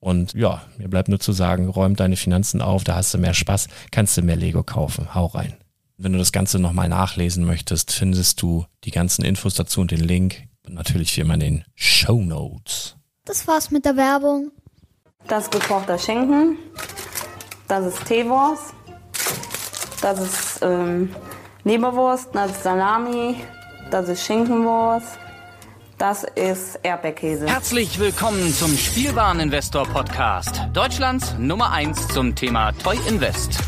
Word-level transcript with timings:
Und 0.00 0.34
ja, 0.34 0.62
mir 0.76 0.88
bleibt 0.88 1.08
nur 1.08 1.18
zu 1.18 1.32
sagen, 1.32 1.68
räum 1.68 1.96
deine 1.96 2.16
Finanzen 2.16 2.62
auf, 2.62 2.84
da 2.84 2.94
hast 2.94 3.14
du 3.14 3.18
mehr 3.18 3.34
Spaß, 3.34 3.68
kannst 3.90 4.16
du 4.16 4.22
mehr 4.22 4.36
Lego 4.36 4.62
kaufen. 4.62 5.14
Hau 5.14 5.26
rein. 5.26 5.56
Wenn 5.96 6.12
du 6.12 6.18
das 6.18 6.30
Ganze 6.30 6.60
nochmal 6.60 6.88
nachlesen 6.88 7.44
möchtest, 7.44 7.90
findest 7.90 8.40
du 8.40 8.66
die 8.84 8.92
ganzen 8.92 9.24
Infos 9.24 9.54
dazu 9.54 9.80
und 9.80 9.90
den 9.90 10.00
Link. 10.00 10.44
Und 10.64 10.74
natürlich 10.74 11.16
wie 11.16 11.22
immer 11.22 11.34
in 11.34 11.40
den 11.40 11.64
Show 11.74 12.20
Notes. 12.20 12.96
Das 13.24 13.48
war's 13.48 13.70
mit 13.70 13.84
der 13.84 13.96
Werbung. 13.96 14.52
Das 15.26 15.44
ist 15.44 15.52
gekochter 15.52 15.98
Schinken. 15.98 16.56
Das 17.66 17.84
ist 17.84 18.04
Teewurst. 18.06 18.74
Das 20.00 20.20
ist 20.20 20.60
ähm, 20.62 21.14
Leberwurst. 21.64 22.28
Das 22.32 22.52
ist 22.52 22.62
Salami. 22.62 23.36
Das 23.90 24.08
ist 24.08 24.24
Schinkenwurst. 24.24 25.18
Das 25.98 26.24
ist 26.36 26.78
Erdbeerkäse. 26.84 27.48
Herzlich 27.48 27.98
willkommen 27.98 28.54
zum 28.54 28.70
Spielwareninvestor 28.78 29.84
Podcast. 29.84 30.60
Deutschlands 30.72 31.34
Nummer 31.40 31.72
1 31.72 32.06
zum 32.14 32.36
Thema 32.36 32.70
Toy 32.70 32.96
Invest. 33.08 33.58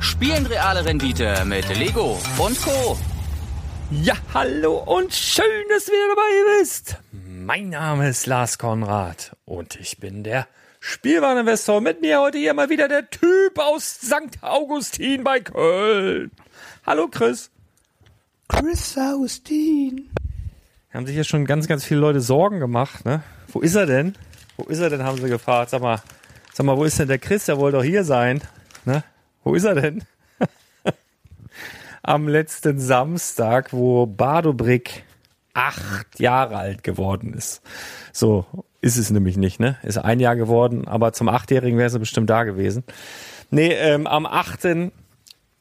Spielen 0.00 0.46
reale 0.46 0.86
Rendite 0.86 1.44
mit 1.44 1.68
Lego 1.76 2.18
und 2.38 2.58
Co. 2.62 2.96
Ja, 3.90 4.14
hallo 4.32 4.78
und 4.86 5.12
schön, 5.12 5.44
dass 5.68 5.84
du 5.84 5.92
wieder 5.92 6.08
dabei 6.08 6.60
bist. 6.60 6.96
Mein 7.12 7.68
Name 7.68 8.08
ist 8.08 8.24
Lars 8.24 8.56
Konrad 8.56 9.36
und 9.44 9.78
ich 9.78 9.98
bin 9.98 10.24
der 10.24 10.48
Spielwareninvestor. 10.80 11.82
Mit 11.82 12.00
mir 12.00 12.22
heute 12.22 12.38
hier 12.38 12.54
mal 12.54 12.70
wieder 12.70 12.88
der 12.88 13.10
Typ 13.10 13.58
aus 13.58 14.00
St. 14.00 14.42
Augustin 14.42 15.24
bei 15.24 15.40
Köln. 15.40 16.30
Hallo 16.86 17.08
Chris. 17.08 17.50
Chris 18.48 18.96
Augustin 18.96 20.08
haben 20.96 21.06
sich 21.06 21.16
ja 21.16 21.24
schon 21.24 21.44
ganz, 21.44 21.68
ganz 21.68 21.84
viele 21.84 22.00
Leute 22.00 22.20
Sorgen 22.20 22.58
gemacht. 22.58 23.04
Ne? 23.04 23.22
Wo 23.48 23.60
ist 23.60 23.74
er 23.74 23.86
denn? 23.86 24.14
Wo 24.56 24.64
ist 24.64 24.80
er 24.80 24.88
denn, 24.88 25.02
haben 25.02 25.20
sie 25.20 25.28
gefragt. 25.28 25.70
Sag 25.70 25.82
mal, 25.82 26.00
sag 26.52 26.64
mal, 26.64 26.76
wo 26.76 26.84
ist 26.84 26.98
denn 26.98 27.08
der 27.08 27.18
Chris? 27.18 27.44
Der 27.44 27.58
wollte 27.58 27.76
doch 27.76 27.84
hier 27.84 28.02
sein. 28.02 28.40
Ne? 28.86 29.04
Wo 29.44 29.54
ist 29.54 29.64
er 29.64 29.74
denn? 29.74 30.04
Am 32.02 32.28
letzten 32.28 32.78
Samstag, 32.80 33.72
wo 33.74 34.06
Badobrick 34.06 35.04
acht 35.52 36.18
Jahre 36.18 36.56
alt 36.56 36.82
geworden 36.82 37.34
ist. 37.34 37.60
So 38.12 38.46
ist 38.80 38.96
es 38.96 39.10
nämlich 39.10 39.36
nicht, 39.36 39.60
ne? 39.60 39.76
Ist 39.82 39.98
ein 39.98 40.20
Jahr 40.20 40.36
geworden, 40.36 40.88
aber 40.88 41.12
zum 41.12 41.28
Achtjährigen 41.28 41.78
wäre 41.78 41.90
sie 41.90 41.98
bestimmt 41.98 42.30
da 42.30 42.44
gewesen. 42.44 42.84
Nee, 43.50 43.72
ähm, 43.72 44.06
am 44.06 44.24
8 44.24 44.60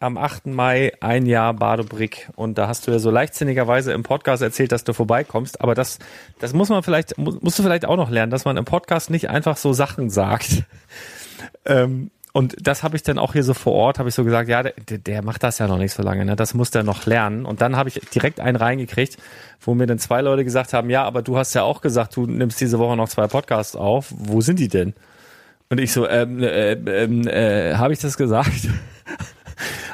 am 0.06 0.18
8. 0.18 0.46
Mai 0.48 0.94
ein 1.02 1.26
Jahr 1.26 1.54
Badebrick 1.54 2.30
und 2.36 2.58
da 2.58 2.68
hast 2.68 2.88
du 2.88 2.92
ja 2.92 3.00
so 3.00 3.10
leichtsinnigerweise 3.10 3.92
im 3.92 4.04
Podcast 4.04 4.44
erzählt, 4.44 4.72
dass 4.72 4.84
du 4.84 4.94
vorbeikommst, 4.94 5.62
aber 5.62 5.74
das, 5.76 6.00
das 6.40 6.54
muss 6.54 6.70
man 6.70 6.84
vielleicht, 6.84 7.18
musst 7.18 7.58
du 7.60 7.64
vielleicht 7.64 7.86
auch 7.86 7.98
noch 7.98 8.10
lernen, 8.10 8.32
dass 8.32 8.46
man 8.46 8.56
im 8.56 8.66
Podcast 8.66 9.10
nicht 9.10 9.30
einfach 9.30 9.58
so 9.58 9.74
Sachen 9.74 10.10
sagt. 10.10 10.64
ähm, 11.66 12.12
und 12.34 12.56
das 12.62 12.84
habe 12.84 12.98
ich 12.98 13.04
dann 13.04 13.18
auch 13.18 13.34
hier 13.34 13.44
so 13.44 13.54
vor 13.54 13.74
Ort, 13.74 13.98
habe 13.98 14.10
ich 14.10 14.16
so 14.16 14.24
gesagt, 14.24 14.50
ja, 14.50 14.62
der, 14.62 14.98
der 14.98 15.24
macht 15.24 15.42
das 15.42 15.58
ja 15.58 15.68
noch 15.68 15.78
nicht 15.78 15.94
so 15.94 16.04
lange, 16.04 16.26
ne? 16.26 16.36
das 16.36 16.54
muss 16.54 16.70
der 16.70 16.84
noch 16.84 17.06
lernen. 17.06 17.46
Und 17.46 17.62
dann 17.62 17.76
habe 17.76 17.90
ich 17.90 18.02
direkt 18.14 18.40
einen 18.40 18.58
reingekriegt, 18.58 19.18
wo 19.62 19.74
mir 19.74 19.88
dann 19.88 20.00
zwei 20.00 20.22
Leute 20.22 20.44
gesagt 20.44 20.74
haben, 20.74 20.90
ja, 20.90 21.04
aber 21.04 21.22
du 21.22 21.38
hast 21.38 21.54
ja 21.54 21.64
auch 21.64 21.82
gesagt, 21.82 22.16
du 22.16 22.28
nimmst 22.28 22.60
diese 22.60 22.78
Woche 22.78 22.98
noch 22.98 23.10
zwei 23.10 23.28
Podcasts 23.28 23.76
auf. 23.76 24.14
Wo 24.16 24.42
sind 24.42 24.60
die 24.60 24.68
denn? 24.68 24.94
Und 25.70 25.80
ich 25.80 25.94
so, 25.94 26.08
ähm, 26.08 26.44
äh, 26.44 26.74
ähm, 26.74 27.26
äh, 27.28 27.76
habe 27.76 27.94
ich 27.94 28.00
das 28.00 28.18
gesagt? 28.18 28.68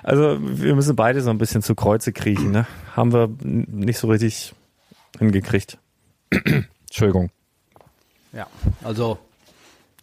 Also 0.04 0.38
wir 0.40 0.76
müssen 0.76 0.96
beide 0.96 1.22
so 1.22 1.30
ein 1.30 1.38
bisschen 1.38 1.62
zu 1.62 1.76
Kreuze 1.76 2.12
kriechen, 2.12 2.52
ne? 2.52 2.68
Haben 2.96 3.14
wir 3.14 3.30
nicht 3.42 4.00
so 4.00 4.08
richtig 4.08 4.54
hingekriegt. 5.20 5.78
Entschuldigung. 6.88 7.30
Ja, 8.34 8.48
also 8.84 9.20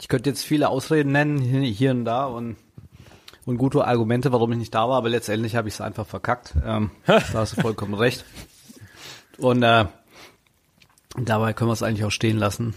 ich 0.01 0.09
könnte 0.09 0.31
jetzt 0.31 0.45
viele 0.45 0.69
Ausreden 0.69 1.13
nennen, 1.13 1.39
hier 1.39 1.91
und 1.91 2.05
da 2.05 2.27
und 2.27 2.57
und 3.49 3.57
gute 3.57 3.87
Argumente, 3.87 4.31
warum 4.31 4.53
ich 4.53 4.59
nicht 4.59 4.75
da 4.75 4.91
war, 4.91 4.99
aber 4.99 5.09
letztendlich 5.09 5.57
habe 5.57 5.69
ich 5.69 5.75
es 5.75 5.81
einfach 5.81 6.07
verkackt. 6.07 6.53
Ähm, 6.67 6.91
da 7.07 7.23
hast 7.33 7.57
du 7.57 7.63
vollkommen 7.63 7.95
recht. 7.95 8.27
Und 9.39 9.63
äh, 9.63 9.87
dabei 11.17 11.55
können 11.55 11.71
wir 11.71 11.73
es 11.73 11.83
eigentlich 11.83 12.05
auch 12.05 12.11
stehen 12.11 12.37
lassen. 12.37 12.75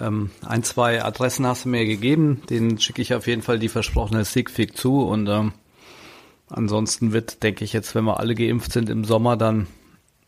Ähm, 0.00 0.30
ein, 0.46 0.62
zwei 0.62 1.02
Adressen 1.02 1.46
hast 1.46 1.64
du 1.64 1.70
mir 1.70 1.84
gegeben, 1.84 2.42
denen 2.50 2.78
schicke 2.78 3.02
ich 3.02 3.14
auf 3.14 3.26
jeden 3.26 3.42
Fall 3.42 3.58
die 3.58 3.68
versprochene 3.68 4.24
Sigfig 4.24 4.76
zu 4.76 5.02
und 5.02 5.28
ähm, 5.28 5.52
ansonsten 6.48 7.12
wird, 7.12 7.42
denke 7.42 7.64
ich 7.64 7.72
jetzt, 7.72 7.94
wenn 7.94 8.04
wir 8.04 8.20
alle 8.20 8.34
geimpft 8.34 8.72
sind 8.72 8.90
im 8.90 9.04
Sommer, 9.04 9.36
dann 9.36 9.66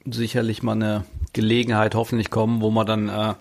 sicherlich 0.04 0.62
mal 0.62 0.72
eine 0.72 1.04
Gelegenheit 1.32 1.94
hoffentlich 1.94 2.30
kommen, 2.30 2.60
wo 2.60 2.70
man 2.70 2.86
dann 2.86 3.08
äh, 3.08 3.34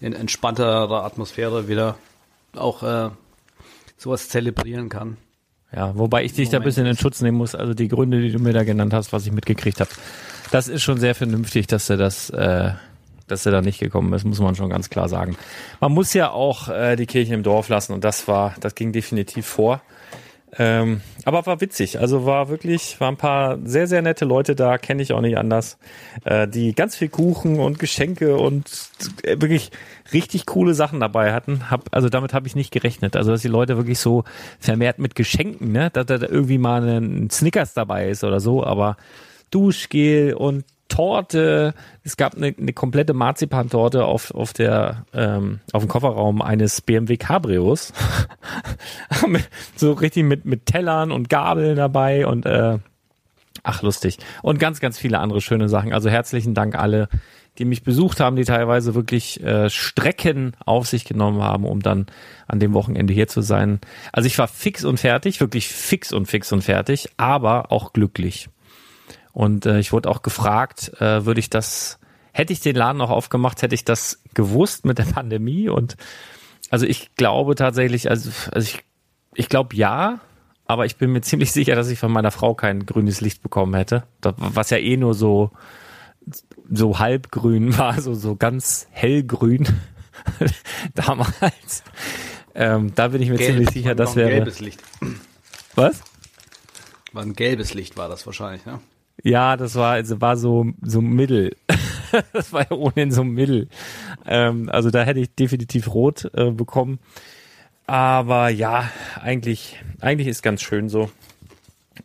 in 0.00 0.12
entspannterer 0.12 1.04
Atmosphäre 1.04 1.68
wieder 1.68 1.96
auch 2.54 2.82
äh, 2.82 3.10
sowas 3.96 4.28
zelebrieren 4.28 4.88
kann. 4.88 5.16
Ja, 5.72 5.96
wobei 5.96 6.24
ich 6.24 6.32
dich 6.32 6.48
da 6.48 6.58
ein 6.58 6.64
bisschen 6.64 6.86
in 6.86 6.96
Schutz 6.96 7.20
nehmen 7.20 7.38
muss. 7.38 7.54
Also 7.54 7.74
die 7.74 7.88
Gründe, 7.88 8.20
die 8.20 8.30
du 8.30 8.38
mir 8.38 8.52
da 8.52 8.64
genannt 8.64 8.94
hast, 8.94 9.12
was 9.12 9.26
ich 9.26 9.32
mitgekriegt 9.32 9.80
habe, 9.80 9.90
das 10.50 10.68
ist 10.68 10.82
schon 10.82 10.98
sehr 10.98 11.14
vernünftig, 11.14 11.66
dass 11.66 11.90
er 11.90 11.96
das, 11.96 12.30
äh, 12.30 12.72
dass 13.26 13.46
er 13.46 13.52
da 13.52 13.62
nicht 13.62 13.80
gekommen 13.80 14.12
ist, 14.12 14.24
muss 14.24 14.40
man 14.40 14.54
schon 14.54 14.70
ganz 14.70 14.90
klar 14.90 15.08
sagen. 15.08 15.36
Man 15.80 15.92
muss 15.92 16.12
ja 16.14 16.30
auch 16.30 16.68
äh, 16.68 16.96
die 16.96 17.06
Kirche 17.06 17.34
im 17.34 17.42
Dorf 17.42 17.68
lassen 17.68 17.92
und 17.92 18.04
das 18.04 18.28
war, 18.28 18.54
das 18.60 18.74
ging 18.74 18.92
definitiv 18.92 19.46
vor. 19.46 19.82
Ähm, 20.58 21.02
aber 21.24 21.44
war 21.44 21.60
witzig. 21.60 21.98
Also 21.98 22.24
war 22.24 22.48
wirklich, 22.48 22.98
waren 23.00 23.14
ein 23.14 23.18
paar 23.18 23.58
sehr, 23.64 23.86
sehr 23.86 24.00
nette 24.00 24.24
Leute 24.24 24.54
da, 24.54 24.78
kenne 24.78 25.02
ich 25.02 25.12
auch 25.12 25.20
nicht 25.20 25.36
anders, 25.36 25.76
äh, 26.24 26.48
die 26.48 26.72
ganz 26.74 26.96
viel 26.96 27.08
Kuchen 27.08 27.58
und 27.58 27.78
Geschenke 27.78 28.36
und 28.36 28.70
äh, 29.22 29.40
wirklich 29.40 29.70
richtig 30.12 30.46
coole 30.46 30.72
Sachen 30.72 31.00
dabei 31.00 31.32
hatten. 31.32 31.70
Hab, 31.70 31.94
also 31.94 32.08
damit 32.08 32.32
habe 32.32 32.46
ich 32.46 32.54
nicht 32.54 32.70
gerechnet. 32.70 33.16
Also 33.16 33.32
dass 33.32 33.42
die 33.42 33.48
Leute 33.48 33.76
wirklich 33.76 33.98
so 33.98 34.24
vermehrt 34.58 34.98
mit 34.98 35.14
Geschenken, 35.14 35.72
ne, 35.72 35.90
dass 35.90 36.06
da 36.06 36.14
irgendwie 36.14 36.58
mal 36.58 36.88
ein 36.88 37.28
Snickers 37.28 37.74
dabei 37.74 38.08
ist 38.08 38.24
oder 38.24 38.40
so, 38.40 38.64
aber 38.64 38.96
Duschgel 39.50 40.34
und 40.34 40.64
Torte. 40.88 41.74
Es 42.02 42.16
gab 42.16 42.34
eine, 42.34 42.54
eine 42.58 42.72
komplette 42.72 43.14
Marzipantorte 43.14 44.04
auf, 44.04 44.32
auf 44.32 44.52
der, 44.52 45.04
ähm, 45.12 45.60
auf 45.72 45.82
dem 45.82 45.88
Kofferraum 45.88 46.42
eines 46.42 46.80
BMW 46.80 47.16
Cabrios. 47.16 47.92
so 49.76 49.92
richtig 49.92 50.24
mit, 50.24 50.44
mit 50.44 50.66
Tellern 50.66 51.12
und 51.12 51.28
Gabeln 51.28 51.76
dabei 51.76 52.26
und, 52.26 52.46
äh, 52.46 52.78
ach, 53.62 53.82
lustig. 53.82 54.18
Und 54.42 54.58
ganz, 54.58 54.80
ganz 54.80 54.98
viele 54.98 55.18
andere 55.18 55.40
schöne 55.40 55.68
Sachen. 55.68 55.92
Also 55.92 56.08
herzlichen 56.08 56.54
Dank 56.54 56.76
alle, 56.76 57.08
die 57.58 57.64
mich 57.64 57.82
besucht 57.82 58.20
haben, 58.20 58.36
die 58.36 58.44
teilweise 58.44 58.94
wirklich 58.94 59.42
äh, 59.42 59.70
Strecken 59.70 60.52
auf 60.64 60.86
sich 60.86 61.04
genommen 61.04 61.42
haben, 61.42 61.64
um 61.64 61.80
dann 61.80 62.06
an 62.46 62.60
dem 62.60 62.74
Wochenende 62.74 63.12
hier 63.12 63.28
zu 63.28 63.40
sein. 63.40 63.80
Also 64.12 64.26
ich 64.26 64.38
war 64.38 64.48
fix 64.48 64.84
und 64.84 65.00
fertig, 65.00 65.40
wirklich 65.40 65.68
fix 65.68 66.12
und 66.12 66.26
fix 66.26 66.52
und 66.52 66.62
fertig, 66.62 67.08
aber 67.16 67.72
auch 67.72 67.92
glücklich. 67.92 68.48
Und 69.36 69.66
äh, 69.66 69.78
ich 69.80 69.92
wurde 69.92 70.08
auch 70.08 70.22
gefragt, 70.22 70.98
äh, 70.98 71.26
würde 71.26 71.40
ich 71.40 71.50
das, 71.50 71.98
hätte 72.32 72.54
ich 72.54 72.60
den 72.60 72.74
Laden 72.74 72.96
noch 72.96 73.10
aufgemacht, 73.10 73.60
hätte 73.60 73.74
ich 73.74 73.84
das 73.84 74.22
gewusst 74.32 74.86
mit 74.86 74.96
der 74.96 75.04
Pandemie? 75.04 75.68
Und 75.68 75.98
also 76.70 76.86
ich 76.86 77.14
glaube 77.16 77.54
tatsächlich, 77.54 78.08
also, 78.08 78.30
also 78.50 78.66
ich, 78.66 78.82
ich 79.34 79.50
glaube 79.50 79.76
ja, 79.76 80.20
aber 80.64 80.86
ich 80.86 80.96
bin 80.96 81.12
mir 81.12 81.20
ziemlich 81.20 81.52
sicher, 81.52 81.76
dass 81.76 81.90
ich 81.90 81.98
von 81.98 82.10
meiner 82.12 82.30
Frau 82.30 82.54
kein 82.54 82.86
grünes 82.86 83.20
Licht 83.20 83.42
bekommen 83.42 83.74
hätte. 83.74 84.04
Was 84.22 84.70
ja 84.70 84.78
eh 84.78 84.96
nur 84.96 85.12
so, 85.12 85.50
so 86.70 86.98
halbgrün 86.98 87.76
war, 87.78 88.00
so, 88.00 88.14
so 88.14 88.36
ganz 88.36 88.86
hellgrün 88.90 89.68
damals. 90.94 91.84
Ähm, 92.54 92.94
da 92.94 93.08
bin 93.08 93.20
ich 93.20 93.28
mir 93.28 93.36
Gelb, 93.36 93.50
ziemlich 93.50 93.68
sicher, 93.68 93.94
das 93.94 94.16
wäre. 94.16 94.30
gelbes 94.30 94.60
Licht. 94.60 94.82
Was? 95.74 96.00
War 97.12 97.22
ein 97.22 97.34
gelbes 97.34 97.74
Licht 97.74 97.98
war 97.98 98.08
das 98.08 98.24
wahrscheinlich, 98.24 98.64
ne? 98.64 98.80
Ja, 99.22 99.56
das 99.56 99.74
war, 99.74 99.92
also 99.92 100.20
war 100.20 100.36
so, 100.36 100.66
so 100.82 101.00
Mittel. 101.00 101.56
das 102.32 102.52
war 102.52 102.62
ja 102.62 102.76
ohnehin 102.76 103.10
so 103.10 103.24
Mittel. 103.24 103.68
Ähm, 104.26 104.68
also 104.70 104.90
da 104.90 105.02
hätte 105.02 105.20
ich 105.20 105.34
definitiv 105.34 105.92
rot 105.92 106.30
äh, 106.34 106.50
bekommen. 106.50 106.98
Aber 107.86 108.48
ja, 108.48 108.90
eigentlich, 109.20 109.80
eigentlich 110.00 110.28
ist 110.28 110.42
ganz 110.42 110.62
schön 110.62 110.88
so. 110.88 111.10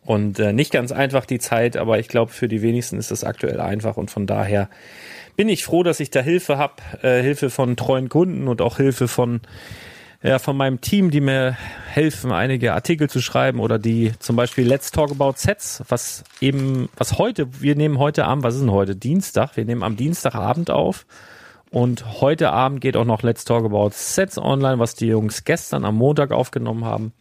Und 0.04 0.38
äh, 0.38 0.52
nicht 0.52 0.72
ganz 0.72 0.90
einfach 0.90 1.26
die 1.26 1.38
Zeit, 1.38 1.76
aber 1.76 1.98
ich 1.98 2.08
glaube, 2.08 2.32
für 2.32 2.48
die 2.48 2.62
wenigsten 2.62 2.98
ist 2.98 3.10
das 3.10 3.24
aktuell 3.24 3.60
einfach 3.60 3.96
und 3.96 4.10
von 4.10 4.26
daher 4.26 4.68
bin 5.36 5.48
ich 5.48 5.64
froh, 5.64 5.82
dass 5.82 6.00
ich 6.00 6.10
da 6.10 6.20
Hilfe 6.20 6.58
habe, 6.58 6.74
äh, 7.02 7.22
Hilfe 7.22 7.50
von 7.50 7.76
treuen 7.76 8.08
Kunden 8.08 8.48
und 8.48 8.60
auch 8.60 8.76
Hilfe 8.78 9.08
von 9.08 9.40
ja, 10.22 10.38
von 10.38 10.56
meinem 10.56 10.80
Team, 10.80 11.10
die 11.10 11.20
mir 11.20 11.56
helfen, 11.88 12.30
einige 12.30 12.74
Artikel 12.74 13.10
zu 13.10 13.20
schreiben 13.20 13.58
oder 13.58 13.78
die 13.78 14.12
zum 14.20 14.36
Beispiel 14.36 14.66
Let's 14.66 14.92
Talk 14.92 15.10
About 15.10 15.34
Sets, 15.36 15.82
was 15.88 16.22
eben, 16.40 16.88
was 16.96 17.18
heute, 17.18 17.60
wir 17.60 17.74
nehmen 17.74 17.98
heute 17.98 18.24
Abend, 18.24 18.44
was 18.44 18.54
ist 18.54 18.60
denn 18.60 18.70
heute? 18.70 18.94
Dienstag, 18.94 19.56
wir 19.56 19.64
nehmen 19.64 19.82
am 19.82 19.96
Dienstagabend 19.96 20.70
auf 20.70 21.06
und 21.70 22.20
heute 22.20 22.50
Abend 22.50 22.80
geht 22.80 22.96
auch 22.96 23.04
noch 23.04 23.22
Let's 23.22 23.44
Talk 23.44 23.64
About 23.64 23.90
Sets 23.92 24.38
online, 24.38 24.78
was 24.78 24.94
die 24.94 25.06
Jungs 25.06 25.44
gestern 25.44 25.84
am 25.84 25.96
Montag 25.96 26.30
aufgenommen 26.30 26.84
haben. 26.84 27.12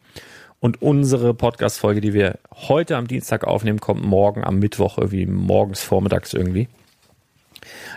Und 0.60 0.80
unsere 0.84 1.34
Podcast-Folge, 1.34 2.02
die 2.02 2.14
wir 2.14 2.38
heute 2.54 2.96
am 2.96 3.08
Dienstag 3.08 3.46
aufnehmen, 3.46 3.80
kommt 3.80 4.06
morgen 4.06 4.44
am 4.44 4.60
Mittwoch, 4.60 5.00
irgendwie 5.00 5.26
morgens, 5.26 5.82
vormittags 5.82 6.36
irgendwie. 6.36 6.68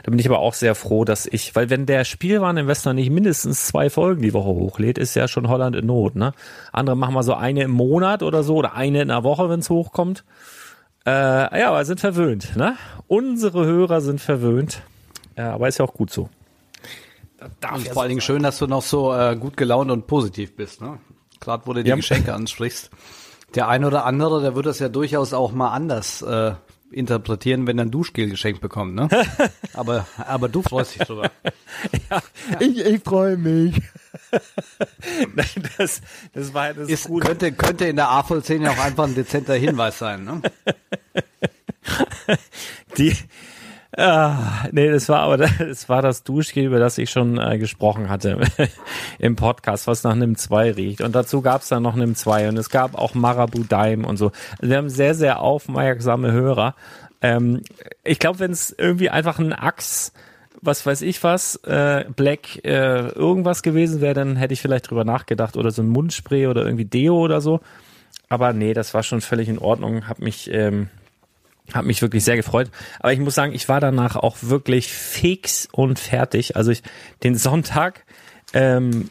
Da 0.03 0.11
bin 0.11 0.19
ich 0.19 0.27
aber 0.29 0.39
auch 0.41 0.55
sehr 0.55 0.75
froh, 0.75 1.05
dass 1.05 1.27
ich, 1.27 1.55
weil 1.55 1.71
wenn 1.71 1.87
der 1.87 2.05
Spielwareninvestor 2.05 2.93
nicht 2.93 3.11
mindestens 3.11 3.67
zwei 3.67 3.91
Folgen 3.91 4.23
die 4.23 4.35
Woche 4.35 4.49
hochlädt, 4.49 4.99
ist 4.99 5.15
ja 5.15 5.29
schon 5.29 5.49
Holland 5.49 5.77
in 5.77 5.87
Not, 5.87 6.17
ne? 6.17 6.33
Andere 6.73 6.97
machen 6.97 7.15
mal 7.15 7.23
so 7.23 7.35
eine 7.35 7.63
im 7.63 7.71
Monat 7.71 8.23
oder 8.23 8.43
so 8.43 8.57
oder 8.57 8.75
eine 8.75 9.03
in 9.03 9.09
der 9.09 9.23
Woche, 9.25 9.49
wenn 9.49 9.61
es 9.61 9.71
hochkommt. 9.71 10.25
Äh, 11.07 11.61
ja, 11.61 11.69
aber 11.69 11.85
sind 11.85 12.01
verwöhnt, 12.01 12.57
ne? 12.57 12.77
Unsere 13.07 13.65
Hörer 13.65 14.01
sind 14.01 14.21
verwöhnt. 14.21 14.83
Ja, 15.37 15.55
aber 15.55 15.69
ist 15.69 15.79
ja 15.79 15.85
auch 15.85 15.95
gut 15.95 16.11
so. 16.11 16.29
Und 17.73 17.89
vor 17.89 18.03
allen 18.03 18.09
Dingen 18.09 18.21
schön, 18.21 18.43
dass 18.43 18.59
du 18.59 18.67
noch 18.67 18.83
so 18.83 19.13
äh, 19.15 19.37
gut 19.37 19.57
gelaunt 19.57 19.91
und 19.91 20.07
positiv 20.07 20.57
bist, 20.57 20.81
ne? 20.81 20.99
Gerade 21.41 21.67
wo 21.67 21.73
du 21.75 21.83
die 21.83 21.91
Ja. 21.91 21.97
Geschenke 21.97 22.33
ansprichst. 22.33 22.91
Der 23.55 23.69
eine 23.69 23.87
oder 23.87 24.07
andere, 24.07 24.41
der 24.41 24.55
wird 24.57 24.67
das 24.67 24.79
ja 24.79 24.89
durchaus 24.89 25.33
auch 25.35 25.53
mal 25.53 25.71
anders 25.73 26.23
äh, 26.23 26.53
interpretieren, 26.95 27.67
wenn 27.67 27.79
er 27.79 27.85
ein 27.85 27.91
Duschgel 27.91 28.31
geschenkt 28.31 28.61
bekommt, 28.61 28.95
ne? 28.95 29.09
aber, 29.75 30.07
aber 30.17 30.49
du 30.49 30.63
freust 30.63 30.95
dich 30.95 31.03
drüber. 31.07 31.31
Ich, 32.61 32.79
ich 32.79 33.03
freue 33.03 33.37
mich. 33.37 33.75
Nein, 35.35 35.47
das, 35.77 36.01
das 36.33 36.55
war 36.55 36.73
das 36.73 36.89
Ist, 36.89 37.09
gut. 37.09 37.25
könnte, 37.25 37.53
könnte 37.53 37.87
in 37.87 37.97
der 37.97 38.09
A-Vollszene 38.09 38.71
auch 38.71 38.79
einfach 38.79 39.05
ein 39.05 39.15
dezenter 39.15 39.55
Hinweis 39.55 39.99
sein, 39.99 40.25
ne? 40.25 40.41
Die, 42.97 43.17
ah, 43.97 44.67
nee, 44.73 44.91
das 44.91 45.09
war 45.09 45.21
aber 45.21 45.37
das 45.59 45.89
war 45.89 46.03
das 46.03 46.23
Duschgel, 46.23 46.65
über 46.65 46.79
das 46.79 46.99
ich 46.99 47.11
schon 47.11 47.39
äh, 47.39 47.59
gesprochen 47.59 48.09
hatte 48.09 48.41
im 49.19 49.37
Podcast, 49.37 49.87
was 49.87 50.05
nach 50.05 50.15
NIM 50.15 50.37
2 50.37 50.73
riecht. 50.73 51.01
Und 51.01 51.15
dazu 51.15 51.43
gab 51.43 51.63
es 51.63 51.69
dann 51.69 51.83
noch 51.83 51.95
NIM 51.95 52.15
2 52.15 52.49
und 52.49 52.59
es 52.59 52.71
gab 52.71 52.95
auch 52.97 53.15
Marabu 53.15 53.65
Daim 53.65 54.05
und 54.05 54.17
so. 54.17 54.33
Also 54.59 54.71
wir 54.71 54.77
haben 54.77 54.91
sehr, 54.91 55.15
sehr 55.15 55.41
aufmerksame 55.41 56.33
Hörer. 56.33 56.75
Ähm, 57.23 57.63
ich 58.03 58.19
glaube, 58.19 58.41
wenn 58.41 58.51
es 58.51 58.75
irgendwie 58.77 59.11
einfach 59.11 59.39
ein 59.39 59.53
Axe 59.53 60.13
was 60.65 60.87
weiß 60.87 61.03
ich 61.03 61.23
was, 61.23 61.57
äh, 61.65 62.05
Black 62.17 62.65
äh, 62.65 63.09
irgendwas 63.09 63.63
gewesen 63.63 64.01
wäre, 64.01 64.15
dann 64.15 64.37
hätte 64.37 64.55
ich 64.55 64.63
vielleicht 64.63 64.91
drüber 64.91 65.05
nachgedacht 65.05 65.57
oder 65.57 65.71
so 65.71 65.83
ein 65.83 65.89
Mundspray 65.89 66.47
oder 66.47 66.65
irgendwie 66.65 66.87
Deo 66.87 67.19
oder 67.19 67.41
so. 67.41 67.61
Aber 68.29 68.53
nee, 68.53 68.73
das 68.73 68.95
war 68.95 69.03
schon 69.03 69.21
völlig 69.21 69.49
in 69.49 69.59
Ordnung. 69.59 70.09
Hab 70.09 70.21
mich 70.21 70.51
ähm, 70.51 70.89
hat 71.73 71.85
mich 71.85 72.03
wirklich 72.03 72.25
sehr 72.25 72.37
gefreut. 72.37 72.71
Aber 73.01 73.13
ich 73.13 73.21
muss 73.21 73.35
sagen, 73.35 73.55
ich 73.55 73.69
war 73.69 73.81
danach 73.81 74.17
auch 74.17 74.37
wirklich 74.43 74.93
fix 74.93 75.69
und 75.73 75.99
fertig. 75.99 76.57
Also 76.57 76.71
ich, 76.71 76.83
den 77.23 77.37
Sonntag, 77.37 78.05
ähm, 78.53 79.11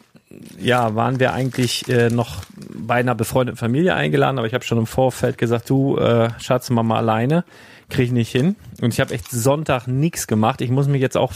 ja, 0.58 0.94
waren 0.94 1.20
wir 1.20 1.32
eigentlich 1.32 1.88
äh, 1.88 2.10
noch 2.10 2.44
bei 2.56 2.96
einer 2.96 3.14
befreundeten 3.14 3.56
Familie 3.56 3.94
eingeladen, 3.94 4.38
aber 4.38 4.46
ich 4.46 4.54
habe 4.54 4.64
schon 4.64 4.78
im 4.78 4.86
Vorfeld 4.86 5.38
gesagt, 5.38 5.70
du, 5.70 5.96
äh, 5.96 6.30
Schatz, 6.38 6.70
Mama 6.70 6.96
alleine, 6.96 7.44
krieg 7.88 8.06
ich 8.06 8.12
nicht 8.12 8.32
hin. 8.32 8.56
Und 8.80 8.94
ich 8.94 9.00
habe 9.00 9.14
echt 9.14 9.30
Sonntag 9.30 9.86
nichts 9.86 10.26
gemacht. 10.26 10.60
Ich 10.60 10.70
muss 10.70 10.88
mich 10.88 11.00
jetzt 11.00 11.16
auch 11.16 11.32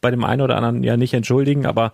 bei 0.00 0.10
dem 0.10 0.24
einen 0.24 0.42
oder 0.42 0.56
anderen 0.56 0.82
ja 0.82 0.96
nicht 0.96 1.14
entschuldigen, 1.14 1.66
aber 1.66 1.92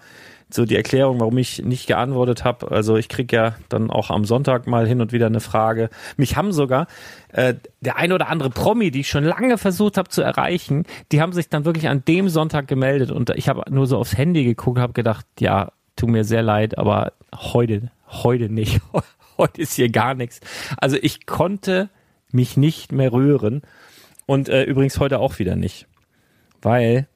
so 0.49 0.65
die 0.65 0.76
Erklärung, 0.76 1.19
warum 1.21 1.37
ich 1.38 1.62
nicht 1.62 1.87
geantwortet 1.87 2.45
habe. 2.45 2.71
Also 2.71 2.97
ich 2.97 3.09
krieg 3.09 3.33
ja 3.33 3.57
dann 3.69 3.91
auch 3.91 4.11
am 4.11 4.25
Sonntag 4.25 4.67
mal 4.67 4.87
hin 4.87 5.00
und 5.00 5.12
wieder 5.12 5.26
eine 5.26 5.41
Frage. 5.41 5.91
Mich 6.17 6.37
haben 6.37 6.53
sogar 6.53 6.87
äh, 7.33 7.55
der 7.81 7.97
ein 7.97 8.12
oder 8.12 8.29
andere 8.29 8.50
Promi, 8.50 8.91
die 8.91 9.00
ich 9.00 9.09
schon 9.09 9.25
lange 9.25 9.59
versucht 9.59 9.99
habe 9.99 10.09
zu 10.09 10.23
erreichen, 10.23 10.85
die 11.11 11.21
haben 11.21 11.33
sich 11.33 11.49
dann 11.49 11.65
wirklich 11.65 11.88
an 11.88 12.05
dem 12.07 12.29
Sonntag 12.29 12.69
gemeldet 12.69 13.11
und 13.11 13.31
ich 13.31 13.49
habe 13.49 13.62
nur 13.71 13.87
so 13.87 13.99
aufs 13.99 14.17
Handy 14.17 14.45
geguckt, 14.45 14.79
habe 14.79 14.93
gedacht, 14.93 15.26
ja, 15.41 15.73
tut 15.97 16.11
mir 16.11 16.25
sehr 16.25 16.43
leid, 16.43 16.79
aber 16.79 17.12
heute, 17.35 17.91
heute 18.09 18.49
nicht. 18.49 18.81
Heute 19.38 19.61
ist 19.61 19.75
hier 19.75 19.91
gar 19.91 20.15
nichts. 20.15 20.41
Also 20.79 20.97
ich 20.99 21.26
konnte 21.26 21.91
mich 22.33 22.57
nicht 22.57 22.91
mehr 22.91 23.12
rühren 23.12 23.61
und 24.25 24.49
äh, 24.49 24.62
übrigens 24.62 24.99
heute 24.99 25.19
auch 25.19 25.38
wieder 25.38 25.57
nicht, 25.57 25.87
weil 26.62 27.07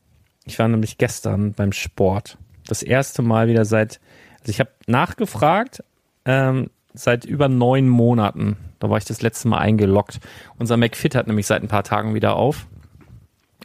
ich 0.45 0.59
war 0.59 0.69
nämlich 0.69 0.99
gestern 0.99 1.55
beim 1.55 1.73
Sport 1.73 2.37
das 2.71 2.83
erste 2.83 3.23
Mal 3.23 3.49
wieder 3.49 3.65
seit, 3.65 4.01
also 4.41 4.51
ich 4.51 4.61
habe 4.61 4.71
nachgefragt, 4.87 5.83
ähm, 6.25 6.71
seit 6.95 7.25
über 7.25 7.49
neun 7.49 7.89
Monaten. 7.89 8.57
Da 8.79 8.91
war 8.91 8.99
ich 8.99 9.05
das 9.05 9.23
letzte 9.23 9.49
Mal 9.49 9.59
eingeloggt. 9.59 10.21
Unser 10.59 10.77
McFit 10.77 11.15
hat 11.15 11.27
nämlich 11.27 11.47
seit 11.47 11.63
ein 11.63 11.69
paar 11.69 11.85
Tagen 11.85 12.15
wieder 12.15 12.37
auf. 12.37 12.67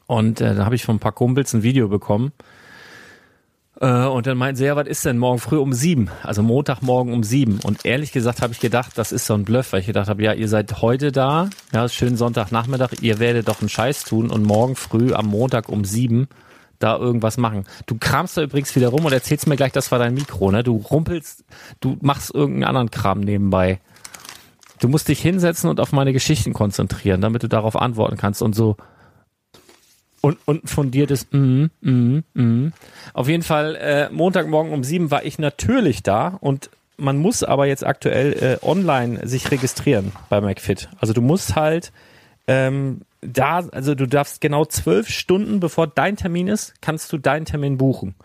Und 0.07 0.41
äh, 0.41 0.55
da 0.55 0.65
habe 0.65 0.75
ich 0.75 0.85
von 0.85 0.97
ein 0.97 0.99
paar 0.99 1.13
Kumpels 1.13 1.53
ein 1.53 1.63
Video 1.63 1.87
bekommen. 1.87 2.31
Äh, 3.79 4.05
und 4.05 4.27
dann 4.27 4.37
meinten 4.37 4.57
sie, 4.57 4.65
ja, 4.65 4.75
was 4.75 4.87
ist 4.87 5.05
denn 5.05 5.17
morgen 5.17 5.39
früh 5.39 5.57
um 5.57 5.73
sieben? 5.73 6.09
Also 6.23 6.43
Montagmorgen 6.43 7.13
um 7.13 7.23
sieben. 7.23 7.59
Und 7.63 7.85
ehrlich 7.85 8.11
gesagt 8.11 8.41
habe 8.41 8.53
ich 8.53 8.59
gedacht, 8.59 8.97
das 8.97 9.11
ist 9.11 9.25
so 9.25 9.33
ein 9.33 9.45
Bluff, 9.45 9.73
weil 9.73 9.81
ich 9.81 9.87
gedacht 9.87 10.09
habe, 10.09 10.23
ja, 10.23 10.33
ihr 10.33 10.47
seid 10.47 10.81
heute 10.81 11.11
da, 11.11 11.49
ja, 11.73 11.87
schönen 11.89 12.17
Sonntagnachmittag, 12.17 13.01
ihr 13.01 13.19
werdet 13.19 13.47
doch 13.47 13.61
einen 13.61 13.69
Scheiß 13.69 14.03
tun 14.03 14.29
und 14.29 14.43
morgen 14.43 14.75
früh 14.75 15.13
am 15.13 15.27
Montag 15.27 15.69
um 15.69 15.85
sieben 15.85 16.27
da 16.79 16.97
irgendwas 16.97 17.37
machen. 17.37 17.65
Du 17.85 17.95
kramst 17.99 18.37
da 18.37 18.41
übrigens 18.41 18.75
wieder 18.75 18.89
rum 18.89 19.05
und 19.05 19.13
erzählst 19.13 19.47
mir 19.47 19.55
gleich, 19.55 19.71
das 19.71 19.91
war 19.91 19.99
dein 19.99 20.13
Mikro, 20.13 20.51
ne? 20.51 20.63
Du 20.63 20.77
rumpelst, 20.77 21.43
du 21.79 21.97
machst 22.01 22.33
irgendeinen 22.33 22.65
anderen 22.65 22.91
Kram 22.91 23.19
nebenbei. 23.19 23.79
Du 24.79 24.89
musst 24.89 25.07
dich 25.07 25.21
hinsetzen 25.21 25.69
und 25.69 25.79
auf 25.79 25.91
meine 25.91 26.13
Geschichten 26.13 26.53
konzentrieren, 26.53 27.21
damit 27.21 27.43
du 27.43 27.47
darauf 27.47 27.75
antworten 27.75 28.17
kannst 28.17 28.41
und 28.41 28.53
so 28.53 28.75
und, 30.25 30.39
und 30.45 30.69
fundiertes 30.69 31.27
mm, 31.31 31.65
mm, 31.81 32.23
mm. 32.33 32.73
Auf 33.13 33.29
jeden 33.29 33.43
Fall, 33.43 33.75
äh, 33.75 34.09
Montagmorgen 34.09 34.73
um 34.73 34.83
sieben 34.83 35.11
war 35.11 35.23
ich 35.23 35.37
natürlich 35.37 36.01
da 36.01 36.37
und 36.41 36.71
man 36.97 37.17
muss 37.17 37.43
aber 37.43 37.67
jetzt 37.67 37.85
aktuell 37.85 38.33
äh, 38.33 38.65
online 38.65 39.27
sich 39.27 39.51
registrieren 39.51 40.13
bei 40.29 40.41
McFit. 40.41 40.89
Also 40.99 41.13
du 41.13 41.21
musst 41.21 41.55
halt 41.55 41.91
ähm, 42.47 43.01
da, 43.25 43.67
also 43.71 43.95
du 43.95 44.07
darfst 44.07 44.41
genau 44.41 44.65
zwölf 44.65 45.09
Stunden 45.09 45.59
bevor 45.59 45.87
dein 45.87 46.15
Termin 46.15 46.47
ist, 46.47 46.73
kannst 46.81 47.11
du 47.13 47.17
deinen 47.17 47.45
Termin 47.45 47.77
buchen. 47.77 48.15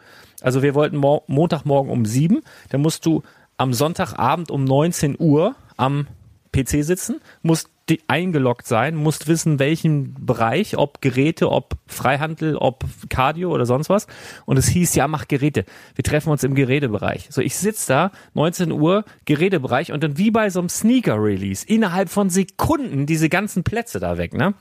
Also 0.41 0.63
wir 0.63 0.75
wollten 0.75 0.97
Mo 0.97 1.25
Montagmorgen 1.27 1.91
um 1.91 2.05
sieben, 2.05 2.41
dann 2.71 2.81
musst 2.81 3.05
du 3.07 3.23
am 3.57 3.73
Sonntagabend 3.73 4.51
um 4.51 4.65
19 4.65 5.17
Uhr 5.19 5.55
am 5.77 6.07
PC 6.53 6.85
sitzen, 6.85 7.21
musst 7.43 7.69
eingeloggt 8.07 8.67
sein, 8.67 8.95
musst 8.95 9.27
wissen, 9.27 9.59
welchen 9.59 10.15
Bereich, 10.25 10.77
ob 10.77 11.01
Geräte, 11.01 11.51
ob 11.51 11.77
Freihandel, 11.87 12.57
ob 12.57 12.85
Cardio 13.09 13.53
oder 13.53 13.67
sonst 13.67 13.89
was. 13.89 14.07
Und 14.47 14.59
es 14.59 14.69
hieß, 14.69 14.95
ja, 14.95 15.09
mach 15.09 15.29
Geräte. 15.29 15.65
Wir 15.95 16.05
treffen 16.05 16.31
uns 16.31 16.45
im 16.45 16.55
Gerätebereich. 16.55 17.29
So, 17.31 17.41
ich 17.41 17.57
sitz 17.57 17.87
da, 17.87 18.13
19 18.35 18.71
Uhr, 18.73 19.05
Gerätebereich 19.25 19.93
und 19.93 20.05
dann 20.05 20.19
wie 20.19 20.31
bei 20.31 20.51
so 20.51 20.61
einem 20.61 20.69
Sneaker-Release, 20.69 21.67
innerhalb 21.67 22.11
von 22.11 22.31
Sekunden 22.31 23.07
diese 23.07 23.29
ganzen 23.29 23.65
Plätze 23.65 23.99
da 23.99 24.19
weg, 24.19 24.35
ne? 24.35 24.55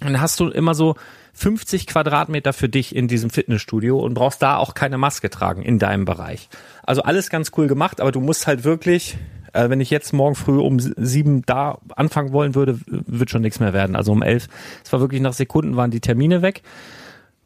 Dann 0.00 0.20
hast 0.20 0.40
du 0.40 0.48
immer 0.48 0.74
so 0.74 0.94
50 1.34 1.86
Quadratmeter 1.86 2.52
für 2.52 2.68
dich 2.68 2.94
in 2.94 3.08
diesem 3.08 3.30
Fitnessstudio 3.30 3.98
und 3.98 4.14
brauchst 4.14 4.42
da 4.42 4.56
auch 4.56 4.74
keine 4.74 4.98
Maske 4.98 5.30
tragen 5.30 5.62
in 5.62 5.78
deinem 5.78 6.04
Bereich. 6.04 6.48
Also 6.82 7.02
alles 7.02 7.30
ganz 7.30 7.52
cool 7.56 7.66
gemacht, 7.66 8.00
aber 8.00 8.12
du 8.12 8.20
musst 8.20 8.46
halt 8.46 8.64
wirklich 8.64 9.18
äh, 9.56 9.70
wenn 9.70 9.80
ich 9.80 9.90
jetzt 9.90 10.12
morgen 10.12 10.34
früh 10.34 10.58
um 10.58 10.78
sieben 10.78 11.42
da 11.46 11.78
anfangen 11.94 12.32
wollen 12.32 12.54
würde, 12.54 12.78
wird 12.86 13.30
schon 13.30 13.42
nichts 13.42 13.58
mehr 13.58 13.72
werden. 13.72 13.96
Also 13.96 14.12
um 14.12 14.22
elf. 14.22 14.48
Es 14.84 14.92
war 14.92 15.00
wirklich 15.00 15.20
nach 15.20 15.32
Sekunden 15.32 15.76
waren 15.76 15.90
die 15.90 16.00
Termine 16.00 16.42
weg. 16.42 16.62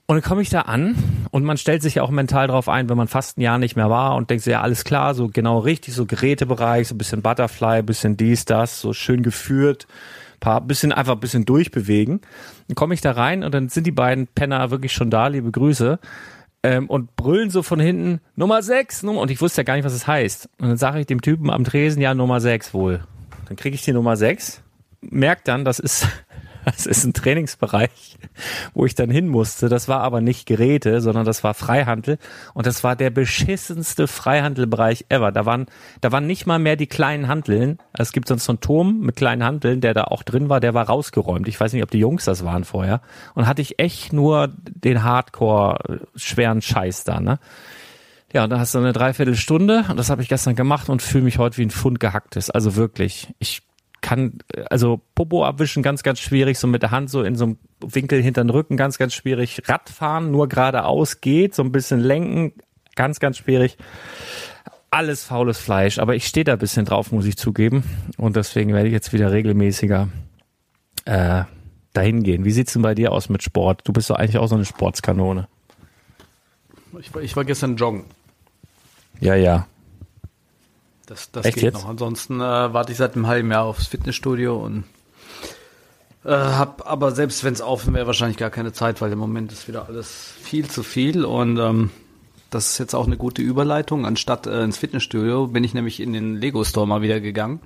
Und 0.06 0.16
dann 0.16 0.24
komme 0.24 0.42
ich 0.42 0.50
da 0.50 0.62
an 0.62 0.96
und 1.30 1.44
man 1.44 1.56
stellt 1.56 1.82
sich 1.82 1.94
ja 1.94 2.02
auch 2.02 2.10
mental 2.10 2.48
drauf 2.48 2.68
ein, 2.68 2.88
wenn 2.88 2.96
man 2.96 3.06
fast 3.06 3.38
ein 3.38 3.42
Jahr 3.42 3.58
nicht 3.58 3.76
mehr 3.76 3.90
war 3.90 4.16
und 4.16 4.28
denkt 4.28 4.44
ja, 4.44 4.60
alles 4.60 4.82
klar, 4.82 5.14
so 5.14 5.28
genau 5.28 5.60
richtig, 5.60 5.94
so 5.94 6.04
Gerätebereich, 6.04 6.88
so 6.88 6.96
ein 6.96 6.98
bisschen 6.98 7.22
Butterfly, 7.22 7.82
bisschen 7.84 8.16
dies, 8.16 8.44
das, 8.44 8.80
so 8.80 8.92
schön 8.92 9.22
geführt, 9.22 9.86
paar, 10.40 10.60
bisschen 10.60 10.92
einfach 10.92 11.12
ein 11.12 11.20
bisschen 11.20 11.44
durchbewegen. 11.44 12.20
Dann 12.68 12.74
komme 12.74 12.94
ich 12.94 13.00
da 13.00 13.12
rein 13.12 13.44
und 13.44 13.54
dann 13.54 13.68
sind 13.68 13.86
die 13.86 13.92
beiden 13.92 14.26
Penner 14.26 14.70
wirklich 14.70 14.92
schon 14.92 15.10
da, 15.10 15.28
liebe 15.28 15.50
Grüße 15.50 15.98
ähm, 16.62 16.88
und 16.88 17.16
brüllen 17.16 17.50
so 17.50 17.62
von 17.62 17.80
hinten 17.80 18.20
Nummer 18.36 18.62
6, 18.62 19.02
Nummer, 19.02 19.20
und 19.20 19.30
ich 19.30 19.40
wusste 19.40 19.60
ja 19.60 19.64
gar 19.64 19.76
nicht, 19.76 19.84
was 19.84 19.92
es 19.92 20.00
das 20.00 20.08
heißt. 20.08 20.48
Und 20.58 20.68
dann 20.68 20.76
sage 20.76 21.00
ich 21.00 21.06
dem 21.06 21.22
Typen 21.22 21.50
am 21.50 21.64
Tresen, 21.64 22.02
ja, 22.02 22.14
Nummer 22.14 22.40
6 22.40 22.74
wohl. 22.74 23.04
Dann 23.46 23.56
kriege 23.56 23.74
ich 23.74 23.82
die 23.82 23.92
Nummer 23.92 24.16
6, 24.16 24.62
merk 25.00 25.44
dann, 25.44 25.64
das 25.64 25.78
ist 25.78 26.06
das 26.64 26.86
ist 26.86 27.04
ein 27.04 27.12
Trainingsbereich, 27.12 28.18
wo 28.74 28.84
ich 28.86 28.94
dann 28.94 29.10
hin 29.10 29.28
musste. 29.28 29.68
Das 29.68 29.88
war 29.88 30.00
aber 30.00 30.20
nicht 30.20 30.46
Geräte, 30.46 31.00
sondern 31.00 31.24
das 31.24 31.42
war 31.44 31.54
Freihandel. 31.54 32.18
Und 32.54 32.66
das 32.66 32.84
war 32.84 32.96
der 32.96 33.10
beschissenste 33.10 34.06
Freihandelbereich 34.06 35.06
ever. 35.08 35.32
Da 35.32 35.46
waren, 35.46 35.66
da 36.00 36.12
waren 36.12 36.26
nicht 36.26 36.46
mal 36.46 36.58
mehr 36.58 36.76
die 36.76 36.86
kleinen 36.86 37.28
Handeln. 37.28 37.78
Es 37.92 38.12
gibt 38.12 38.28
sonst 38.28 38.44
so 38.44 38.52
einen 38.52 38.60
Turm 38.60 39.00
mit 39.00 39.16
kleinen 39.16 39.44
Handeln, 39.44 39.80
der 39.80 39.94
da 39.94 40.04
auch 40.04 40.22
drin 40.22 40.48
war, 40.48 40.60
der 40.60 40.74
war 40.74 40.86
rausgeräumt. 40.86 41.48
Ich 41.48 41.58
weiß 41.60 41.72
nicht, 41.72 41.82
ob 41.82 41.90
die 41.90 41.98
Jungs 41.98 42.24
das 42.24 42.44
waren 42.44 42.64
vorher. 42.64 43.00
Und 43.34 43.46
hatte 43.46 43.62
ich 43.62 43.78
echt 43.78 44.12
nur 44.12 44.48
den 44.56 45.02
Hardcore 45.02 46.00
schweren 46.16 46.62
Scheiß 46.62 47.04
da, 47.04 47.20
ne? 47.20 47.38
Ja, 48.32 48.44
und 48.44 48.50
da 48.50 48.60
hast 48.60 48.74
du 48.76 48.78
eine 48.78 48.92
Dreiviertelstunde 48.92 49.86
und 49.88 49.96
das 49.96 50.08
habe 50.08 50.22
ich 50.22 50.28
gestern 50.28 50.54
gemacht 50.54 50.88
und 50.88 51.02
fühle 51.02 51.24
mich 51.24 51.38
heute 51.38 51.56
wie 51.56 51.62
ein 51.62 51.70
Pfund 51.70 51.98
gehacktes. 51.98 52.48
Also 52.48 52.76
wirklich, 52.76 53.34
ich 53.40 53.62
kann, 54.00 54.38
also 54.70 55.00
Popo 55.14 55.44
abwischen 55.44 55.82
ganz, 55.82 56.02
ganz 56.02 56.20
schwierig, 56.20 56.58
so 56.58 56.66
mit 56.66 56.82
der 56.82 56.90
Hand 56.90 57.10
so 57.10 57.22
in 57.22 57.36
so 57.36 57.44
einem 57.44 57.58
Winkel 57.80 58.22
hinter 58.22 58.42
den 58.42 58.50
Rücken 58.50 58.76
ganz, 58.76 58.98
ganz 58.98 59.14
schwierig. 59.14 59.62
Radfahren 59.66 60.30
nur 60.30 60.48
geradeaus 60.48 61.20
geht, 61.20 61.54
so 61.54 61.62
ein 61.62 61.72
bisschen 61.72 62.00
lenken, 62.00 62.52
ganz, 62.96 63.20
ganz 63.20 63.38
schwierig. 63.38 63.76
Alles 64.90 65.24
faules 65.24 65.58
Fleisch, 65.58 65.98
aber 65.98 66.16
ich 66.16 66.26
stehe 66.26 66.44
da 66.44 66.54
ein 66.54 66.58
bisschen 66.58 66.84
drauf, 66.84 67.12
muss 67.12 67.26
ich 67.26 67.36
zugeben. 67.36 67.84
Und 68.16 68.36
deswegen 68.36 68.72
werde 68.74 68.88
ich 68.88 68.92
jetzt 68.92 69.12
wieder 69.12 69.30
regelmäßiger 69.30 70.08
äh, 71.04 71.44
dahin 71.92 72.22
gehen. 72.22 72.44
Wie 72.44 72.50
sieht's 72.50 72.72
denn 72.72 72.82
bei 72.82 72.94
dir 72.94 73.12
aus 73.12 73.28
mit 73.28 73.42
Sport? 73.42 73.82
Du 73.84 73.92
bist 73.92 74.10
doch 74.10 74.16
eigentlich 74.16 74.38
auch 74.38 74.48
so 74.48 74.56
eine 74.56 74.64
Sportskanone. 74.64 75.48
Ich 77.00 77.14
war, 77.14 77.22
ich 77.22 77.36
war 77.36 77.44
gestern 77.44 77.76
joggen. 77.76 78.04
Ja, 79.20 79.34
ja. 79.34 79.66
Das, 81.10 81.32
das 81.32 81.44
Echt 81.44 81.56
geht 81.56 81.64
jetzt? 81.64 81.74
noch. 81.74 81.88
Ansonsten 81.88 82.40
äh, 82.40 82.72
warte 82.72 82.92
ich 82.92 82.98
seit 82.98 83.16
einem 83.16 83.26
halben 83.26 83.50
Jahr 83.50 83.64
aufs 83.64 83.88
Fitnessstudio 83.88 84.56
und 84.56 84.84
äh, 86.24 86.28
hab 86.30 86.88
aber 86.88 87.10
selbst 87.10 87.42
wenn 87.42 87.52
es 87.52 87.60
offen 87.60 87.94
wäre, 87.94 88.06
wahrscheinlich 88.06 88.36
gar 88.36 88.50
keine 88.50 88.72
Zeit, 88.72 89.00
weil 89.00 89.10
im 89.10 89.18
Moment 89.18 89.50
ist 89.50 89.66
wieder 89.66 89.88
alles 89.88 90.32
viel 90.40 90.70
zu 90.70 90.84
viel 90.84 91.24
und 91.24 91.58
ähm, 91.58 91.90
das 92.50 92.70
ist 92.70 92.78
jetzt 92.78 92.94
auch 92.94 93.08
eine 93.08 93.16
gute 93.16 93.42
Überleitung. 93.42 94.06
Anstatt 94.06 94.46
äh, 94.46 94.62
ins 94.62 94.78
Fitnessstudio 94.78 95.48
bin 95.48 95.64
ich 95.64 95.74
nämlich 95.74 95.98
in 95.98 96.12
den 96.12 96.36
Lego 96.36 96.62
Store 96.62 96.86
mal 96.86 97.02
wieder 97.02 97.18
gegangen, 97.18 97.58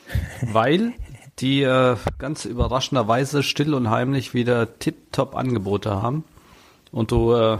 weil 0.52 0.92
die 1.38 1.62
äh, 1.62 1.94
ganz 2.18 2.46
überraschenderweise 2.46 3.44
still 3.44 3.74
und 3.74 3.90
heimlich 3.90 4.34
wieder 4.34 4.76
tip-top 4.80 5.36
Angebote 5.36 6.02
haben 6.02 6.24
und 6.90 7.12
du 7.12 7.32
äh, 7.32 7.58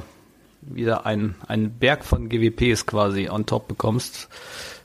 wieder 0.62 1.06
ein, 1.06 1.36
einen 1.46 1.78
Berg 1.78 2.04
von 2.04 2.28
GWPs 2.28 2.86
quasi 2.86 3.28
on 3.30 3.46
top 3.46 3.68
bekommst, 3.68 4.28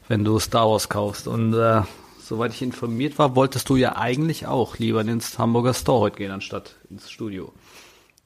wenn 0.07 0.23
du 0.23 0.39
Star 0.39 0.69
Wars 0.69 0.89
kaufst. 0.89 1.27
Und 1.27 1.53
äh, 1.53 1.81
soweit 2.19 2.53
ich 2.53 2.61
informiert 2.61 3.19
war, 3.19 3.35
wolltest 3.35 3.69
du 3.69 3.75
ja 3.75 3.95
eigentlich 3.95 4.47
auch 4.47 4.77
lieber 4.77 5.01
ins 5.01 5.37
Hamburger 5.37 5.73
Store 5.73 6.01
heute 6.01 6.17
gehen, 6.17 6.31
anstatt 6.31 6.75
ins 6.89 7.09
Studio. 7.09 7.53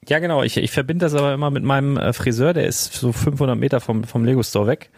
Ja, 0.08 0.18
genau. 0.20 0.42
Ich, 0.42 0.56
ich 0.56 0.70
verbinde 0.70 1.06
das 1.06 1.14
aber 1.14 1.34
immer 1.34 1.50
mit 1.50 1.64
meinem 1.64 1.96
äh, 1.96 2.12
Friseur, 2.12 2.54
der 2.54 2.66
ist 2.66 2.94
so 2.94 3.12
500 3.12 3.58
Meter 3.58 3.80
vom, 3.80 4.04
vom 4.04 4.24
Lego 4.24 4.42
Store 4.42 4.66
weg. 4.66 4.90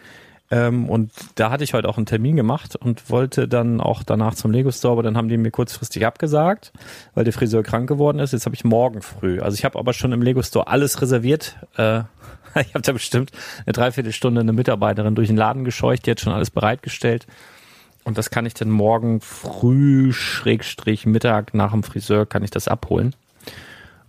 Ähm, 0.51 0.89
und 0.89 1.11
da 1.35 1.49
hatte 1.49 1.63
ich 1.63 1.73
heute 1.73 1.87
auch 1.87 1.95
einen 1.95 2.05
Termin 2.05 2.35
gemacht 2.35 2.75
und 2.75 3.09
wollte 3.09 3.47
dann 3.47 3.79
auch 3.79 4.03
danach 4.03 4.35
zum 4.35 4.51
Lego 4.51 4.69
Store, 4.69 4.91
aber 4.91 5.03
dann 5.03 5.15
haben 5.15 5.29
die 5.29 5.37
mir 5.37 5.49
kurzfristig 5.49 6.05
abgesagt, 6.05 6.73
weil 7.15 7.23
der 7.23 7.31
Friseur 7.31 7.63
krank 7.63 7.87
geworden 7.87 8.19
ist. 8.19 8.33
Jetzt 8.33 8.45
habe 8.45 8.55
ich 8.55 8.65
morgen 8.65 9.01
früh. 9.01 9.39
Also 9.39 9.55
ich 9.55 9.63
habe 9.63 9.79
aber 9.79 9.93
schon 9.93 10.11
im 10.11 10.21
Lego 10.21 10.43
Store 10.43 10.67
alles 10.67 11.01
reserviert. 11.01 11.55
Äh, 11.77 11.99
ich 12.59 12.73
habe 12.73 12.81
da 12.81 12.91
bestimmt 12.91 13.31
eine 13.65 13.71
Dreiviertelstunde 13.71 14.41
eine 14.41 14.51
Mitarbeiterin 14.51 15.15
durch 15.15 15.29
den 15.29 15.37
Laden 15.37 15.63
gescheucht, 15.63 16.05
die 16.05 16.11
hat 16.11 16.19
schon 16.19 16.33
alles 16.33 16.51
bereitgestellt. 16.51 17.27
Und 18.03 18.17
das 18.17 18.29
kann 18.29 18.45
ich 18.45 18.53
dann 18.53 18.69
morgen 18.69 19.21
früh, 19.21 20.11
Schrägstrich 20.11 21.05
Mittag 21.05 21.53
nach 21.53 21.71
dem 21.71 21.83
Friseur, 21.83 22.25
kann 22.25 22.43
ich 22.43 22.49
das 22.49 22.67
abholen. 22.67 23.15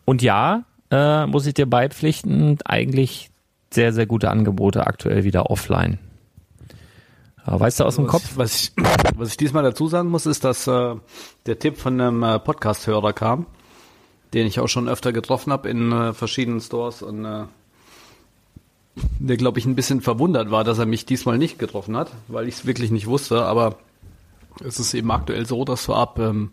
Und 0.05 0.23
ja, 0.23 0.65
äh, 0.91 1.27
muss 1.27 1.47
ich 1.47 1.55
dir 1.55 1.67
beipflichten, 1.67 2.59
eigentlich 2.65 3.31
sehr, 3.71 3.93
sehr 3.93 4.07
gute 4.07 4.31
Angebote 4.31 4.87
aktuell 4.87 5.25
wieder 5.25 5.51
offline. 5.51 5.99
Aber 7.45 7.61
weißt 7.61 7.81
du 7.81 7.85
aus 7.85 7.97
dem 7.97 8.05
was, 8.05 8.13
Kopf? 8.13 8.33
Was 8.37 8.55
ich, 8.57 8.73
was 9.17 9.31
ich 9.31 9.37
diesmal 9.37 9.63
dazu 9.63 9.89
sagen 9.89 10.09
muss, 10.09 10.27
ist, 10.27 10.45
dass 10.45 10.67
äh, 10.67 10.95
der 11.47 11.59
Tipp 11.59 11.79
von 11.79 12.01
einem 12.01 12.23
äh, 12.23 12.39
Podcast-Hörer 12.39 13.13
kam, 13.13 13.47
den 14.35 14.47
ich 14.47 14.61
auch 14.61 14.69
schon 14.69 14.89
öfter 14.89 15.13
getroffen 15.13 15.53
habe 15.53 15.69
in 15.69 15.93
äh, 15.93 16.13
verschiedenen 16.13 16.61
Stores 16.61 17.03
und 17.03 17.25
äh, 17.25 17.45
der, 18.95 19.37
glaube 19.37 19.59
ich, 19.59 19.65
ein 19.65 19.75
bisschen 19.75 20.01
verwundert 20.01 20.51
war, 20.51 20.65
dass 20.65 20.79
er 20.79 20.87
mich 20.87 21.07
diesmal 21.07 21.39
nicht 21.39 21.59
getroffen 21.59 21.97
hat, 21.97 22.11
weil 22.29 22.47
ich 22.47 22.57
es 22.57 22.67
wirklich 22.67 22.91
nicht 22.91 23.07
wusste. 23.07 23.45
Aber 23.45 23.77
es 24.63 24.79
ist 24.79 24.93
eben 24.95 25.11
aktuell 25.11 25.47
so, 25.47 25.65
dass 25.65 25.87
du 25.87 25.95
ab 25.95 26.19
ähm, 26.19 26.51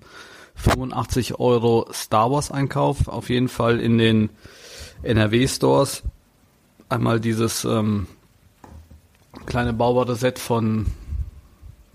85 0.56 1.40
Euro 1.40 1.88
Star 1.92 2.32
Wars 2.32 2.52
Einkauf 2.52 3.08
auf 3.08 3.30
jeden 3.30 3.50
Fall 3.50 3.80
in 3.80 3.98
den 3.98 4.30
NRW 5.04 5.48
Stores 5.48 6.04
einmal 6.88 7.20
dieses 7.20 7.66
ähm, 7.66 8.08
kleine 9.46 9.74
Bauwarte-Set 9.74 10.40
von 10.40 10.88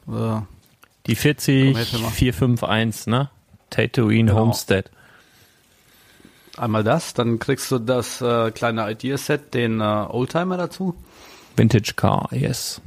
äh, 0.09 0.41
Die 1.07 1.15
40 1.15 1.67
Komm, 1.67 1.77
helf 1.77 1.93
mir 1.93 1.99
mal. 2.01 2.11
451, 2.11 3.07
ne? 3.07 3.31
Tatooine 3.71 4.31
Genau. 4.31 4.41
Homestead. 4.43 4.91
einmal 6.57 6.85
das, 6.85 7.15
dann 7.15 7.39
kriegst 7.39 7.71
du 7.71 7.79
das 7.79 8.21
äh, 8.21 8.51
kleine 8.51 8.91
Idea-Set, 8.91 9.55
den 9.55 9.81
äh, 9.81 9.85
Oldtimer 9.85 10.57
dazu, 10.57 10.95
Vintage 11.57 11.95
Car, 11.97 12.29
yes. 12.33 12.81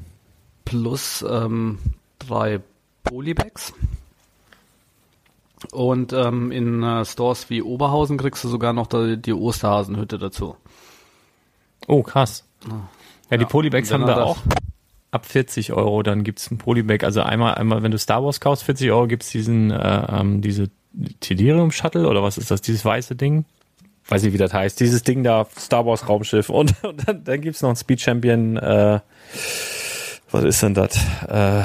plus 0.66 1.26
ähm, 1.30 1.80
drei 2.20 2.62
Polybags. 3.04 3.74
Und 5.72 6.14
ähm, 6.14 6.52
in 6.52 6.84
äh, 6.84 7.04
Stores 7.04 7.50
wie 7.50 7.64
Oberhausen 7.64 8.18
kriegst 8.18 8.44
du 8.44 8.48
sogar 8.48 8.74
noch 8.74 8.88
die, 8.88 9.18
die 9.18 9.34
Osterhasenhütte 9.34 10.20
dazu. 10.20 10.56
Oh, 11.88 12.04
krass. 12.04 12.44
Ja, 12.70 12.88
die 13.36 13.46
Polybags 13.46 13.91
haben 13.91 14.07
wir 14.07 14.24
auch. 14.24 14.38
Ab 15.12 15.25
40 15.25 15.74
Euro, 15.74 16.03
dann 16.03 16.24
gibt's 16.24 16.50
ein 16.51 16.57
Polybag. 16.57 17.03
Also 17.03 17.22
einmal, 17.22 17.55
einmal, 17.55 17.84
wenn 17.84 17.91
du 17.91 17.98
Star 17.98 18.24
Wars 18.24 18.39
kaufst, 18.39 18.63
40 18.63 18.91
Euro 18.91 19.07
gibt's 19.07 19.29
diesen, 19.29 19.72
äh, 19.72 20.07
ähm, 20.10 20.41
diese 20.41 20.69
Tederium 21.19 21.72
Shuttle 21.72 22.07
oder 22.07 22.24
was 22.24 22.38
ist 22.38 22.51
das, 22.51 22.62
dieses 22.62 22.84
weiße 22.84 23.15
Ding? 23.15 23.46
Weiß 24.07 24.24
nicht, 24.24 24.34
wie 24.34 24.38
das 24.38 24.53
heißt. 24.53 24.79
Dieses 24.79 25.03
Ding 25.03 25.24
da, 25.24 25.48
Star 25.57 25.86
Wars 25.86 26.07
Raumschiff. 26.07 26.50
Und, 26.50 26.74
und 26.84 27.07
dann, 27.07 27.24
dann 27.24 27.41
gibt's 27.41 27.62
noch 27.62 27.69
ein 27.69 27.75
Speed 27.75 28.01
Champion, 28.01 28.57
äh, 28.57 29.00
was 30.31 30.43
ist 30.43 30.62
denn 30.62 30.74
das? 30.74 30.98
Äh, 31.27 31.63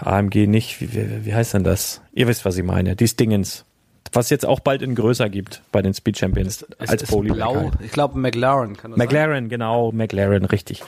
AMG 0.00 0.46
nicht, 0.46 0.80
wie, 0.80 0.92
wie, 0.94 1.26
wie 1.26 1.34
heißt 1.34 1.54
denn 1.54 1.64
das? 1.64 2.00
Ihr 2.12 2.26
wisst, 2.26 2.44
was 2.44 2.56
ich 2.56 2.64
meine. 2.64 2.96
Dies 2.96 3.16
Dingens. 3.16 3.64
Was 4.12 4.28
jetzt 4.30 4.44
auch 4.44 4.60
bald 4.60 4.82
in 4.82 4.94
größer 4.94 5.28
gibt 5.30 5.62
bei 5.72 5.80
den 5.82 5.94
Speed 5.94 6.18
Champions 6.18 6.66
Es 6.78 6.90
als 6.90 7.04
Polybag. 7.04 7.36
blau. 7.36 7.54
Halt. 7.56 7.72
Ich 7.80 7.92
glaube 7.92 8.18
McLaren 8.18 8.76
kann 8.76 8.90
das 8.90 8.98
sein. 8.98 9.06
McLaren, 9.06 9.48
genau, 9.48 9.90
McLaren, 9.92 10.44
richtig. 10.44 10.82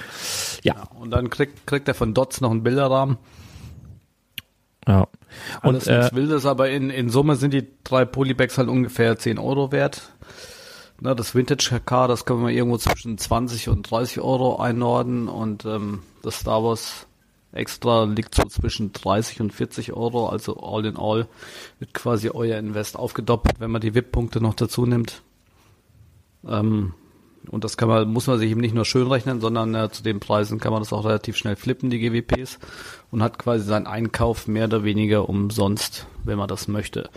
Ja, 0.62 0.88
Und 1.00 1.10
dann 1.10 1.30
kriegt, 1.30 1.66
kriegt 1.66 1.88
er 1.88 1.94
von 1.94 2.12
Dots 2.14 2.40
noch 2.40 2.50
einen 2.50 2.62
Bilderrahmen. 2.62 3.16
ja. 4.86 5.06
Und 5.62 5.74
Alles 5.74 5.86
äh, 5.88 5.98
nichts 5.98 6.14
Wildes, 6.14 6.46
aber 6.46 6.70
in, 6.70 6.90
in 6.90 7.08
Summe 7.10 7.34
sind 7.36 7.52
die 7.54 7.66
drei 7.82 8.04
Polybags 8.04 8.56
halt 8.58 8.68
ungefähr 8.68 9.18
10 9.18 9.38
Euro 9.38 9.72
wert. 9.72 10.02
Na, 11.00 11.14
das 11.14 11.34
Vintage 11.34 11.80
Car, 11.84 12.06
das 12.06 12.24
können 12.24 12.46
wir 12.46 12.52
irgendwo 12.52 12.78
zwischen 12.78 13.18
20 13.18 13.68
und 13.68 13.90
30 13.90 14.20
Euro 14.20 14.60
einordnen 14.60 15.28
und 15.28 15.64
ähm, 15.64 16.02
das 16.22 16.36
Star 16.40 16.62
Wars 16.62 17.06
Extra 17.54 18.04
liegt 18.04 18.34
so 18.34 18.42
zwischen 18.44 18.92
30 18.92 19.40
und 19.40 19.52
40 19.52 19.92
Euro, 19.92 20.28
also 20.28 20.56
all 20.56 20.84
in 20.84 20.96
all 20.96 21.28
wird 21.78 21.94
quasi 21.94 22.30
euer 22.30 22.58
Invest 22.58 22.98
aufgedoppelt, 22.98 23.60
wenn 23.60 23.70
man 23.70 23.80
die 23.80 23.94
VIP-Punkte 23.94 24.40
noch 24.40 24.54
dazu 24.54 24.86
nimmt. 24.86 25.22
Ähm, 26.46 26.94
und 27.48 27.62
das 27.62 27.76
kann 27.76 27.88
man, 27.88 28.12
muss 28.12 28.26
man 28.26 28.38
sich 28.38 28.50
eben 28.50 28.60
nicht 28.60 28.74
nur 28.74 28.84
schön 28.84 29.06
rechnen, 29.06 29.40
sondern 29.40 29.74
äh, 29.74 29.90
zu 29.90 30.02
den 30.02 30.18
Preisen 30.18 30.58
kann 30.58 30.72
man 30.72 30.82
das 30.82 30.92
auch 30.92 31.04
relativ 31.04 31.36
schnell 31.36 31.56
flippen, 31.56 31.90
die 31.90 31.98
GWPs, 31.98 32.58
und 33.10 33.22
hat 33.22 33.38
quasi 33.38 33.64
seinen 33.64 33.86
Einkauf 33.86 34.48
mehr 34.48 34.64
oder 34.64 34.82
weniger 34.82 35.28
umsonst, 35.28 36.06
wenn 36.24 36.38
man 36.38 36.48
das 36.48 36.68
möchte. 36.68 37.10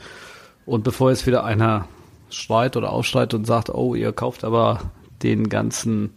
Und 0.65 0.83
bevor 0.83 1.09
jetzt 1.09 1.25
wieder 1.25 1.45
einer 1.45 1.87
schreit 2.29 2.75
oder 2.75 2.91
aufschreit 2.91 3.33
und 3.33 3.45
sagt, 3.45 3.69
oh, 3.69 3.95
ihr 3.95 4.11
kauft 4.11 4.43
aber 4.43 4.91
den 5.23 5.49
ganzen 5.49 6.11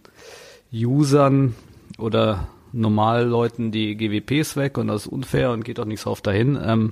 Usern 0.71 1.55
oder 1.97 2.47
Normalleuten 2.73 3.71
die 3.71 3.95
GWPs 3.95 4.55
weg 4.55 4.77
und 4.77 4.87
das 4.87 5.05
ist 5.05 5.11
unfair 5.11 5.51
und 5.51 5.65
geht 5.65 5.79
auch 5.79 5.85
nichts 5.85 6.07
auf 6.07 6.21
dahin. 6.21 6.59
Ähm, 6.63 6.91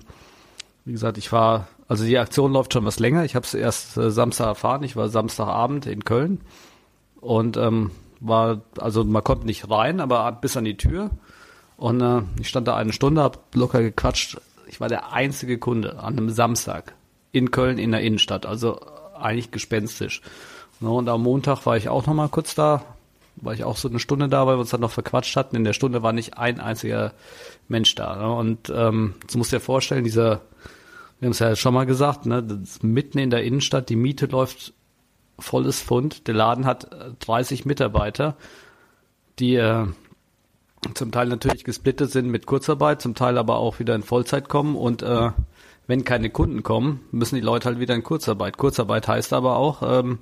wie 0.85 0.91
gesagt, 0.91 1.17
ich 1.17 1.31
war, 1.31 1.67
also 1.87 2.05
die 2.05 2.17
Aktion 2.17 2.53
läuft 2.53 2.73
schon 2.73 2.85
was 2.85 2.99
länger. 2.99 3.23
Ich 3.25 3.35
habe 3.35 3.45
es 3.45 3.53
erst 3.53 3.97
äh, 3.97 4.11
Samstag 4.11 4.47
erfahren. 4.47 4.83
Ich 4.83 4.95
war 4.95 5.09
Samstagabend 5.09 5.85
in 5.85 6.03
Köln 6.03 6.41
und 7.21 7.57
ähm, 7.57 7.91
war, 8.19 8.61
also 8.77 9.03
man 9.03 9.23
konnte 9.23 9.45
nicht 9.45 9.69
rein, 9.69 9.99
aber 9.99 10.31
bis 10.33 10.57
an 10.57 10.65
die 10.65 10.77
Tür. 10.77 11.09
Und 11.77 12.01
äh, 12.01 12.21
ich 12.39 12.49
stand 12.49 12.67
da 12.67 12.75
eine 12.75 12.93
Stunde, 12.93 13.23
hab 13.23 13.55
locker 13.55 13.81
gequatscht. 13.81 14.37
Ich 14.67 14.81
war 14.81 14.89
der 14.89 15.13
einzige 15.13 15.57
Kunde 15.57 15.99
an 15.99 16.17
einem 16.17 16.29
Samstag 16.29 16.93
in 17.31 17.51
Köln 17.51 17.77
in 17.77 17.91
der 17.91 18.01
Innenstadt, 18.01 18.45
also 18.45 18.79
eigentlich 19.17 19.51
gespenstisch. 19.51 20.21
Ne, 20.79 20.89
Und 20.89 21.09
am 21.09 21.23
Montag 21.23 21.65
war 21.65 21.77
ich 21.77 21.89
auch 21.89 22.05
noch 22.05 22.13
mal 22.13 22.29
kurz 22.29 22.55
da, 22.55 22.83
war 23.41 23.53
ich 23.53 23.63
auch 23.63 23.77
so 23.77 23.89
eine 23.89 23.99
Stunde 23.99 24.27
da, 24.27 24.45
weil 24.45 24.55
wir 24.55 24.61
uns 24.61 24.69
dann 24.69 24.81
noch 24.81 24.91
verquatscht 24.91 25.35
hatten. 25.35 25.55
In 25.55 25.63
der 25.63 25.73
Stunde 25.73 26.03
war 26.03 26.13
nicht 26.13 26.37
ein 26.37 26.59
einziger 26.59 27.13
Mensch 27.67 27.95
da. 27.95 28.15
Ne? 28.15 28.33
Und 28.33 28.71
ähm, 28.75 29.15
das 29.25 29.35
musst 29.35 29.51
du 29.51 29.57
dir 29.57 29.61
vorstellen, 29.61 30.03
dieser, 30.03 30.41
wir 31.19 31.27
haben 31.27 31.31
es 31.31 31.39
ja 31.39 31.55
schon 31.55 31.73
mal 31.73 31.85
gesagt, 31.85 32.25
ne, 32.25 32.45
mitten 32.81 33.17
in 33.17 33.29
der 33.29 33.43
Innenstadt, 33.43 33.89
die 33.89 33.95
Miete 33.95 34.25
läuft 34.25 34.73
volles 35.37 35.81
Pfund. 35.81 36.27
Der 36.27 36.35
Laden 36.35 36.65
hat 36.65 36.91
äh, 36.93 37.11
30 37.19 37.65
Mitarbeiter, 37.65 38.35
die 39.39 39.55
äh, 39.55 39.85
zum 40.93 41.11
Teil 41.11 41.27
natürlich 41.27 41.63
gesplittet 41.63 42.11
sind 42.11 42.29
mit 42.29 42.45
Kurzarbeit, 42.45 43.01
zum 43.01 43.15
Teil 43.15 43.37
aber 43.37 43.57
auch 43.57 43.79
wieder 43.79 43.95
in 43.95 44.03
Vollzeit 44.03 44.47
kommen 44.49 44.75
und 44.75 45.01
äh, 45.01 45.31
wenn 45.87 46.03
keine 46.03 46.29
Kunden 46.29 46.61
kommen, 46.63 47.01
müssen 47.11 47.35
die 47.35 47.41
Leute 47.41 47.67
halt 47.67 47.79
wieder 47.79 47.95
in 47.95 48.03
Kurzarbeit. 48.03 48.57
Kurzarbeit 48.57 49.07
heißt 49.07 49.33
aber 49.33 49.55
auch, 49.55 49.81
ähm, 49.81 50.19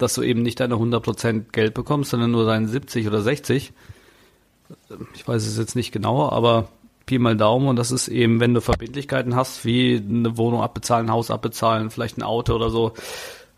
dass 0.00 0.14
du 0.14 0.22
eben 0.22 0.42
nicht 0.42 0.60
deine 0.60 0.76
100% 0.76 1.52
Geld 1.52 1.74
bekommst, 1.74 2.10
sondern 2.10 2.30
nur 2.30 2.46
deine 2.46 2.68
70 2.68 3.06
oder 3.06 3.20
60. 3.20 3.72
Ich 5.14 5.28
weiß 5.28 5.46
es 5.46 5.58
jetzt 5.58 5.76
nicht 5.76 5.92
genau, 5.92 6.28
aber 6.30 6.68
Pi 7.06 7.18
mal 7.18 7.36
Daumen 7.36 7.68
und 7.68 7.76
das 7.76 7.90
ist 7.90 8.08
eben, 8.08 8.40
wenn 8.40 8.54
du 8.54 8.60
Verbindlichkeiten 8.60 9.34
hast, 9.34 9.64
wie 9.64 9.96
eine 9.96 10.36
Wohnung 10.36 10.62
abbezahlen, 10.62 11.06
ein 11.06 11.12
Haus 11.12 11.30
abbezahlen, 11.30 11.90
vielleicht 11.90 12.18
ein 12.18 12.22
Auto 12.22 12.54
oder 12.54 12.70
so, 12.70 12.92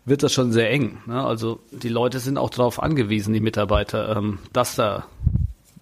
wird 0.05 0.23
das 0.23 0.33
schon 0.33 0.51
sehr 0.51 0.69
eng. 0.69 0.97
Ne? 1.05 1.23
Also 1.23 1.59
die 1.71 1.89
Leute 1.89 2.19
sind 2.19 2.37
auch 2.37 2.49
darauf 2.49 2.81
angewiesen, 2.81 3.33
die 3.33 3.39
Mitarbeiter, 3.39 4.17
ähm, 4.17 4.39
dass 4.51 4.75
da 4.75 5.05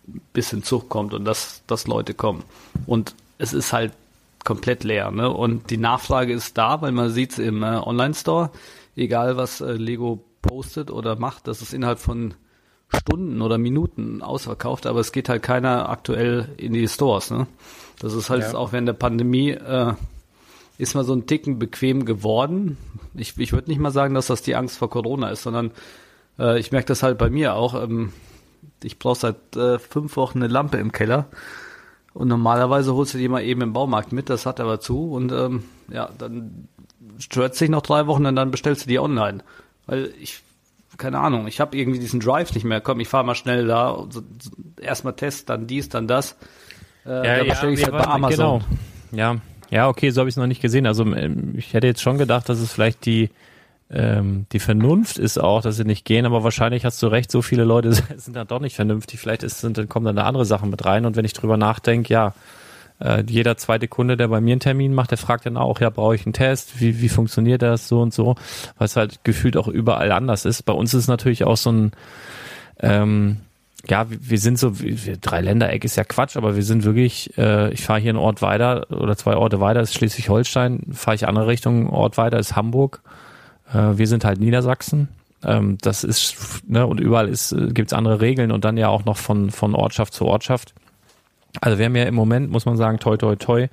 ein 0.08 0.22
bisschen 0.34 0.64
Zug 0.64 0.90
kommt 0.90 1.14
und 1.14 1.26
dass, 1.26 1.64
dass 1.66 1.88
Leute 1.88 2.14
kommen. 2.14 2.44
Und 2.86 3.16
es 3.38 3.54
ist 3.54 3.74
halt 3.74 3.94
komplett 4.44 4.84
leer. 4.84 5.10
Ne? 5.12 5.32
Und 5.32 5.70
die 5.70 5.78
Nachfrage 5.78 6.34
ist 6.34 6.58
da, 6.58 6.82
weil 6.82 6.92
man 6.92 7.10
sieht 7.10 7.32
es 7.32 7.40
im 7.40 7.64
äh, 7.64 7.78
Online-Store, 7.78 8.52
egal 8.96 9.38
was 9.38 9.62
äh, 9.62 9.74
Lego 9.74 10.24
postet 10.42 10.92
oder 10.92 11.16
macht, 11.16 11.48
das 11.48 11.62
ist 11.62 11.74
innerhalb 11.74 12.00
von 12.00 12.34
Stunden 12.94 13.42
oder 13.42 13.58
Minuten 13.58 14.22
ausverkauft, 14.22 14.86
aber 14.86 15.00
es 15.00 15.12
geht 15.12 15.30
halt 15.30 15.44
keiner 15.44 15.90
aktuell 15.90 16.50
in 16.58 16.74
die 16.74 16.88
Stores. 16.88 17.32
Ne? 17.32 17.48
Das 18.00 18.14
ist 18.14 18.30
halt 18.30 18.44
Ja. 18.44 18.56
auch 18.56 18.74
während 18.74 18.88
der 18.88 18.94
Pandemie 18.94 19.52
äh, 19.52 19.94
ist 20.78 20.96
mal 20.96 21.04
so 21.06 21.14
ein 21.14 21.26
Ticken 21.28 21.58
bequem 21.60 22.06
geworden. 22.06 22.78
Ich, 23.14 23.38
ich 23.38 23.54
würde 23.54 23.70
nicht 23.70 23.80
mal 23.80 23.92
sagen, 23.92 24.14
dass 24.14 24.28
das 24.28 24.42
die 24.42 24.56
Angst 24.56 24.78
vor 24.78 24.90
Corona 24.90 25.30
ist, 25.30 25.44
sondern 25.44 25.72
äh, 26.40 26.60
ich 26.60 26.72
merke 26.72 26.88
das 26.88 27.04
halt 27.04 27.18
bei 27.18 27.30
mir 27.30 27.56
auch. 27.56 27.82
Ähm, 27.82 28.12
ich 28.84 29.00
brauche 29.00 29.20
seit 29.20 29.56
äh, 29.56 29.80
fünf 29.80 30.18
Wochen 30.18 30.40
eine 30.40 30.52
Lampe 30.52 30.78
im 30.78 30.92
Keller. 30.92 31.28
Und 32.14 32.28
normalerweise 32.28 32.94
holst 32.94 33.14
du 33.14 33.18
die 33.20 33.30
mal 33.30 33.44
eben 33.44 33.62
im 33.62 33.72
Baumarkt 33.74 34.12
mit, 34.12 34.30
das 34.30 34.46
hat 34.46 34.60
aber 34.60 34.82
zu. 34.82 35.12
Und 35.12 35.32
ähm, 35.32 35.64
ja, 35.90 36.10
dann 36.18 36.68
stört 37.20 37.56
sich 37.56 37.70
noch 37.70 37.84
drei 37.84 38.08
Wochen 38.08 38.26
und 38.26 38.36
dann 38.36 38.52
bestellst 38.52 38.84
du 38.86 38.90
die 38.90 39.00
online. 39.00 39.44
Weil 39.86 40.14
ich, 40.20 40.42
keine 40.98 41.20
Ahnung, 41.20 41.48
ich 41.48 41.60
habe 41.60 41.78
irgendwie 41.78 42.00
diesen 42.00 42.20
Drive 42.20 42.54
nicht 42.54 42.64
mehr. 42.64 42.82
Komm, 42.82 43.00
ich 43.00 43.08
fahre 43.08 43.26
mal 43.26 43.36
schnell 43.36 43.68
da. 43.68 43.96
So, 44.10 44.22
so, 44.22 44.52
Erstmal 44.82 45.14
Test, 45.14 45.50
dann 45.50 45.68
dies, 45.68 45.90
dann 45.90 46.08
das. 46.08 46.34
Äh, 47.06 47.24
dann 47.24 47.48
bestelle 47.48 47.74
ich 47.74 47.84
halt 47.84 47.94
bei 47.94 48.08
Amazon. 48.08 48.60
Genau. 48.60 48.62
Ja, 49.12 49.38
ja, 49.70 49.88
okay, 49.88 50.10
so 50.10 50.22
habe 50.22 50.30
ich 50.30 50.34
es 50.34 50.38
noch 50.38 50.48
nicht 50.48 50.62
gesehen. 50.62 50.86
Also 50.86 51.06
ähm, 51.06 51.54
ich 51.58 51.74
hätte 51.74 51.88
jetzt 51.88 52.02
schon 52.02 52.18
gedacht, 52.18 52.50
dass 52.50 52.60
es 52.60 52.72
vielleicht 52.72 53.06
die 53.06 53.30
ähm, 53.94 54.46
die 54.54 54.60
Vernunft 54.60 55.18
ist 55.18 55.38
auch, 55.38 55.62
dass 55.62 55.76
sie 55.76 55.84
nicht 55.84 56.06
gehen, 56.06 56.26
aber 56.26 56.44
wahrscheinlich 56.44 56.86
hast 56.86 57.04
du 57.04 57.08
recht, 57.08 57.30
so 57.30 57.42
viele 57.42 57.66
Leute 57.66 57.92
sind 58.16 58.36
dann 58.36 58.48
doch 58.48 58.62
nicht 58.62 58.76
vernünftig. 58.76 59.20
Vielleicht 59.20 59.44
ist, 59.44 59.60
sind, 59.60 59.78
dann 59.78 59.90
kommen 59.90 60.06
dann 60.06 60.16
da 60.16 60.24
andere 60.24 60.46
Sachen 60.46 60.70
mit 60.70 60.86
rein. 60.86 61.06
Und 61.06 61.16
wenn 61.16 61.26
ich 61.26 61.34
drüber 61.34 61.58
nachdenke, 61.58 62.14
ja, 62.14 62.34
äh, 63.02 63.24
jeder 63.28 63.58
zweite 63.58 63.88
Kunde, 63.88 64.18
der 64.18 64.28
bei 64.28 64.42
mir 64.42 64.54
einen 64.54 64.60
Termin 64.60 64.94
macht, 64.94 65.12
der 65.12 65.18
fragt 65.18 65.46
dann 65.46 65.58
auch, 65.58 65.80
ja, 65.82 65.90
brauche 65.90 66.16
ich 66.16 66.26
einen 66.26 66.34
Test? 66.34 66.80
Wie, 66.80 67.02
wie 67.02 67.10
funktioniert 67.10 67.62
das 67.62 67.88
so 67.88 68.02
und 68.02 68.14
so? 68.14 68.36
Weil 68.78 68.86
es 68.86 68.96
halt 68.96 69.24
gefühlt 69.24 69.58
auch 69.58 69.68
überall 69.68 70.12
anders 70.12 70.46
ist. 70.46 70.64
Bei 70.64 70.74
uns 70.74 70.94
ist 70.94 71.04
es 71.04 71.08
natürlich 71.08 71.44
auch 71.44 71.58
so 71.58 71.72
ein 71.72 71.92
ähm, 72.80 73.38
ja, 73.88 74.10
wir 74.10 74.18
wir 74.22 74.38
sind 74.38 74.60
so, 74.60 74.80
wir, 74.80 75.18
drei 75.18 75.42
Ländereck 75.42 75.84
ist 75.84 75.96
ja 75.96 76.04
Quatsch, 76.04 76.38
aber 76.38 76.56
wir 76.56 76.64
sind 76.64 76.84
wirklich, 76.84 77.38
äh, 77.38 77.74
ich 77.74 77.84
fahre 77.84 78.00
hier 78.00 78.12
einen 78.12 78.20
Ort 78.20 78.42
weiter 78.42 78.88
oder 78.92 79.18
zwei 79.18 79.36
Orte 79.36 79.60
weiter, 79.60 79.82
ist 79.82 79.96
Schleswig-Holstein, 79.96 80.82
fahre 80.92 81.16
ich 81.16 81.28
andere 81.28 81.48
Richtung, 81.48 81.90
Ort 81.90 82.18
weiter 82.18 82.38
ist 82.38 82.56
Hamburg. 82.56 83.02
Äh, 83.74 83.98
wir 83.98 84.08
sind 84.08 84.24
halt 84.24 84.40
Niedersachsen. 84.40 85.10
Ähm, 85.44 85.78
das 85.82 86.04
ist, 86.04 86.62
ne, 86.68 86.86
und 86.86 87.00
überall 87.00 87.28
ist, 87.28 87.52
äh, 87.54 87.70
gibt's 87.74 87.94
andere 87.94 88.22
Regeln 88.22 88.52
und 88.52 88.64
dann 88.66 88.78
ja 88.78 88.90
auch 88.90 89.06
noch 89.06 89.18
von, 89.18 89.50
von 89.50 89.74
Ortschaft 89.74 90.14
zu 90.14 90.26
Ortschaft. 90.26 90.76
Also 91.60 91.78
wir 91.78 91.86
haben 91.86 91.96
ja 91.96 92.04
im 92.04 92.16
Moment, 92.16 92.50
muss 92.50 92.66
man 92.66 92.78
sagen, 92.78 93.00
toi 93.00 93.18
toi 93.18 93.36
toi, 93.36 93.68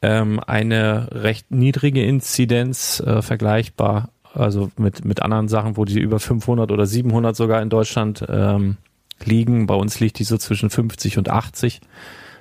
ähm, 0.00 0.40
eine 0.46 1.08
recht 1.12 1.50
niedrige 1.50 2.04
Inzidenz 2.04 3.00
äh, 3.00 3.22
vergleichbar, 3.22 4.10
also 4.34 4.70
mit, 4.76 5.04
mit 5.04 5.22
anderen 5.22 5.48
Sachen, 5.48 5.76
wo 5.76 5.84
die 5.84 6.00
über 6.00 6.18
500 6.18 6.70
oder 6.70 6.86
700 6.86 7.36
sogar 7.36 7.62
in 7.62 7.68
Deutschland 7.68 8.24
ähm, 8.28 8.78
liegen. 9.24 9.66
Bei 9.66 9.74
uns 9.74 10.00
liegt 10.00 10.18
die 10.18 10.24
so 10.24 10.38
zwischen 10.38 10.70
50 10.70 11.18
und 11.18 11.28
80, 11.28 11.80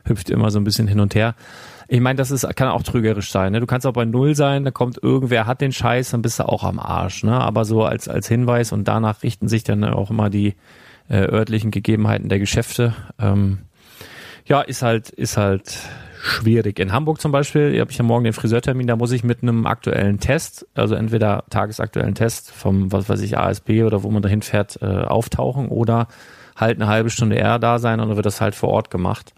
hüpft 0.06 0.30
immer 0.30 0.50
so 0.52 0.60
ein 0.60 0.64
bisschen 0.64 0.88
hin 0.88 1.00
und 1.00 1.14
her. 1.14 1.36
Ich 1.88 2.00
meine, 2.00 2.16
das 2.16 2.32
ist, 2.32 2.48
kann 2.56 2.70
auch 2.70 2.84
trügerisch 2.84 3.32
sein. 3.32 3.52
Ne? 3.52 3.60
Du 3.60 3.66
kannst 3.66 3.86
auch 3.86 3.94
bei 3.94 4.06
Null 4.06 4.34
sein, 4.34 4.64
da 4.64 4.72
kommt 4.72 4.98
irgendwer, 5.04 5.46
hat 5.46 5.60
den 5.60 5.74
Scheiß, 5.74 6.12
dann 6.12 6.22
bist 6.22 6.40
du 6.40 6.48
auch 6.48 6.64
am 6.64 6.80
Arsch. 6.80 7.24
Ne? 7.24 7.34
Aber 7.34 7.66
so 7.66 7.84
als, 7.84 8.08
als 8.08 8.30
Hinweis 8.30 8.72
und 8.72 8.88
danach 8.88 9.24
richten 9.24 9.50
sich 9.50 9.66
dann 9.66 9.84
auch 9.84 10.10
immer 10.10 10.30
die 10.30 10.56
äh, 11.10 11.18
örtlichen 11.18 11.70
Gegebenheiten 11.70 12.30
der 12.30 12.40
Geschäfte. 12.40 12.96
Ähm, 13.20 13.60
ja, 14.46 14.62
ist 14.62 14.82
halt, 14.82 15.10
ist 15.10 15.38
halt 15.38 15.78
schwierig. 16.22 16.80
In 16.80 16.92
Hamburg 16.92 17.20
zum 17.20 17.32
Beispiel, 17.32 17.80
habe 17.80 17.92
ich 17.92 17.98
ja 17.98 18.04
morgen 18.04 18.24
den 18.24 18.34
Friseurtermin, 18.34 18.88
da 18.88 18.96
muss 18.96 19.12
ich 19.12 19.24
mit 19.24 19.42
einem 19.42 19.66
aktuellen 19.66 20.20
Test, 20.20 20.68
also 20.76 20.96
entweder 20.96 21.46
tagesaktuellen 21.50 22.16
Test 22.16 22.52
vom, 22.52 22.92
was 22.92 23.10
weiß 23.10 23.22
ich, 23.22 23.38
ASB 23.38 23.84
oder 23.84 24.04
wo 24.04 24.12
man 24.12 24.22
dahin 24.22 24.42
fährt, 24.42 24.82
äh, 24.82 24.86
auftauchen 24.86 25.68
oder 25.68 26.08
halt 26.56 26.80
eine 26.80 26.88
halbe 26.88 27.10
Stunde 27.10 27.38
eher 27.38 27.60
da 27.60 27.80
sein 27.80 28.00
und 28.00 28.10
dann 28.10 28.16
wird 28.18 28.26
das 28.26 28.42
halt 28.42 28.56
vor 28.56 28.70
Ort 28.70 28.92
gemacht. 28.92 29.34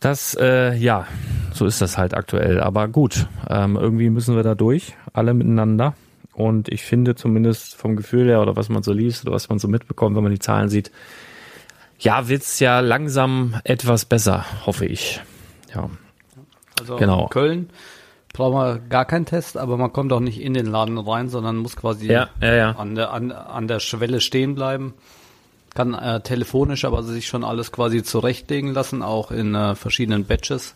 Das, 0.00 0.36
äh, 0.38 0.74
ja, 0.74 1.06
so 1.52 1.66
ist 1.66 1.80
das 1.80 1.98
halt 1.98 2.14
aktuell. 2.14 2.60
Aber 2.60 2.86
gut, 2.88 3.26
ähm, 3.48 3.76
irgendwie 3.76 4.10
müssen 4.10 4.36
wir 4.36 4.42
da 4.42 4.54
durch, 4.54 4.94
alle 5.12 5.34
miteinander. 5.34 5.94
Und 6.34 6.68
ich 6.68 6.84
finde 6.84 7.16
zumindest 7.16 7.74
vom 7.74 7.96
Gefühl 7.96 8.28
her 8.28 8.40
oder 8.40 8.54
was 8.54 8.68
man 8.68 8.84
so 8.84 8.92
liest 8.92 9.24
oder 9.24 9.34
was 9.34 9.48
man 9.48 9.58
so 9.58 9.66
mitbekommt, 9.66 10.14
wenn 10.14 10.22
man 10.22 10.30
die 10.30 10.38
Zahlen 10.38 10.68
sieht, 10.68 10.92
ja, 11.98 12.28
wird's 12.28 12.60
ja 12.60 12.80
langsam 12.80 13.60
etwas 13.64 14.04
besser, 14.04 14.44
hoffe 14.66 14.86
ich. 14.86 15.20
Ja, 15.74 15.90
Also 16.80 16.96
Genau. 16.96 17.24
in 17.24 17.28
Köln 17.30 17.70
braucht 18.32 18.54
man 18.54 18.88
gar 18.88 19.04
keinen 19.04 19.26
Test, 19.26 19.56
aber 19.56 19.76
man 19.76 19.92
kommt 19.92 20.12
auch 20.12 20.20
nicht 20.20 20.40
in 20.40 20.54
den 20.54 20.66
Laden 20.66 20.96
rein, 20.98 21.28
sondern 21.28 21.56
muss 21.56 21.74
quasi 21.76 22.06
Ja, 22.06 22.28
ja, 22.40 22.54
ja. 22.54 22.70
An, 22.72 22.94
der, 22.94 23.12
an, 23.12 23.32
an 23.32 23.66
der 23.68 23.80
Schwelle 23.80 24.20
stehen 24.20 24.54
bleiben. 24.54 24.94
Kann 25.74 25.94
äh, 25.94 26.20
telefonisch 26.20 26.84
aber 26.84 27.02
sich 27.02 27.26
schon 27.26 27.44
alles 27.44 27.72
quasi 27.72 28.02
zurechtlegen 28.02 28.72
lassen, 28.72 29.02
auch 29.02 29.30
in 29.30 29.54
äh, 29.54 29.74
verschiedenen 29.74 30.24
Batches, 30.24 30.74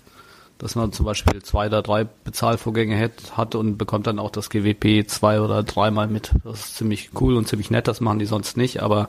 dass 0.59 0.75
man 0.75 0.93
zum 0.93 1.07
Beispiel 1.07 1.43
zwei 1.43 1.67
oder 1.69 1.83
drei 1.83 2.05
Bezahlvorgänge 2.05 2.99
hat, 3.01 3.37
hat 3.37 3.55
und 3.55 3.79
bekommt 3.79 4.07
dann 4.07 4.19
auch 4.19 4.31
das 4.31 4.51
GWP 4.51 5.07
zwei 5.09 5.41
oder 5.41 5.63
dreimal 5.63 6.09
mit. 6.09 6.33
Das 6.45 6.61
ist 6.67 6.77
ziemlich 6.77 7.11
cool 7.21 7.37
und 7.37 7.49
ziemlich 7.49 7.71
nett, 7.71 7.89
das 7.89 8.01
machen 8.01 8.19
die 8.19 8.27
sonst 8.27 8.57
nicht, 8.57 8.83
aber 8.83 9.09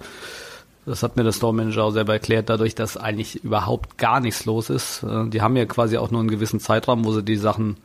das 0.86 1.04
hat 1.04 1.15
mir 1.15 1.24
der 1.24 1.32
Store 1.32 1.54
Manager 1.54 1.86
auch 1.86 1.91
selber 1.91 2.13
erklärt, 2.13 2.50
dadurch, 2.50 2.76
dass 2.76 2.98
eigentlich 2.98 3.43
überhaupt 3.43 3.98
gar 3.98 4.19
nichts 4.19 4.46
los 4.46 4.69
ist. 4.69 5.04
Äh, 5.04 5.30
Die 5.30 5.41
haben 5.41 5.56
ja 5.56 5.65
quasi 5.65 5.98
auch 5.98 6.12
nur 6.12 6.19
einen 6.19 6.30
gewissen 6.30 6.60
Zeitraum, 6.60 7.06
wo 7.06 7.13
sie 7.13 7.24
die 7.24 7.38
Sachen 7.38 7.78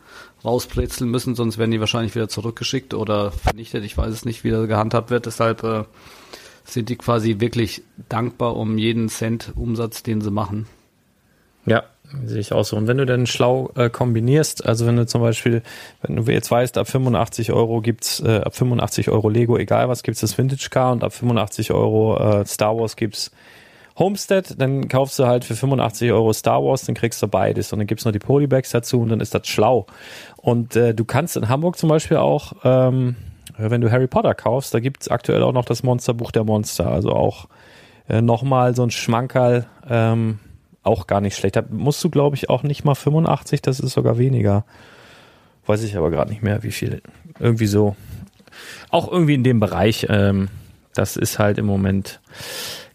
rausbrezeln 0.45 1.11
müssen, 1.11 1.35
sonst 1.35 1.59
werden 1.59 1.71
die 1.71 1.81
wahrscheinlich 1.81 2.15
wieder 2.15 2.29
zurückgeschickt 2.29 2.95
oder 2.95 3.31
vernichtet. 3.31 3.85
Ich 3.85 3.97
weiß 3.97 4.13
es 4.13 4.25
nicht, 4.25 4.45
wie 4.45 4.51
das 4.51 4.69
gehandhabt 4.69 5.11
wird. 5.11 5.27
Deshalb 5.27 5.63
äh, 5.65 5.85
sind 6.65 6.89
die 6.89 6.97
quasi 6.97 7.41
wirklich 7.41 7.83
dankbar 8.09 8.57
um 8.57 8.79
jeden 8.79 9.09
Cent 9.09 9.53
Umsatz, 9.57 10.03
den 10.03 10.21
sie 10.21 10.31
machen. 10.31 10.67
Ja, 11.67 11.85
sehe 12.25 12.41
ich 12.41 12.53
auch 12.53 12.65
so. 12.65 12.77
Und 12.77 12.87
wenn 12.87 12.99
du 12.99 13.07
dann 13.07 13.27
schlau 13.27 13.71
äh, 13.77 13.91
kombinierst, 13.91 14.67
also 14.67 14.87
wenn 14.87 14.97
du 14.97 15.07
zum 15.07 15.21
Beispiel, 15.21 15.63
wenn 16.03 16.17
du 16.17 16.23
jetzt 16.31 16.51
weißt, 16.51 16.79
ab 16.79 16.89
85 16.89 17.53
Euro 17.53 17.81
gibt's, 17.81 18.21
äh, 18.21 18.41
ab 18.45 18.55
85 18.55 19.11
Euro 19.11 19.29
Lego, 19.29 19.57
egal 19.57 19.89
was, 19.89 20.03
gibt's 20.03 20.21
das 20.21 20.37
Vintage 20.37 20.69
Car 20.71 20.93
und 20.93 21.05
ab 21.05 21.13
85 21.13 21.73
Euro 21.73 22.17
äh, 22.19 22.47
Star 22.47 22.77
Wars 22.77 22.97
gibt's 22.97 23.31
Homestead, 23.99 24.55
dann 24.59 24.89
kaufst 24.89 25.19
du 25.19 25.27
halt 25.27 25.45
für 25.45 25.57
85 25.57 26.13
Euro 26.13 26.33
Star 26.33 26.63
Wars, 26.63 26.85
dann 26.85 26.95
kriegst 26.95 27.21
du 27.21 27.27
beides 27.27 27.73
und 27.73 27.81
dann 27.81 27.87
gibt's 27.87 28.05
noch 28.05 28.13
die 28.13 28.21
Polybags 28.21 28.71
dazu 28.71 29.01
und 29.01 29.09
dann 29.09 29.21
ist 29.21 29.35
das 29.35 29.49
schlau. 29.49 29.87
Und 30.37 30.77
äh, 30.77 30.95
du 30.95 31.05
kannst 31.05 31.37
in 31.37 31.49
Hamburg 31.49 31.77
zum 31.77 31.89
Beispiel 31.89 32.19
auch, 32.19 32.53
ähm, 32.65 33.17
wenn 33.57 33.81
du 33.81 33.91
Harry 33.91 34.07
Potter 34.07 34.35
kaufst, 34.35 34.73
da 34.73 34.79
gibt's 34.79 35.09
aktuell 35.09 35.43
auch 35.43 35.53
noch 35.53 35.65
das 35.65 35.83
Monsterbuch 35.83 36.31
der 36.31 36.45
Monster, 36.45 36.87
also 36.87 37.11
auch 37.11 37.49
äh, 38.09 38.23
nochmal 38.23 38.77
so 38.77 38.85
ein 38.85 38.91
Schmankerl, 38.93 39.67
ähm, 39.91 40.39
auch 40.83 41.07
gar 41.07 41.21
nicht 41.21 41.37
schlecht. 41.37 41.57
Da 41.57 41.65
musst 41.71 42.03
du, 42.03 42.11
glaube 42.11 42.37
ich, 42.37 42.51
auch 42.51 42.63
nicht 42.63 42.85
mal 42.85 42.95
85, 42.95 43.63
das 43.63 43.81
ist 43.81 43.93
sogar 43.93 44.19
weniger. 44.19 44.65
Weiß 45.67 45.83
ich 45.83 45.97
aber 45.97 46.11
gerade 46.11 46.31
nicht 46.31 46.43
mehr, 46.43 46.63
wie 46.63 46.71
viel. 46.71 47.03
Irgendwie 47.39 47.67
so. 47.67 47.95
Auch 48.91 49.11
irgendwie 49.11 49.35
in 49.35 49.45
dem 49.45 49.61
Bereich. 49.61 50.07
Ähm, 50.09 50.49
das 50.95 51.17
ist 51.17 51.39
halt 51.39 51.59
im 51.59 51.67
Moment. 51.67 52.21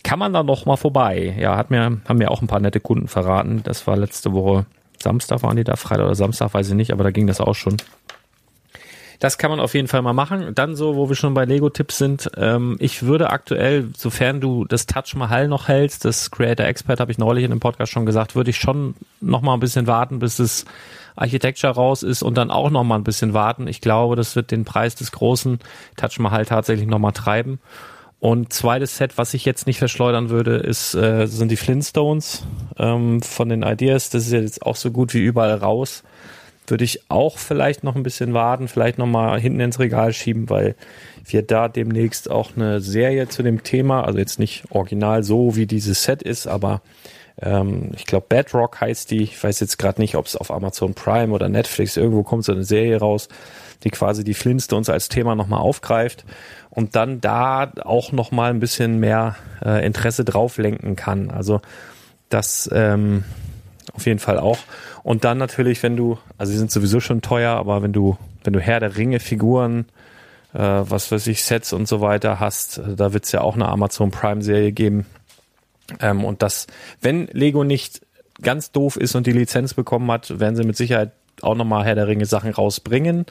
Kann 0.04 0.20
man 0.20 0.34
da 0.34 0.44
noch 0.44 0.66
mal 0.66 0.76
vorbei? 0.76 1.36
Ja, 1.40 1.56
hat 1.56 1.70
mir, 1.70 2.02
haben 2.06 2.18
mir 2.18 2.32
auch 2.32 2.42
ein 2.42 2.48
paar 2.48 2.60
nette 2.60 2.80
Kunden 2.80 3.08
verraten. 3.08 3.62
Das 3.64 3.86
war 3.88 3.96
letzte 3.96 4.34
Woche 4.34 4.66
Samstag 5.04 5.44
waren 5.44 5.58
die 5.58 5.64
da, 5.64 5.76
Freitag 5.76 6.06
oder 6.06 6.16
Samstag, 6.16 6.54
weiß 6.54 6.70
ich 6.70 6.76
nicht, 6.76 6.92
aber 6.92 7.04
da 7.04 7.12
ging 7.12 7.28
das 7.28 7.42
auch 7.42 7.54
schon. 7.54 7.78
Das 9.24 9.38
kann 9.38 9.52
man 9.52 9.62
auf 9.62 9.74
jeden 9.74 9.88
Fall 9.88 10.02
mal 10.02 10.12
machen. 10.12 10.54
Dann 10.54 10.76
so, 10.76 10.98
wo 10.98 11.08
wir 11.08 11.16
schon 11.16 11.34
bei 11.34 11.46
Lego-Tipps 11.46 11.98
sind, 11.98 12.30
ähm, 12.36 12.76
ich 12.80 13.04
würde 13.04 13.30
aktuell, 13.30 13.88
sofern 13.96 14.42
du 14.42 14.66
das 14.66 14.86
Touch 14.86 15.16
Mahal 15.16 15.48
noch 15.48 15.70
hältst, 15.70 16.04
das 16.04 16.30
Creator 16.30 16.66
Expert 16.66 17.00
habe 17.00 17.10
ich 17.10 17.18
neulich 17.18 17.46
in 17.46 17.52
dem 17.52 17.62
Podcast 17.62 17.94
schon 17.94 18.06
gesagt, 18.06 18.36
würde 18.36 18.50
ich 18.50 18.58
schon 18.58 18.96
noch 19.22 19.42
mal 19.42 19.54
ein 19.54 19.62
bisschen 19.62 19.88
warten, 19.88 20.20
bis 20.20 20.36
das 20.36 20.66
Architecture 21.16 21.72
raus 21.72 22.04
ist 22.04 22.22
und 22.22 22.36
dann 22.36 22.52
auch 22.52 22.70
noch 22.70 22.84
mal 22.84 22.96
ein 22.96 23.06
bisschen 23.06 23.34
warten. 23.34 23.66
Ich 23.70 23.80
glaube, 23.80 24.18
das 24.18 24.36
wird 24.36 24.52
den 24.52 24.66
Preis 24.66 24.94
des 24.96 25.14
großen 25.14 25.60
Touch 25.96 26.20
Mahal 26.20 26.44
tatsächlich 26.46 26.90
noch 26.90 27.00
mal 27.00 27.14
treiben. 27.14 27.62
Und 28.20 28.52
zweites 28.52 28.98
Set, 28.98 29.18
was 29.18 29.34
ich 29.34 29.46
jetzt 29.46 29.68
nicht 29.68 29.80
verschleudern 29.80 30.32
würde, 30.32 30.58
ist, 30.58 30.96
äh, 30.96 31.28
sind 31.28 31.50
die 31.50 31.56
Flintstones 31.56 32.44
ähm, 32.78 33.22
von 33.22 33.48
den 33.48 33.64
Ideas. 33.64 34.10
Das 34.10 34.26
ist 34.26 34.34
jetzt 34.34 34.66
auch 34.66 34.76
so 34.76 34.92
gut 34.92 35.14
wie 35.14 35.24
überall 35.24 35.56
raus 35.56 36.04
würde 36.68 36.84
ich 36.84 37.10
auch 37.10 37.38
vielleicht 37.38 37.84
noch 37.84 37.96
ein 37.96 38.04
bisschen 38.04 38.34
warten, 38.34 38.68
vielleicht 38.68 38.98
noch 38.98 39.08
mal 39.08 39.40
hinten 39.40 39.60
ins 39.60 39.80
Regal 39.80 40.14
schieben, 40.14 40.50
weil 40.50 40.76
wir 41.26 41.42
da 41.42 41.68
demnächst 41.68 42.30
auch 42.30 42.52
eine 42.56 42.82
Serie 42.82 43.28
zu 43.28 43.44
dem 43.44 43.64
Thema, 43.64 44.06
also 44.06 44.20
jetzt 44.20 44.40
nicht 44.40 44.64
original 44.70 45.24
so 45.24 45.56
wie 45.56 45.66
dieses 45.66 46.04
Set 46.04 46.22
ist, 46.22 46.48
aber 46.48 46.82
ähm, 47.42 47.92
ich 47.96 48.06
glaube 48.06 48.28
Bedrock 48.30 48.80
heißt 48.82 49.12
die. 49.12 49.24
Ich 49.24 49.44
weiß 49.44 49.60
jetzt 49.60 49.78
gerade 49.78 50.00
nicht, 50.02 50.16
ob 50.16 50.26
es 50.26 50.36
auf 50.36 50.52
Amazon 50.52 50.94
Prime 50.94 51.34
oder 51.34 51.50
Netflix 51.50 51.98
irgendwo 51.98 52.24
kommt 52.24 52.46
so 52.46 52.52
eine 52.52 52.64
Serie 52.64 53.00
raus, 53.00 53.28
die 53.84 53.90
quasi 53.90 54.24
die 54.24 54.34
Flintstones 54.34 54.90
als 54.90 55.10
Thema 55.10 55.36
noch 55.36 55.48
mal 55.48 55.58
aufgreift 55.58 56.26
und 56.70 56.96
dann 56.96 57.22
da 57.22 57.72
auch 57.84 58.12
noch 58.12 58.32
mal 58.32 58.52
ein 58.52 58.60
bisschen 58.60 59.00
mehr 59.00 59.36
äh, 59.64 59.86
Interesse 59.86 60.24
drauf 60.24 60.58
lenken 60.58 60.96
kann. 60.96 61.32
Also 61.32 61.62
das 62.30 62.70
ähm, 62.74 63.24
auf 63.94 64.06
jeden 64.06 64.20
Fall 64.20 64.40
auch. 64.40 64.58
Und 65.04 65.24
dann 65.24 65.38
natürlich, 65.38 65.82
wenn 65.84 65.96
du, 65.96 66.18
also 66.38 66.52
die 66.52 66.58
sind 66.58 66.72
sowieso 66.72 67.00
schon 67.00 67.22
teuer, 67.22 67.56
aber 67.56 67.82
wenn 67.82 67.94
du, 67.94 68.18
wenn 68.44 68.54
du 68.54 68.60
Herr 68.60 68.80
der 68.80 68.98
Ringe 68.98 69.20
Figuren, 69.20 69.86
äh, 70.54 70.60
was 70.60 71.12
weiß 71.12 71.28
ich, 71.28 71.44
Sets 71.44 71.74
und 71.74 71.88
so 71.88 72.02
weiter 72.02 72.40
hast, 72.40 72.80
äh, 72.80 72.96
da 72.96 73.14
wird's 73.14 73.32
ja 73.32 73.42
auch 73.42 73.56
eine 73.56 73.70
Amazon 73.70 74.12
Prime 74.12 74.42
Serie 74.42 74.72
geben. 74.72 75.06
Ähm, 76.00 76.26
und 76.26 76.42
das, 76.42 76.68
wenn 77.02 77.28
Lego 77.28 77.64
nicht 77.64 78.02
ganz 78.42 78.72
doof 78.72 78.98
ist 78.98 79.16
und 79.16 79.28
die 79.28 79.32
Lizenz 79.32 79.74
bekommen 79.74 80.12
hat, 80.12 80.40
werden 80.40 80.56
sie 80.56 80.64
mit 80.64 80.78
Sicherheit 80.78 81.12
auch 81.42 81.56
nochmal 81.56 81.86
Herr 81.86 81.96
der 81.96 82.08
Ringe 82.08 82.26
Sachen 82.26 82.52
rausbringen. 82.52 83.26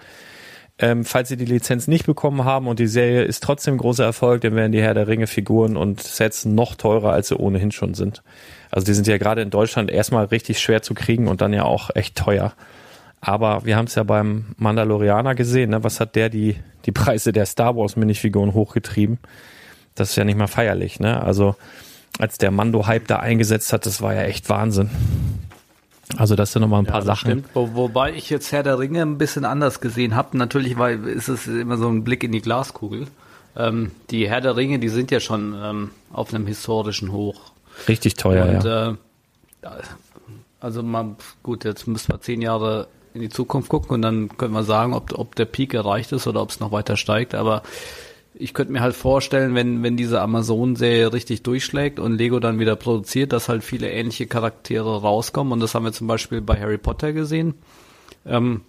Ähm, 0.82 1.04
falls 1.04 1.28
sie 1.28 1.36
die 1.36 1.44
Lizenz 1.44 1.86
nicht 1.86 2.06
bekommen 2.06 2.44
haben 2.44 2.66
und 2.66 2.80
die 2.80 2.88
Serie 2.88 3.22
ist 3.22 3.44
trotzdem 3.44 3.78
großer 3.78 4.04
Erfolg, 4.04 4.40
dann 4.40 4.56
werden 4.56 4.72
die 4.72 4.82
Herr 4.82 4.94
der 4.94 5.06
Ringe 5.06 5.28
Figuren 5.28 5.76
und 5.76 6.02
Sets 6.02 6.44
noch 6.44 6.74
teurer, 6.74 7.12
als 7.12 7.28
sie 7.28 7.38
ohnehin 7.38 7.70
schon 7.70 7.94
sind. 7.94 8.24
Also 8.72 8.86
die 8.86 8.94
sind 8.94 9.06
ja 9.06 9.16
gerade 9.16 9.42
in 9.42 9.50
Deutschland 9.50 9.92
erstmal 9.92 10.24
richtig 10.24 10.58
schwer 10.58 10.82
zu 10.82 10.94
kriegen 10.94 11.28
und 11.28 11.40
dann 11.40 11.52
ja 11.52 11.62
auch 11.62 11.90
echt 11.94 12.16
teuer. 12.16 12.52
Aber 13.20 13.64
wir 13.64 13.76
haben 13.76 13.84
es 13.84 13.94
ja 13.94 14.02
beim 14.02 14.56
Mandalorianer 14.56 15.36
gesehen, 15.36 15.70
ne? 15.70 15.84
was 15.84 16.00
hat 16.00 16.16
der 16.16 16.28
die, 16.28 16.56
die 16.84 16.90
Preise 16.90 17.32
der 17.32 17.46
Star 17.46 17.76
Wars 17.76 17.94
Minifiguren 17.94 18.52
hochgetrieben? 18.52 19.20
Das 19.94 20.10
ist 20.10 20.16
ja 20.16 20.24
nicht 20.24 20.36
mal 20.36 20.48
feierlich, 20.48 20.98
ne? 20.98 21.22
Also 21.22 21.54
als 22.18 22.38
der 22.38 22.50
Mando-Hype 22.50 23.06
da 23.06 23.20
eingesetzt 23.20 23.72
hat, 23.72 23.86
das 23.86 24.02
war 24.02 24.14
ja 24.14 24.22
echt 24.22 24.48
Wahnsinn. 24.48 24.90
Also 26.16 26.34
das 26.34 26.52
sind 26.52 26.62
nochmal 26.62 26.80
ein 26.80 26.86
paar 26.86 27.00
das 27.00 27.06
Sachen. 27.06 27.30
Stimmt, 27.30 27.48
Wo, 27.54 27.74
wobei 27.74 28.12
ich 28.12 28.30
jetzt 28.30 28.52
Herr 28.52 28.62
der 28.62 28.78
Ringe 28.78 29.02
ein 29.02 29.18
bisschen 29.18 29.44
anders 29.44 29.80
gesehen 29.80 30.14
habe. 30.14 30.36
Natürlich 30.36 30.78
war, 30.78 30.90
ist 30.90 31.28
es 31.28 31.46
immer 31.46 31.76
so 31.76 31.88
ein 31.88 32.04
Blick 32.04 32.22
in 32.24 32.32
die 32.32 32.42
Glaskugel. 32.42 33.06
Ähm, 33.56 33.90
die 34.10 34.28
Herr 34.28 34.40
der 34.40 34.56
Ringe, 34.56 34.78
die 34.78 34.88
sind 34.88 35.10
ja 35.10 35.20
schon 35.20 35.54
ähm, 35.60 35.90
auf 36.12 36.32
einem 36.32 36.46
historischen 36.46 37.12
Hoch. 37.12 37.52
Richtig 37.88 38.14
teuer, 38.14 38.46
Und 38.46 38.64
ja. 38.64 38.90
äh, 38.90 38.94
also 40.60 40.82
mal, 40.82 41.16
gut, 41.42 41.64
jetzt 41.64 41.86
müssen 41.86 42.12
wir 42.12 42.20
zehn 42.20 42.40
Jahre 42.40 42.88
in 43.14 43.20
die 43.20 43.28
Zukunft 43.28 43.68
gucken 43.68 43.90
und 43.90 44.02
dann 44.02 44.36
können 44.36 44.54
wir 44.54 44.62
sagen, 44.62 44.94
ob, 44.94 45.18
ob 45.18 45.34
der 45.34 45.44
Peak 45.44 45.74
erreicht 45.74 46.12
ist 46.12 46.26
oder 46.26 46.40
ob 46.40 46.50
es 46.50 46.60
noch 46.60 46.72
weiter 46.72 46.96
steigt. 46.96 47.34
Aber 47.34 47.62
ich 48.34 48.54
könnte 48.54 48.72
mir 48.72 48.80
halt 48.80 48.96
vorstellen, 48.96 49.54
wenn, 49.54 49.82
wenn 49.82 49.96
diese 49.96 50.20
Amazon-Serie 50.20 51.12
richtig 51.12 51.42
durchschlägt 51.42 51.98
und 51.98 52.16
Lego 52.16 52.40
dann 52.40 52.58
wieder 52.58 52.76
produziert, 52.76 53.32
dass 53.32 53.48
halt 53.48 53.62
viele 53.62 53.90
ähnliche 53.90 54.26
Charaktere 54.26 55.02
rauskommen. 55.02 55.52
Und 55.52 55.60
das 55.60 55.74
haben 55.74 55.84
wir 55.84 55.92
zum 55.92 56.06
Beispiel 56.06 56.40
bei 56.40 56.58
Harry 56.58 56.78
Potter 56.78 57.12
gesehen. 57.12 57.54
Ähm, 58.24 58.62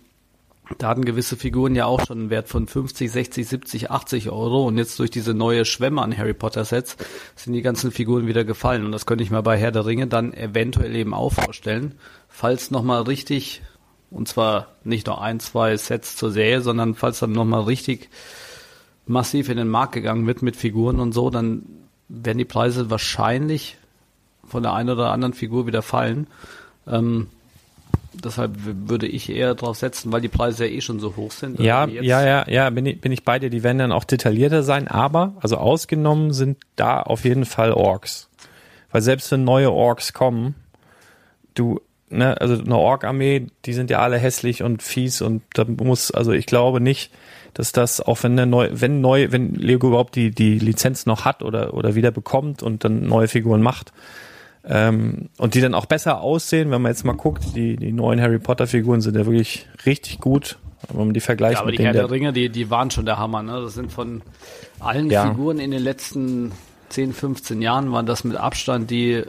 da 0.77 0.87
hatten 0.87 1.05
gewisse 1.05 1.35
Figuren 1.35 1.75
ja 1.75 1.85
auch 1.85 2.05
schon 2.05 2.19
einen 2.19 2.29
Wert 2.29 2.47
von 2.47 2.67
50, 2.67 3.11
60, 3.11 3.47
70, 3.47 3.91
80 3.91 4.29
Euro 4.29 4.65
und 4.65 4.77
jetzt 4.77 4.97
durch 4.97 5.11
diese 5.11 5.33
neue 5.33 5.65
Schwemme 5.65 6.01
an 6.01 6.17
Harry 6.17 6.33
Potter 6.33 6.63
Sets 6.63 6.95
sind 7.35 7.53
die 7.53 7.61
ganzen 7.61 7.91
Figuren 7.91 8.27
wieder 8.27 8.45
gefallen 8.45 8.85
und 8.85 8.93
das 8.93 9.05
könnte 9.05 9.23
ich 9.25 9.29
mir 9.29 9.43
bei 9.43 9.57
Herr 9.57 9.71
der 9.71 9.85
Ringe 9.85 10.07
dann 10.07 10.33
eventuell 10.33 10.95
eben 10.95 11.13
auch 11.13 11.33
vorstellen, 11.33 11.95
falls 12.29 12.71
nochmal 12.71 13.01
richtig, 13.01 13.61
und 14.09 14.29
zwar 14.29 14.67
nicht 14.85 15.07
nur 15.07 15.21
ein, 15.21 15.41
zwei 15.41 15.75
Sets 15.75 16.15
zur 16.15 16.31
Serie, 16.31 16.61
sondern 16.61 16.95
falls 16.95 17.19
dann 17.19 17.33
nochmal 17.33 17.63
richtig 17.63 18.09
massiv 19.05 19.49
in 19.49 19.57
den 19.57 19.67
Markt 19.67 19.93
gegangen 19.93 20.27
wird 20.27 20.41
mit 20.41 20.55
Figuren 20.55 20.99
und 20.99 21.11
so, 21.13 21.29
dann 21.29 21.63
werden 22.09 22.37
die 22.37 22.45
Preise 22.45 22.89
wahrscheinlich 22.89 23.77
von 24.45 24.63
der 24.63 24.73
einen 24.73 24.89
oder 24.89 25.11
anderen 25.11 25.33
Figur 25.33 25.67
wieder 25.67 25.81
fallen. 25.81 26.27
Ähm, 26.87 27.27
deshalb 28.13 28.51
würde 28.55 29.07
ich 29.07 29.29
eher 29.29 29.55
drauf 29.55 29.77
setzen, 29.77 30.11
weil 30.11 30.21
die 30.21 30.27
Preise 30.29 30.65
ja 30.65 30.71
eh 30.71 30.81
schon 30.81 30.99
so 30.99 31.15
hoch 31.15 31.31
sind. 31.31 31.59
Ja, 31.59 31.81
Also 31.81 31.95
ja, 31.95 32.25
ja, 32.25 32.45
ja, 32.47 32.69
bin 32.69 32.85
ich, 32.85 33.01
bin 33.01 33.11
ich 33.11 33.23
bei 33.23 33.39
dir. 33.39 33.49
Die 33.49 33.63
werden 33.63 33.79
dann 33.79 33.91
auch 33.91 34.03
detaillierter 34.03 34.63
sein, 34.63 34.87
aber, 34.87 35.33
also 35.41 35.57
ausgenommen 35.57 36.33
sind 36.33 36.57
da 36.75 37.01
auf 37.01 37.25
jeden 37.25 37.45
Fall 37.45 37.71
Orks. 37.71 38.29
Weil 38.91 39.01
selbst 39.01 39.31
wenn 39.31 39.43
neue 39.43 39.71
Orks 39.71 40.13
kommen, 40.13 40.55
du, 41.55 41.81
ne, 42.09 42.39
also 42.39 42.59
eine 42.59 42.77
Ork-Armee, 42.77 43.47
die 43.65 43.73
sind 43.73 43.89
ja 43.89 43.99
alle 43.99 44.17
hässlich 44.17 44.61
und 44.61 44.83
fies 44.83 45.21
und 45.21 45.41
da 45.53 45.65
muss, 45.65 46.11
also 46.11 46.31
ich 46.31 46.45
glaube 46.45 46.79
nicht, 46.79 47.11
dass 47.53 47.71
das, 47.71 48.01
auch 48.01 48.23
wenn 48.23 48.33
eine 48.33 48.45
neu, 48.47 48.69
wenn 48.71 49.01
neu, 49.01 49.27
wenn 49.31 49.53
Lego 49.53 49.87
überhaupt 49.87 50.15
die, 50.15 50.31
die 50.31 50.57
Lizenz 50.59 51.05
noch 51.05 51.25
hat 51.25 51.43
oder, 51.43 51.73
oder 51.73 51.95
wieder 51.95 52.11
bekommt 52.11 52.63
und 52.63 52.83
dann 52.83 53.07
neue 53.07 53.27
Figuren 53.27 53.61
macht, 53.61 53.91
Ähm, 54.65 55.27
und 55.37 55.55
die 55.55 55.61
dann 55.61 55.73
auch 55.73 55.85
besser 55.87 56.21
aussehen, 56.21 56.71
wenn 56.71 56.81
man 56.81 56.91
jetzt 56.93 57.03
mal 57.03 57.17
guckt, 57.17 57.43
die, 57.53 57.75
die 57.75 57.91
neuen 57.91 58.21
Harry 58.21 58.39
Potter 58.39 58.65
Figuren 58.65 59.01
sind 59.01 59.17
ja 59.17 59.25
wirklich 59.25 59.67
richtig 59.85 60.19
gut. 60.21 60.57
Wenn 60.87 61.07
man 61.07 61.13
die 61.13 61.19
vergleicht 61.19 61.55
Ja, 61.55 61.59
aber 61.59 61.71
mit 61.71 61.79
die 61.79 61.83
Herr 61.83 61.91
der 61.91 62.09
Ringe, 62.09 62.31
die, 62.31 62.47
die 62.47 62.69
waren 62.69 62.89
schon 62.89 63.05
der 63.05 63.17
Hammer. 63.17 63.43
Ne? 63.43 63.59
Das 63.61 63.73
sind 63.73 63.91
von 63.91 64.21
allen 64.79 65.09
Ja. 65.09 65.27
Figuren 65.27 65.59
in 65.59 65.71
den 65.71 65.83
letzten 65.83 66.53
10, 66.89 67.11
15 67.11 67.61
Jahren 67.61 67.91
waren 67.91 68.05
das 68.05 68.23
mit 68.23 68.37
Abstand 68.37 68.89
die 68.89 69.23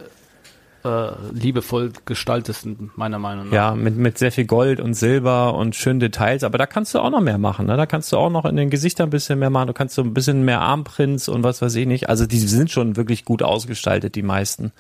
äh, 0.85 1.13
liebevoll 1.33 1.93
gestaltesten, 2.05 2.91
meiner 2.97 3.19
Meinung 3.19 3.47
nach. 3.47 3.53
Ja, 3.53 3.75
mit, 3.75 3.97
mit 3.97 4.19
sehr 4.19 4.33
viel 4.33 4.45
Gold 4.45 4.81
und 4.81 4.95
Silber 4.95 5.55
und 5.55 5.75
schönen 5.75 6.01
Details, 6.01 6.45
aber 6.45 6.59
da 6.59 6.67
kannst 6.67 6.95
du 6.95 7.01
auch 7.01 7.11
noch 7.11 7.21
mehr 7.21 7.39
machen. 7.39 7.67
Ne? 7.67 7.77
Da 7.77 7.87
kannst 7.87 8.13
du 8.13 8.19
auch 8.19 8.31
noch 8.31 8.45
in 8.45 8.57
den 8.57 8.71
Gesichtern 8.71 9.09
ein 9.09 9.11
bisschen 9.11 9.39
mehr 9.39 9.51
machen. 9.51 9.69
Du 9.69 9.73
kannst 9.73 9.95
so 9.95 10.03
ein 10.03 10.15
bisschen 10.15 10.45
mehr 10.45 10.61
Armprints 10.61 11.29
und 11.29 11.43
was 11.43 11.63
weiß 11.63 11.75
ich 11.77 11.87
nicht. 11.87 12.09
Also 12.09 12.27
die 12.27 12.39
sind 12.39 12.71
schon 12.71 12.97
wirklich 12.97 13.25
gut 13.25 13.43
ausgestaltet, 13.43 14.15
die 14.15 14.23
meisten. 14.23 14.73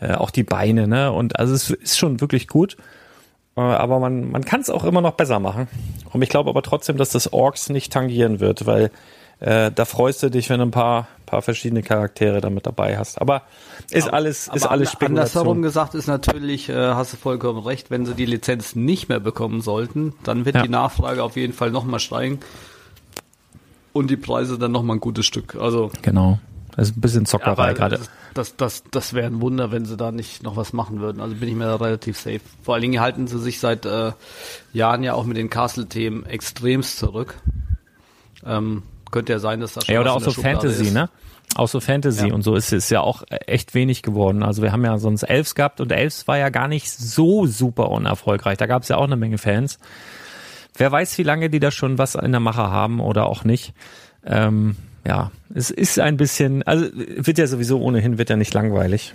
Äh, 0.00 0.14
auch 0.14 0.30
die 0.30 0.42
Beine, 0.42 0.88
ne? 0.88 1.12
Und 1.12 1.38
also 1.38 1.54
es 1.54 1.70
ist 1.70 1.98
schon 1.98 2.20
wirklich 2.20 2.48
gut. 2.48 2.76
Äh, 3.56 3.60
aber 3.60 4.00
man, 4.00 4.30
man 4.30 4.44
kann 4.44 4.60
es 4.60 4.70
auch 4.70 4.84
immer 4.84 5.00
noch 5.00 5.12
besser 5.12 5.38
machen. 5.38 5.68
Und 6.12 6.22
ich 6.22 6.28
glaube 6.28 6.50
aber 6.50 6.62
trotzdem, 6.62 6.96
dass 6.96 7.10
das 7.10 7.32
Orks 7.32 7.68
nicht 7.68 7.92
tangieren 7.92 8.40
wird, 8.40 8.66
weil 8.66 8.90
äh, 9.40 9.70
da 9.70 9.84
freust 9.84 10.22
du 10.22 10.30
dich, 10.30 10.50
wenn 10.50 10.60
ein 10.60 10.70
paar, 10.70 11.08
paar 11.32 11.42
verschiedene 11.42 11.82
Charaktere 11.82 12.40
damit 12.40 12.66
dabei 12.66 12.96
hast. 12.98 13.20
Aber 13.20 13.42
ist 13.90 14.12
alles, 14.12 14.48
ist 14.48 14.64
Aber 14.64 14.70
alles 14.72 14.94
an- 14.94 15.06
Andersherum 15.06 15.56
Spekulation. 15.56 15.62
gesagt 15.62 15.94
ist 15.94 16.06
natürlich, 16.06 16.68
äh, 16.68 16.74
hast 16.94 17.14
du 17.14 17.16
vollkommen 17.16 17.58
recht, 17.66 17.90
wenn 17.90 18.04
sie 18.06 18.14
die 18.14 18.26
Lizenz 18.26 18.76
nicht 18.76 19.08
mehr 19.08 19.18
bekommen 19.20 19.60
sollten, 19.62 20.12
dann 20.24 20.44
wird 20.44 20.56
Ja. 20.56 20.62
die 20.62 20.68
Nachfrage 20.68 21.22
auf 21.24 21.36
jeden 21.36 21.52
Fall 21.54 21.70
nochmal 21.70 22.00
steigen 22.00 22.38
und 23.92 24.10
die 24.10 24.16
Preise 24.16 24.58
dann 24.58 24.72
nochmal 24.72 24.96
ein 24.96 25.00
gutes 25.00 25.26
Stück. 25.26 25.56
Also 25.56 25.90
Genau. 26.02 26.38
Das 26.76 26.88
ist 26.88 26.96
ein 26.96 27.00
bisschen 27.02 27.26
Zockerei 27.26 27.50
aber 27.50 27.74
gerade. 27.74 27.96
das, 27.98 28.08
das, 28.32 28.56
das, 28.56 28.84
das 28.90 29.12
wäre 29.12 29.26
ein 29.26 29.42
Wunder, 29.42 29.72
wenn 29.72 29.84
sie 29.84 29.96
da 29.98 30.10
nicht 30.10 30.42
noch 30.42 30.56
was 30.56 30.72
machen 30.72 31.00
würden. 31.00 31.20
Also 31.20 31.34
bin 31.34 31.48
ich 31.50 31.54
mir 31.54 31.64
da 31.66 31.76
relativ 31.76 32.16
safe. 32.18 32.40
Vor 32.62 32.74
allen 32.74 32.82
Dingen 32.82 33.00
halten 33.00 33.26
sie 33.26 33.38
sich 33.38 33.58
seit 33.60 33.84
äh, 33.84 34.12
Jahren 34.72 35.02
ja 35.02 35.12
auch 35.12 35.24
mit 35.24 35.36
den 35.36 35.50
Castle-Themen 35.50 36.24
extremst 36.24 36.98
zurück. 36.98 37.34
Ähm, 38.46 38.82
könnte 39.12 39.32
ja 39.32 39.38
sein, 39.38 39.60
dass 39.60 39.74
das 39.74 39.86
schon 39.86 39.94
Ja, 39.94 40.00
oder 40.00 40.14
auch 40.14 40.20
so 40.20 40.32
Fantasy, 40.32 40.84
ist. 40.86 40.92
ne? 40.94 41.08
Auch 41.54 41.68
so 41.68 41.80
Fantasy 41.80 42.28
Ja. 42.28 42.34
und 42.34 42.42
so 42.42 42.54
ist 42.56 42.72
es 42.72 42.88
ja 42.90 43.00
auch 43.02 43.22
echt 43.28 43.74
wenig 43.74 44.02
geworden. 44.02 44.42
Also 44.42 44.62
wir 44.62 44.72
haben 44.72 44.84
ja 44.84 44.98
sonst 44.98 45.22
Elves 45.22 45.54
gehabt 45.54 45.80
und 45.80 45.92
Elves 45.92 46.26
war 46.26 46.38
ja 46.38 46.48
gar 46.48 46.66
nicht 46.66 46.90
so 46.90 47.46
super 47.46 47.90
unerfolgreich. 47.90 48.56
Da 48.58 48.66
gab 48.66 48.82
es 48.82 48.88
ja 48.88 48.96
auch 48.96 49.04
eine 49.04 49.16
Menge 49.16 49.38
Fans. 49.38 49.78
Wer 50.76 50.90
weiß, 50.90 51.18
wie 51.18 51.22
lange 51.22 51.50
die 51.50 51.60
da 51.60 51.70
schon 51.70 51.98
was 51.98 52.14
in 52.14 52.30
der 52.32 52.40
Mache 52.40 52.62
haben 52.70 53.00
oder 53.00 53.26
auch 53.26 53.44
nicht. 53.44 53.74
Ähm, 54.24 54.76
ja, 55.06 55.30
es 55.54 55.70
ist 55.70 55.98
ein 56.00 56.16
bisschen, 56.16 56.62
also 56.62 56.86
wird 56.94 57.36
ja 57.36 57.46
sowieso 57.46 57.80
ohnehin, 57.80 58.16
wird 58.16 58.30
ja 58.30 58.36
nicht 58.36 58.54
langweilig. 58.54 59.12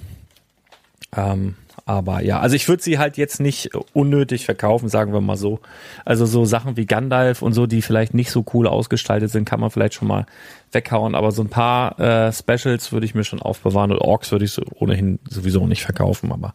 Ähm, 1.16 1.56
aber 1.88 2.22
ja, 2.22 2.42
also 2.42 2.54
ich 2.58 2.68
würde 2.68 2.84
sie 2.84 3.00
halt 3.00 3.16
jetzt 3.16 3.40
nicht 3.40 3.70
unnötig 3.94 4.44
verkaufen, 4.44 4.90
sagen 4.90 5.14
wir 5.14 5.22
mal 5.22 5.38
so. 5.38 5.62
Also 6.04 6.26
so 6.26 6.44
Sachen 6.44 6.76
wie 6.76 6.86
Gandalf 6.86 7.42
und 7.42 7.54
so, 7.54 7.66
die 7.66 7.82
vielleicht 7.82 8.14
nicht 8.14 8.30
so 8.30 8.44
cool 8.54 8.68
ausgestaltet 8.68 9.32
sind, 9.32 9.46
kann 9.46 9.62
man 9.62 9.72
vielleicht 9.72 9.94
schon 9.94 10.10
mal 10.10 10.26
weghauen. 10.74 11.16
Aber 11.16 11.32
so 11.32 11.42
ein 11.42 11.48
paar 11.48 11.98
äh, 11.98 12.34
Specials 12.34 12.92
würde 12.92 13.06
ich 13.06 13.16
mir 13.16 13.24
schon 13.24 13.42
aufbewahren 13.42 13.94
und 13.94 14.00
Orks 14.00 14.34
würde 14.34 14.44
ich 14.44 14.52
so 14.52 14.64
ohnehin 14.76 15.20
sowieso 15.30 15.66
nicht 15.66 15.82
verkaufen. 15.82 16.34
Aber 16.34 16.52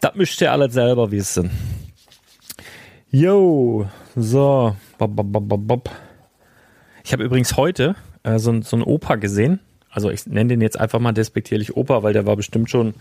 das 0.00 0.14
mischt 0.14 0.40
ihr 0.40 0.52
alles 0.52 0.72
selber, 0.72 1.10
wie 1.10 1.16
es 1.16 1.34
sind. 1.34 1.50
Yo, 3.10 3.88
so. 4.14 4.76
Bob, 4.98 5.16
bob, 5.16 5.32
bob, 5.32 5.66
bob. 5.66 5.90
Ich 7.02 7.12
habe 7.12 7.24
übrigens 7.24 7.56
heute 7.56 7.96
äh, 8.22 8.38
so, 8.38 8.62
so 8.62 8.76
einen 8.76 8.84
Opa 8.84 9.16
gesehen. 9.16 9.58
Also 9.94 10.10
ich 10.10 10.26
nenne 10.26 10.48
den 10.48 10.60
jetzt 10.60 10.78
einfach 10.78 10.98
mal 10.98 11.12
despektierlich 11.12 11.76
Opa, 11.76 12.02
weil 12.02 12.12
der 12.12 12.26
war 12.26 12.34
bestimmt 12.34 12.68
schon, 12.68 12.94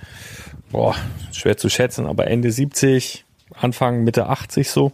boah, 0.72 0.96
schwer 1.32 1.58
zu 1.58 1.68
schätzen, 1.68 2.06
aber 2.06 2.28
Ende 2.28 2.52
70, 2.52 3.26
Anfang, 3.56 4.04
Mitte 4.04 4.28
80 4.28 4.70
so. 4.70 4.92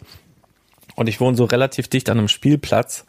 Und 0.96 1.10
ich 1.10 1.20
wohne 1.20 1.36
so 1.36 1.44
relativ 1.44 1.90
dicht 1.90 2.10
an 2.10 2.18
einem 2.18 2.30
Spielplatz 2.30 3.06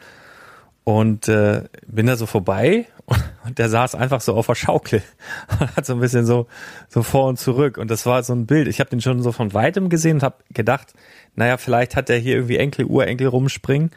und 0.83 1.29
äh, 1.29 1.65
bin 1.87 2.07
da 2.07 2.17
so 2.17 2.27
vorbei 2.27 2.87
und 3.45 3.59
der 3.59 3.69
saß 3.69 3.95
einfach 3.95 4.21
so 4.21 4.35
auf 4.35 4.49
der 4.49 4.57
Schaukel 4.57 5.03
und 5.61 5.77
hat 5.77 5.87
so 5.87 5.93
ein 5.93 6.01
bisschen 6.01 6.27
so 6.27 6.49
so 6.89 7.05
vor 7.05 7.29
und 7.29 7.39
zurück 7.39 7.79
und 7.79 7.93
das 7.93 8.07
war 8.07 8.25
so 8.25 8.33
ein 8.33 8.47
Bild. 8.47 8.67
Ich 8.67 8.81
habe 8.81 8.91
den 8.91 9.01
schon 9.01 9.23
so 9.23 9.31
von 9.31 9.55
weitem 9.55 9.89
gesehen 9.89 10.17
und 10.17 10.23
habe 10.25 10.37
gedacht, 10.51 10.95
naja, 11.37 11.59
vielleicht 11.59 11.95
hat 11.95 12.09
der 12.09 12.19
hier 12.19 12.35
irgendwie 12.35 12.57
Enkel, 12.57 12.87
Urenkel 12.87 13.29
rumspringen 13.29 13.93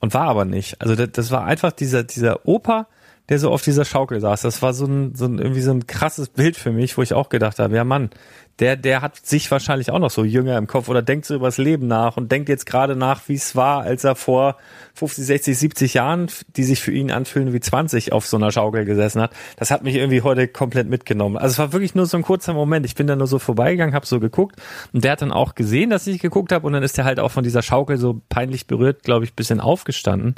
und 0.00 0.12
war 0.12 0.28
aber 0.28 0.44
nicht. 0.44 0.82
Also 0.82 0.94
das, 0.94 1.08
das 1.12 1.30
war 1.30 1.44
einfach 1.44 1.72
dieser 1.72 2.04
dieser 2.04 2.46
Opa, 2.46 2.88
der 3.28 3.38
so 3.38 3.50
auf 3.50 3.62
dieser 3.62 3.84
Schaukel 3.84 4.20
saß. 4.20 4.42
Das 4.42 4.62
war 4.62 4.72
so 4.72 4.86
ein, 4.86 5.14
so 5.14 5.26
ein 5.26 5.38
irgendwie 5.38 5.60
so 5.60 5.70
ein 5.70 5.86
krasses 5.86 6.28
Bild 6.28 6.56
für 6.56 6.72
mich, 6.72 6.96
wo 6.96 7.02
ich 7.02 7.12
auch 7.12 7.28
gedacht 7.28 7.58
habe, 7.58 7.76
ja 7.76 7.84
Mann, 7.84 8.10
der 8.58 8.76
der 8.76 9.02
hat 9.02 9.16
sich 9.24 9.50
wahrscheinlich 9.50 9.90
auch 9.90 9.98
noch 9.98 10.10
so 10.10 10.24
jünger 10.24 10.56
im 10.56 10.66
Kopf 10.66 10.88
oder 10.88 11.02
denkt 11.02 11.26
so 11.26 11.34
übers 11.34 11.58
Leben 11.58 11.86
nach 11.86 12.16
und 12.16 12.32
denkt 12.32 12.48
jetzt 12.48 12.66
gerade 12.66 12.96
nach, 12.96 13.28
wie 13.28 13.34
es 13.34 13.54
war, 13.54 13.82
als 13.82 14.04
er 14.04 14.16
vor 14.16 14.56
50, 14.94 15.26
60, 15.26 15.58
70 15.58 15.94
Jahren, 15.94 16.28
die 16.56 16.64
sich 16.64 16.80
für 16.80 16.90
ihn 16.90 17.10
anfühlen 17.10 17.52
wie 17.52 17.60
20 17.60 18.12
auf 18.12 18.26
so 18.26 18.36
einer 18.36 18.50
Schaukel 18.50 18.84
gesessen 18.84 19.20
hat. 19.20 19.32
Das 19.56 19.70
hat 19.70 19.84
mich 19.84 19.94
irgendwie 19.94 20.22
heute 20.22 20.48
komplett 20.48 20.88
mitgenommen. 20.88 21.36
Also 21.36 21.52
es 21.52 21.58
war 21.58 21.72
wirklich 21.72 21.94
nur 21.94 22.06
so 22.06 22.16
ein 22.16 22.22
kurzer 22.22 22.54
Moment. 22.54 22.86
Ich 22.86 22.94
bin 22.94 23.06
da 23.06 23.14
nur 23.14 23.26
so 23.26 23.38
vorbeigegangen, 23.38 23.94
habe 23.94 24.06
so 24.06 24.20
geguckt 24.20 24.56
und 24.92 25.04
der 25.04 25.12
hat 25.12 25.22
dann 25.22 25.32
auch 25.32 25.54
gesehen, 25.54 25.90
dass 25.90 26.06
ich 26.06 26.18
geguckt 26.18 26.50
habe 26.50 26.66
und 26.66 26.72
dann 26.72 26.82
ist 26.82 26.98
er 26.98 27.04
halt 27.04 27.20
auch 27.20 27.30
von 27.30 27.44
dieser 27.44 27.62
Schaukel 27.62 27.98
so 27.98 28.22
peinlich 28.28 28.66
berührt, 28.66 29.02
glaube 29.02 29.24
ich, 29.24 29.34
bisschen 29.34 29.60
aufgestanden. 29.60 30.34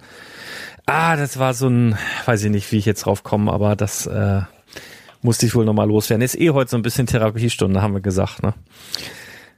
Ah, 0.92 1.14
das 1.14 1.38
war 1.38 1.54
so 1.54 1.68
ein, 1.68 1.96
weiß 2.24 2.42
ich 2.42 2.50
nicht, 2.50 2.72
wie 2.72 2.78
ich 2.78 2.84
jetzt 2.84 3.06
drauf 3.06 3.22
komme, 3.22 3.52
aber 3.52 3.76
das 3.76 4.06
äh, 4.06 4.40
musste 5.22 5.46
ich 5.46 5.54
wohl 5.54 5.64
nochmal 5.64 5.86
loswerden. 5.86 6.20
Ist 6.20 6.36
eh 6.36 6.50
heute 6.50 6.72
so 6.72 6.76
ein 6.76 6.82
bisschen 6.82 7.06
Therapiestunde, 7.06 7.80
haben 7.80 7.94
wir 7.94 8.00
gesagt, 8.00 8.42
ne? 8.42 8.54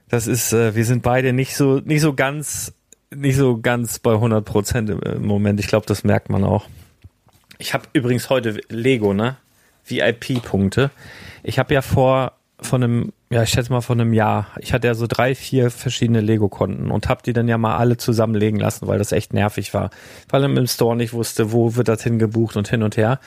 Das 0.09 0.27
ist, 0.27 0.53
äh, 0.53 0.75
wir 0.75 0.85
sind 0.85 1.01
beide 1.01 1.33
nicht 1.33 1.55
so, 1.55 1.79
nicht 1.79 2.01
so 2.01 2.13
ganz, 2.13 2.75
nicht 3.09 3.35
so 3.35 3.59
ganz 3.59 3.97
bei 3.97 4.11
100 4.11 4.45
Prozent 4.45 4.91
im, 4.91 5.25
Moment. 5.25 5.59
Ich 5.59 5.65
glaube, 5.65 5.87
das 5.87 6.03
merkt 6.03 6.29
man 6.29 6.43
auch. 6.43 6.67
Ich 7.57 7.73
habe 7.73 7.87
übrigens 7.93 8.29
heute 8.29 8.61
Lego, 8.69 9.15
ne? 9.15 9.37
VIP-Punkte. 9.85 10.91
Ich 11.41 11.57
habe 11.57 11.73
ja 11.73 11.81
vor 11.81 12.33
von 12.61 12.83
einem, 12.83 13.13
ja, 13.33 13.43
ich 13.43 13.49
schätze 13.49 13.71
mal 13.71 13.81
von 13.81 13.99
einem 13.99 14.13
Jahr. 14.13 14.47
Ich 14.59 14.73
hatte 14.73 14.87
ja 14.87 14.93
so 14.93 15.07
drei, 15.07 15.33
vier 15.33 15.71
verschiedene 15.71 16.21
Lego-Konten 16.21 16.91
und 16.91 17.09
habe 17.09 17.23
die 17.25 17.33
dann 17.33 17.47
ja 17.47 17.57
mal 17.57 17.77
alle 17.77 17.97
zusammenlegen 17.97 18.59
lassen, 18.59 18.87
weil 18.87 18.99
das 18.99 19.11
echt 19.11 19.33
nervig 19.33 19.73
war. 19.73 19.89
Weil 20.29 20.41
man 20.41 20.55
im 20.57 20.67
Store 20.67 20.95
nicht 20.95 21.13
wusste, 21.13 21.51
wo 21.51 21.75
wird 21.75 21.87
das 21.87 22.03
hingebucht 22.03 22.55
und 22.55 22.67
hin 22.67 22.83
und 22.83 22.95
her. 22.95 23.19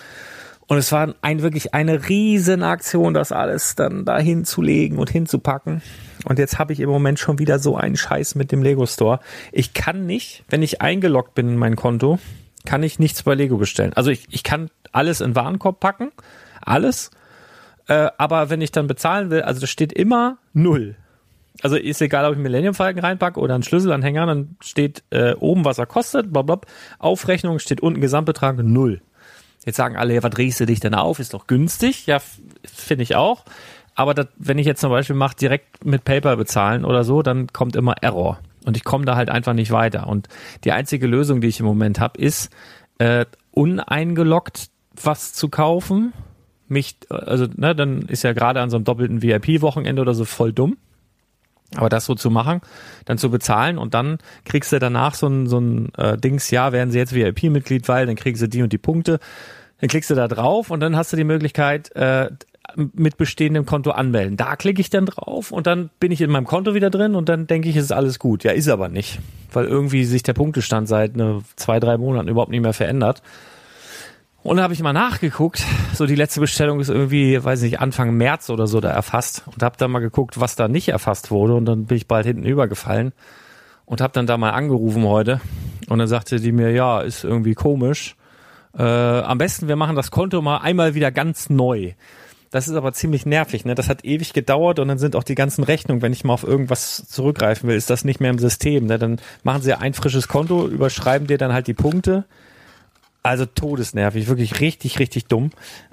Und 0.69 0.79
es 0.79 0.93
war 0.93 1.15
ein, 1.23 1.43
wirklich 1.43 1.75
eine 1.75 2.09
riesen 2.09 2.63
Aktion, 2.63 3.15
das 3.15 3.33
alles 3.33 3.75
dann 3.75 4.05
da 4.05 4.19
hinzulegen 4.19 4.99
und 4.99 5.11
hinzupacken. 5.11 5.83
Und 6.25 6.39
jetzt 6.39 6.59
habe 6.59 6.73
ich 6.73 6.81
im 6.81 6.91
Moment 6.91 7.19
schon 7.19 7.39
wieder 7.39 7.59
so 7.59 7.77
einen 7.77 7.97
Scheiß 7.97 8.37
mit 8.37 8.53
dem 8.53 8.63
Lego 8.63 8.87
Store. 8.87 9.19
Ich 9.53 9.75
kann 9.75 10.07
nicht, 10.07 10.45
wenn 10.49 10.63
ich 10.63 10.83
eingeloggt 10.83 11.35
bin 11.35 11.49
in 11.49 11.57
mein 11.57 11.77
Konto, 11.77 12.19
kann 12.65 12.83
ich 12.83 12.99
nichts 12.99 13.25
bei 13.25 13.35
Lego 13.35 13.57
bestellen. 13.57 13.93
Also 13.95 14.11
ich, 14.11 14.27
ich 14.31 14.43
kann 14.43 14.71
alles 14.93 15.21
in 15.21 15.35
Warenkorb 15.35 15.81
packen, 15.81 16.11
alles. 16.61 17.11
Äh, 17.89 18.09
aber 18.19 18.51
wenn 18.51 18.61
ich 18.61 18.73
dann 18.73 18.87
bezahlen 18.87 19.31
will, 19.31 19.43
also 19.43 19.61
da 19.61 19.67
steht 19.67 19.93
immer 19.93 20.39
null. 20.53 20.97
Also 21.63 21.77
ist 21.77 22.03
egal, 22.03 22.27
ob 22.27 22.33
ich 22.33 22.39
Millennium 22.39 22.75
Falcon 22.75 23.03
reinpacke 23.03 23.41
oder 23.41 23.55
einen 23.55 23.63
Schlüsselanhänger, 23.63 24.27
dann 24.27 24.57
steht 24.61 25.03
äh, 25.11 25.35
oben, 25.35 25.65
was 25.65 25.79
er 25.79 25.87
kostet, 25.87 26.33
blablabla. 26.33 26.71
Aufrechnung 26.99 27.59
steht 27.59 27.81
unten 27.81 28.01
Gesamtbetrag 28.01 28.59
null. 28.59 29.01
Jetzt 29.65 29.77
sagen 29.77 29.97
alle, 29.97 30.15
ja, 30.15 30.23
was 30.23 30.31
drehst 30.31 30.61
du 30.61 30.67
dich 30.67 30.81
denn 30.81 30.95
auf? 30.95 31.19
Ist 31.19 31.35
doch 31.35 31.47
günstig. 31.47 32.07
Ja, 32.07 32.19
finde 32.65 33.03
ich 33.03 33.17
auch. 33.17 33.45
Aber 33.95 34.15
das, 34.15 34.29
wenn 34.37 34.59
ich 34.59 34.67
jetzt 34.67 34.81
zum 34.81 34.91
Beispiel 34.91 35.17
mache, 35.17 35.35
direkt 35.37 35.85
mit 35.85 36.05
PayPal 36.05 36.37
bezahlen 36.37 36.85
oder 36.85 37.03
so, 37.03 37.23
dann 37.23 37.49
kommt 37.49 37.75
immer 37.75 37.95
Error. 38.03 38.39
Und 38.65 38.77
ich 38.77 38.85
komme 38.85 39.05
da 39.07 39.17
halt 39.17 39.31
einfach 39.31 39.55
nicht 39.55 39.71
weiter. 39.71 40.07
Und 40.07 40.29
die 40.65 40.73
einzige 40.73 41.07
Lösung, 41.07 41.41
die 41.41 41.49
ich 41.49 41.61
im 41.61 41.67
Moment 41.67 41.99
habe, 41.99 42.21
ist, 42.21 42.53
äh, 42.99 43.25
uneingeloggt 43.53 44.69
was 45.03 45.33
zu 45.33 45.49
kaufen. 45.49 46.13
Mich, 46.69 46.97
also, 47.09 47.47
ne, 47.57 47.75
dann 47.75 48.03
ist 48.03 48.25
ja 48.25 48.33
gerade 48.33 48.61
an 48.61 48.71
so 48.71 48.77
einem 48.77 48.85
doppelten 48.85 49.23
VIP-Wochenende 49.23 50.03
oder 50.03 50.15
so 50.15 50.25
voll 50.25 50.53
dumm. 50.53 50.77
Aber 51.75 51.89
das 51.89 52.05
so 52.05 52.15
zu 52.15 52.31
machen, 52.31 52.61
dann 53.07 53.19
zu 53.19 53.29
bezahlen 53.29 53.77
und 53.77 53.93
dann 53.93 54.19
kriegst 54.45 54.73
du 54.73 54.79
danach 54.79 55.15
so 55.15 55.27
ein, 55.27 55.47
so 55.49 55.59
ein 55.59 55.93
äh, 55.97 56.17
Dings, 56.17 56.51
ja, 56.51 56.73
werden 56.73 56.93
sie 56.93 56.99
jetzt 56.99 57.13
VIP-Mitglied, 57.13 57.89
weil 57.89 58.07
dann 58.07 58.15
kriegst 58.15 58.41
du 58.41 58.49
die 58.49 58.63
und 58.63 58.73
die 58.73 58.79
Punkte. 58.79 59.19
Dann 59.81 59.89
klickst 59.89 60.09
du 60.09 60.15
da 60.15 60.29
drauf 60.29 60.71
und 60.71 60.81
dann 60.81 60.97
hast 60.97 61.13
du 61.13 61.17
die 61.17 61.25
Möglichkeit, 61.25 61.95
äh, 61.97 62.31
mit 62.75 63.17
bestehendem 63.17 63.65
Konto 63.65 63.91
anmelden. 63.91 64.37
Da 64.37 64.57
klicke 64.57 64.81
ich 64.81 64.91
dann 64.91 65.07
drauf 65.07 65.53
und 65.53 65.67
dann 65.67 65.91
bin 66.01 66.13
ich 66.13 66.21
in 66.21 66.31
meinem 66.31 66.47
Konto 66.47 66.75
wieder 66.75 66.91
drin 66.91 67.15
und 67.15 67.29
dann 67.29 67.47
denke 67.47 67.69
ich, 67.69 67.77
es 67.77 67.85
ist 67.85 67.93
alles 67.93 68.19
gut. 68.19 68.45
Ja, 68.45 68.53
ist 68.53 68.69
aber 68.69 68.89
nicht, 68.89 69.19
weil 69.53 69.67
irgendwie 69.67 70.05
sich 70.05 70.23
der 70.23 70.35
Punktestand 70.35 70.89
seit 70.89 71.17
ne, 71.17 71.43
zwei, 71.57 71.81
drei 71.81 71.97
Monaten 71.97 72.29
überhaupt 72.29 72.51
nicht 72.51 72.63
mehr 72.63 72.73
verändert. 72.73 73.23
Und 74.47 74.59
da 74.59 74.63
habe 74.63 74.75
ich 74.75 74.81
mal 74.81 74.93
nachgeguckt. 74.93 75.65
So 75.93 76.07
die 76.07 76.15
letzte 76.15 76.39
Bestellung 76.39 76.79
ist 76.79 76.89
irgendwie, 76.89 77.43
weiß 77.43 77.63
nicht, 77.63 77.81
Anfang 77.81 78.17
März 78.17 78.49
oder 78.49 78.69
so 78.69 78.81
da 78.81 78.91
erfasst. 78.91 79.43
Und 79.47 79.65
habe 79.65 79.75
da 79.77 79.89
mal 79.89 79.99
geguckt, 79.99 80.39
was 80.39 80.55
da 80.55 80.69
nicht 80.69 80.89
erfasst 80.89 81.33
wurde. 81.33 81.55
Und 81.55 81.65
dann 81.65 81.87
bin 81.87 81.97
ich 81.97 82.07
bald 82.07 82.27
hinten 82.27 82.45
übergefallen 82.45 83.13
und 83.87 84.01
habe 84.01 84.13
dann 84.13 84.29
da 84.29 84.37
mal 84.37 84.51
angerufen 84.51 85.03
heute. 85.03 85.41
Und 85.89 85.99
dann 85.99 86.07
sagte 86.07 86.39
die 86.39 86.53
mir, 86.53 86.71
ja, 86.71 87.01
ist 87.01 87.25
irgendwie 87.25 87.55
komisch. 87.55 88.15
Äh, 88.79 88.85
am 88.85 89.39
besten, 89.39 89.67
wir 89.67 89.75
machen 89.75 89.97
das 89.97 90.13
Konto 90.13 90.41
mal 90.43 90.59
einmal 90.59 90.95
wieder 90.95 91.11
ganz 91.11 91.51
neu. 91.51 91.95
Das 92.53 92.69
ist 92.69 92.77
aber 92.77 92.93
ziemlich 92.93 93.27
nervig, 93.27 93.65
ne? 93.65 93.75
Das 93.75 93.89
hat 93.89 94.05
ewig 94.05 94.33
gedauert 94.33 94.79
und 94.79 94.87
dann 94.87 94.99
sind 94.99 95.17
auch 95.17 95.25
die 95.25 95.35
ganzen 95.35 95.65
Rechnungen, 95.65 96.03
wenn 96.03 96.13
ich 96.13 96.23
mal 96.23 96.35
auf 96.35 96.45
irgendwas 96.45 97.09
zurückgreifen 97.09 97.69
will, 97.69 97.77
ist 97.77 97.91
das 97.91 98.05
nicht 98.05 98.21
mehr 98.21 98.31
im 98.31 98.39
System. 98.39 98.87
Ne? 98.87 98.99
Dann 98.99 99.19
machen 99.43 99.63
sie 99.63 99.75
ein 99.75 99.93
frisches 99.93 100.29
Konto, 100.29 100.69
überschreiben 100.69 101.27
dir 101.27 101.37
dann 101.37 101.53
halt 101.53 101.67
die 101.67 101.75
Punkte. 101.75 102.25
Also 103.27 103.45
todesnervig, 103.45 104.29
wirklich 104.29 104.61
richtig, 104.61 105.01
richtig 105.01 105.27
dumm. 105.27 105.51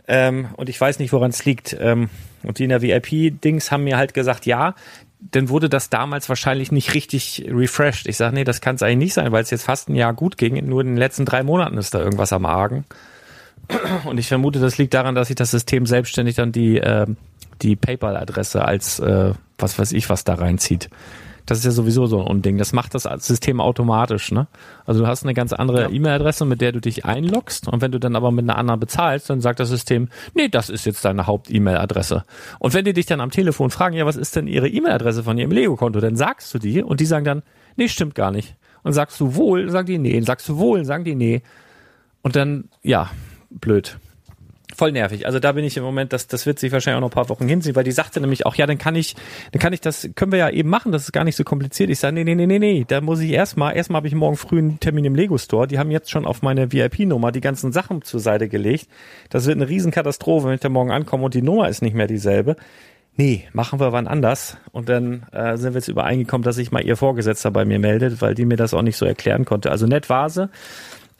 Ähm, 0.07 0.49
und 0.55 0.69
ich 0.69 0.79
weiß 0.79 0.99
nicht, 0.99 1.11
woran 1.13 1.31
es 1.31 1.45
liegt. 1.45 1.75
Ähm, 1.79 2.11
und 2.43 2.59
die 2.59 2.63
in 2.65 2.69
der 2.69 2.83
VIP-Dings 2.83 3.71
haben 3.71 3.85
mir 3.85 3.97
halt 3.97 4.13
gesagt, 4.13 4.45
ja, 4.45 4.75
dann 5.19 5.49
wurde 5.49 5.67
das 5.67 5.89
damals 5.89 6.29
wahrscheinlich 6.29 6.71
nicht 6.71 6.93
richtig 6.93 7.45
refreshed. 7.49 8.07
Ich 8.07 8.17
sage, 8.17 8.35
nee, 8.35 8.43
das 8.43 8.61
kann 8.61 8.75
es 8.75 8.83
eigentlich 8.83 8.97
nicht 8.97 9.13
sein, 9.15 9.31
weil 9.31 9.41
es 9.41 9.49
jetzt 9.49 9.63
fast 9.63 9.89
ein 9.89 9.95
Jahr 9.95 10.13
gut 10.13 10.37
ging. 10.37 10.63
Nur 10.63 10.81
in 10.81 10.87
den 10.87 10.97
letzten 10.97 11.25
drei 11.25 11.41
Monaten 11.41 11.79
ist 11.79 11.95
da 11.95 11.99
irgendwas 12.01 12.33
am 12.33 12.45
Argen. 12.45 12.85
Und 14.03 14.19
ich 14.19 14.27
vermute, 14.27 14.59
das 14.59 14.77
liegt 14.77 14.93
daran, 14.93 15.15
dass 15.15 15.29
sich 15.29 15.35
das 15.35 15.49
System 15.49 15.87
selbstständig 15.87 16.35
dann 16.35 16.51
die, 16.51 16.77
äh, 16.77 17.07
die 17.63 17.75
PayPal-Adresse 17.75 18.63
als 18.63 18.99
äh, 18.99 19.33
was 19.57 19.79
weiß 19.79 19.93
ich 19.93 20.07
was 20.07 20.23
da 20.23 20.35
reinzieht. 20.35 20.87
Das 21.45 21.57
ist 21.57 21.65
ja 21.65 21.71
sowieso 21.71 22.05
so 22.05 22.21
ein 22.21 22.27
Unding. 22.27 22.57
Das 22.57 22.71
macht 22.71 22.95
das 22.95 23.03
System 23.25 23.59
automatisch, 23.59 24.31
ne? 24.31 24.47
Also 24.85 25.01
du 25.01 25.07
hast 25.07 25.23
eine 25.23 25.33
ganz 25.33 25.51
andere 25.51 25.83
Ja. 25.83 25.89
E-Mail-Adresse, 25.89 26.45
mit 26.45 26.61
der 26.61 26.71
du 26.71 26.79
dich 26.79 27.05
einloggst 27.05 27.67
und 27.67 27.81
wenn 27.81 27.91
du 27.91 27.99
dann 27.99 28.15
aber 28.15 28.31
mit 28.31 28.43
einer 28.49 28.57
anderen 28.57 28.79
bezahlst, 28.79 29.29
dann 29.29 29.41
sagt 29.41 29.59
das 29.59 29.69
System, 29.69 30.07
nee, 30.33 30.47
das 30.47 30.69
ist 30.69 30.85
jetzt 30.85 31.03
deine 31.03 31.27
Haupt-E-Mail-Adresse. 31.27 32.23
Und 32.59 32.73
wenn 32.73 32.85
die 32.85 32.93
dich 32.93 33.05
dann 33.05 33.19
am 33.19 33.31
Telefon 33.31 33.69
fragen, 33.71 33.95
ja, 33.95 34.05
was 34.05 34.15
ist 34.15 34.35
denn 34.35 34.47
ihre 34.47 34.67
E-Mail-Adresse 34.69 35.23
von 35.23 35.37
ihrem 35.37 35.51
Lego-Konto, 35.51 35.99
dann 35.99 36.15
sagst 36.15 36.53
du 36.53 36.59
die 36.59 36.81
und 36.81 36.99
die 36.99 37.05
sagen 37.05 37.25
dann, 37.25 37.43
nee, 37.75 37.87
stimmt 37.89 38.15
gar 38.15 38.31
nicht. 38.31 38.55
Und 38.83 38.93
sagst 38.93 39.19
du 39.19 39.35
wohl, 39.35 39.69
sagen 39.69 39.87
die 39.87 39.97
nee. 39.97 40.17
Und 40.17 40.23
sagst 40.23 40.47
du 40.49 40.57
wohl, 40.57 40.83
sagen 40.85 41.03
die 41.03 41.15
nee. 41.15 41.41
Und 42.21 42.35
dann, 42.35 42.69
ja, 42.83 43.09
blöd. 43.49 43.97
Voll 44.75 44.91
nervig. 44.91 45.25
Also 45.25 45.39
da 45.39 45.51
bin 45.51 45.63
ich 45.63 45.77
im 45.77 45.83
Moment, 45.83 46.13
das, 46.13 46.27
das 46.27 46.45
wird 46.45 46.57
sich 46.57 46.71
wahrscheinlich 46.71 46.97
auch 46.97 47.01
noch 47.01 47.09
ein 47.09 47.13
paar 47.13 47.29
Wochen 47.29 47.47
hinziehen, 47.47 47.75
weil 47.75 47.83
die 47.83 47.91
sagte 47.91 48.19
nämlich 48.19 48.45
auch, 48.45 48.55
ja, 48.55 48.65
dann 48.65 48.77
kann 48.77 48.95
ich, 48.95 49.15
dann 49.51 49.59
kann 49.59 49.71
ich 49.73 49.81
das, 49.81 50.09
können 50.15 50.31
wir 50.31 50.39
ja 50.39 50.49
eben 50.49 50.69
machen, 50.69 50.91
das 50.91 51.03
ist 51.03 51.11
gar 51.11 51.23
nicht 51.23 51.35
so 51.35 51.43
kompliziert. 51.43 51.89
Ich 51.89 51.99
sage, 51.99 52.15
nee, 52.15 52.23
nee, 52.23 52.35
nee, 52.35 52.47
nee, 52.47 52.59
nee, 52.59 52.85
da 52.87 53.01
muss 53.01 53.19
ich 53.19 53.31
erstmal, 53.31 53.75
erstmal 53.75 53.97
habe 53.97 54.07
ich 54.07 54.15
morgen 54.15 54.35
früh 54.35 54.57
einen 54.57 54.79
Termin 54.79 55.05
im 55.05 55.15
Lego 55.15 55.37
Store. 55.37 55.67
Die 55.67 55.77
haben 55.77 55.91
jetzt 55.91 56.09
schon 56.09 56.25
auf 56.25 56.41
meine 56.41 56.71
VIP-Nummer 56.71 57.31
die 57.31 57.41
ganzen 57.41 57.71
Sachen 57.71 58.01
zur 58.01 58.19
Seite 58.19 58.49
gelegt. 58.49 58.87
Das 59.29 59.45
wird 59.45 59.57
eine 59.57 59.69
Riesenkatastrophe, 59.69 60.47
wenn 60.47 60.55
ich 60.55 60.61
da 60.61 60.69
morgen 60.69 60.91
ankomme 60.91 61.25
und 61.25 61.33
die 61.33 61.41
Nummer 61.43 61.69
ist 61.69 61.81
nicht 61.81 61.95
mehr 61.95 62.07
dieselbe. 62.07 62.55
Nee, 63.15 63.47
machen 63.53 63.79
wir 63.79 63.91
wann 63.91 64.07
anders. 64.07 64.57
Und 64.71 64.89
dann 64.89 65.27
äh, 65.31 65.55
sind 65.57 65.73
wir 65.73 65.79
jetzt 65.79 65.87
übereingekommen, 65.87 66.43
dass 66.43 66.55
sich 66.55 66.71
mal 66.71 66.83
ihr 66.83 66.97
Vorgesetzter 66.97 67.51
bei 67.51 67.63
mir 67.63 67.77
meldet, 67.77 68.21
weil 68.21 68.33
die 68.33 68.45
mir 68.45 68.55
das 68.55 68.73
auch 68.73 68.81
nicht 68.81 68.97
so 68.97 69.05
erklären 69.05 69.45
konnte. 69.45 69.69
Also 69.69 69.85
nett 69.85 70.09
war 70.09 70.31
sie, 70.31 70.49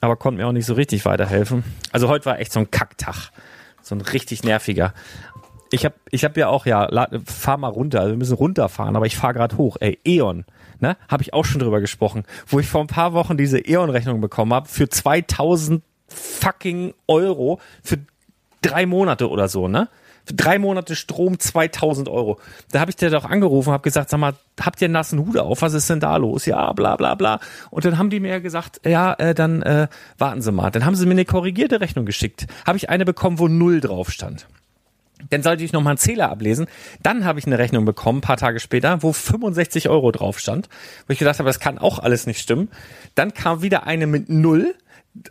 aber 0.02 0.16
konnte 0.16 0.42
mir 0.42 0.48
auch 0.48 0.54
nicht 0.54 0.66
so 0.66 0.74
richtig 0.74 1.06
weiterhelfen. 1.06 1.64
Also 1.92 2.10
heute 2.10 2.26
war 2.26 2.40
echt 2.40 2.52
so 2.52 2.60
ein 2.60 2.72
Kacktag. 2.72 3.30
So 3.84 3.96
ein 3.96 4.02
richtig 4.02 4.44
nerviger. 4.44 4.94
Ich 5.70 5.86
habe 5.86 5.96
ich 6.10 6.24
hab 6.24 6.38
ja 6.38 6.48
auch, 6.48 6.66
ja, 6.66 6.88
fahr 7.26 7.58
mal 7.58 7.68
runter, 7.68 8.00
also 8.00 8.12
wir 8.12 8.18
müssen 8.18 8.36
runterfahren, 8.36 8.96
aber 8.96 9.06
ich 9.06 9.16
fahr 9.18 9.34
gerade 9.34 9.58
hoch. 9.58 9.78
Ey, 9.80 10.00
E.ON, 10.06 10.46
ne? 10.80 10.98
Habe 11.08 11.24
ich 11.24 11.34
auch 11.34 11.46
schon 11.46 11.60
drüber 11.60 11.82
gesprochen, 11.82 12.24
wo 12.48 12.60
ich 12.60 12.68
vor 12.68 12.82
ein 12.82 12.88
paar 12.88 13.14
Wochen 13.14 13.38
diese 13.38 13.60
E.ON-Rechnung 13.60 14.22
bekommen 14.22 14.54
habe 14.54 14.68
für 14.68 14.88
2000 14.88 15.84
fucking 16.08 16.94
Euro 17.08 17.60
für 17.84 17.98
drei 18.62 18.86
Monate 18.86 19.30
oder 19.30 19.48
so, 19.48 19.68
ne? 19.68 19.90
Drei 20.26 20.58
Monate 20.58 20.96
Strom 20.96 21.40
2000 21.40 22.08
Euro. 22.08 22.40
Da 22.72 22.80
habe 22.80 22.92
ich 22.92 22.96
dir 22.96 23.10
doch 23.10 23.26
angerufen, 23.26 23.74
habe 23.74 23.84
gesagt, 23.84 24.10
sag 24.10 24.20
mal, 24.20 24.34
habt 24.60 24.82
ihr 24.82 24.86
einen 24.86 24.94
nassen 24.94 25.20
Hut 25.20 25.38
auf? 25.38 25.62
Was 25.62 25.74
ist 25.74 25.90
denn 25.90 26.00
da 26.00 26.16
los? 26.18 26.46
Ja, 26.46 26.72
bla 26.74 26.96
bla 26.96 27.16
bla. 27.16 27.40
Und 27.72 27.84
dann 27.86 27.98
haben 27.98 28.10
die 28.10 28.20
mir 28.20 28.40
gesagt, 28.40 28.82
ja, 28.86 29.14
äh, 29.14 29.34
dann 29.34 29.62
äh, 29.64 29.88
warten 30.18 30.42
Sie 30.42 30.52
mal. 30.52 30.72
Dann 30.72 30.86
haben 30.86 30.96
sie 30.96 31.06
mir 31.06 31.12
eine 31.12 31.26
korrigierte 31.26 31.82
Rechnung 31.82 32.06
geschickt. 32.06 32.48
Habe 32.66 32.78
ich 32.78 32.90
eine 32.90 33.06
bekommen, 33.06 33.40
wo 33.40 33.48
null 33.48 33.82
drauf 33.82 34.12
stand. 34.12 34.48
Dann 35.30 35.44
sollte 35.44 35.64
ich 35.64 35.74
noch 35.74 35.82
mal 35.82 35.92
einen 35.92 35.98
Zähler 35.98 36.30
ablesen. 36.30 36.68
Dann 37.02 37.26
habe 37.26 37.40
ich 37.40 37.46
eine 37.46 37.60
Rechnung 37.60 37.86
bekommen, 37.86 38.22
paar 38.22 38.38
Tage 38.38 38.60
später, 38.60 39.04
wo 39.04 39.14
65 39.14 39.90
Euro 39.90 40.12
drauf 40.12 40.40
stand. 40.40 40.70
Wo 41.08 41.14
ich 41.14 41.20
gedacht 41.20 41.40
habe, 41.40 41.50
das 41.50 41.60
kann 41.60 41.78
auch 41.78 42.00
alles 42.00 42.28
nicht 42.28 42.40
stimmen. 42.40 42.70
Dann 43.16 43.34
kam 43.34 43.62
wieder 43.62 43.86
eine 43.86 44.08
mit 44.08 44.30
null. 44.30 44.76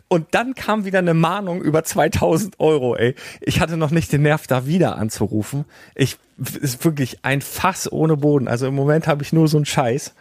Und 0.07 0.27
dann 0.31 0.55
kam 0.55 0.85
wieder 0.85 0.99
eine 0.99 1.13
Mahnung 1.13 1.61
über 1.61 1.83
2000 1.83 2.59
Euro, 2.59 2.95
ey. 2.95 3.15
Ich 3.41 3.59
hatte 3.59 3.75
noch 3.75 3.91
nicht 3.91 4.11
den 4.11 4.21
Nerv, 4.21 4.47
da 4.47 4.65
wieder 4.65 4.97
anzurufen. 4.97 5.65
Ich, 5.95 6.17
ist 6.61 6.85
wirklich 6.85 7.19
ein 7.23 7.41
Fass 7.41 7.91
ohne 7.91 8.15
Boden. 8.15 8.47
Also 8.47 8.67
im 8.67 8.75
Moment 8.75 9.07
habe 9.07 9.23
ich 9.23 9.33
nur 9.33 9.47
so 9.47 9.57
einen 9.57 9.65
Scheiß. 9.65 10.13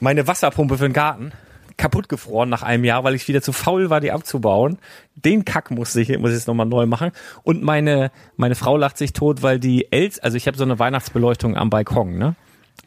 Meine 0.00 0.26
Wasserpumpe 0.26 0.78
für 0.78 0.88
den 0.88 0.92
Garten, 0.92 1.32
kaputt 1.76 2.08
gefroren 2.08 2.48
nach 2.48 2.62
einem 2.62 2.84
Jahr, 2.84 3.04
weil 3.04 3.14
ich 3.14 3.28
wieder 3.28 3.40
zu 3.40 3.52
faul 3.52 3.88
war, 3.88 4.00
die 4.00 4.10
abzubauen. 4.10 4.78
Den 5.14 5.44
Kack 5.44 5.70
musste 5.70 6.00
ich, 6.00 6.08
muss 6.18 6.30
ich 6.30 6.36
jetzt 6.36 6.48
nochmal 6.48 6.66
neu 6.66 6.86
machen. 6.86 7.12
Und 7.44 7.62
meine, 7.62 8.10
meine 8.36 8.56
Frau 8.56 8.76
lacht 8.76 8.98
sich 8.98 9.12
tot, 9.12 9.42
weil 9.42 9.60
die 9.60 9.92
Els, 9.92 10.18
also 10.18 10.36
ich 10.36 10.46
habe 10.48 10.56
so 10.56 10.64
eine 10.64 10.78
Weihnachtsbeleuchtung 10.78 11.56
am 11.56 11.70
Balkon, 11.70 12.18
ne? 12.18 12.34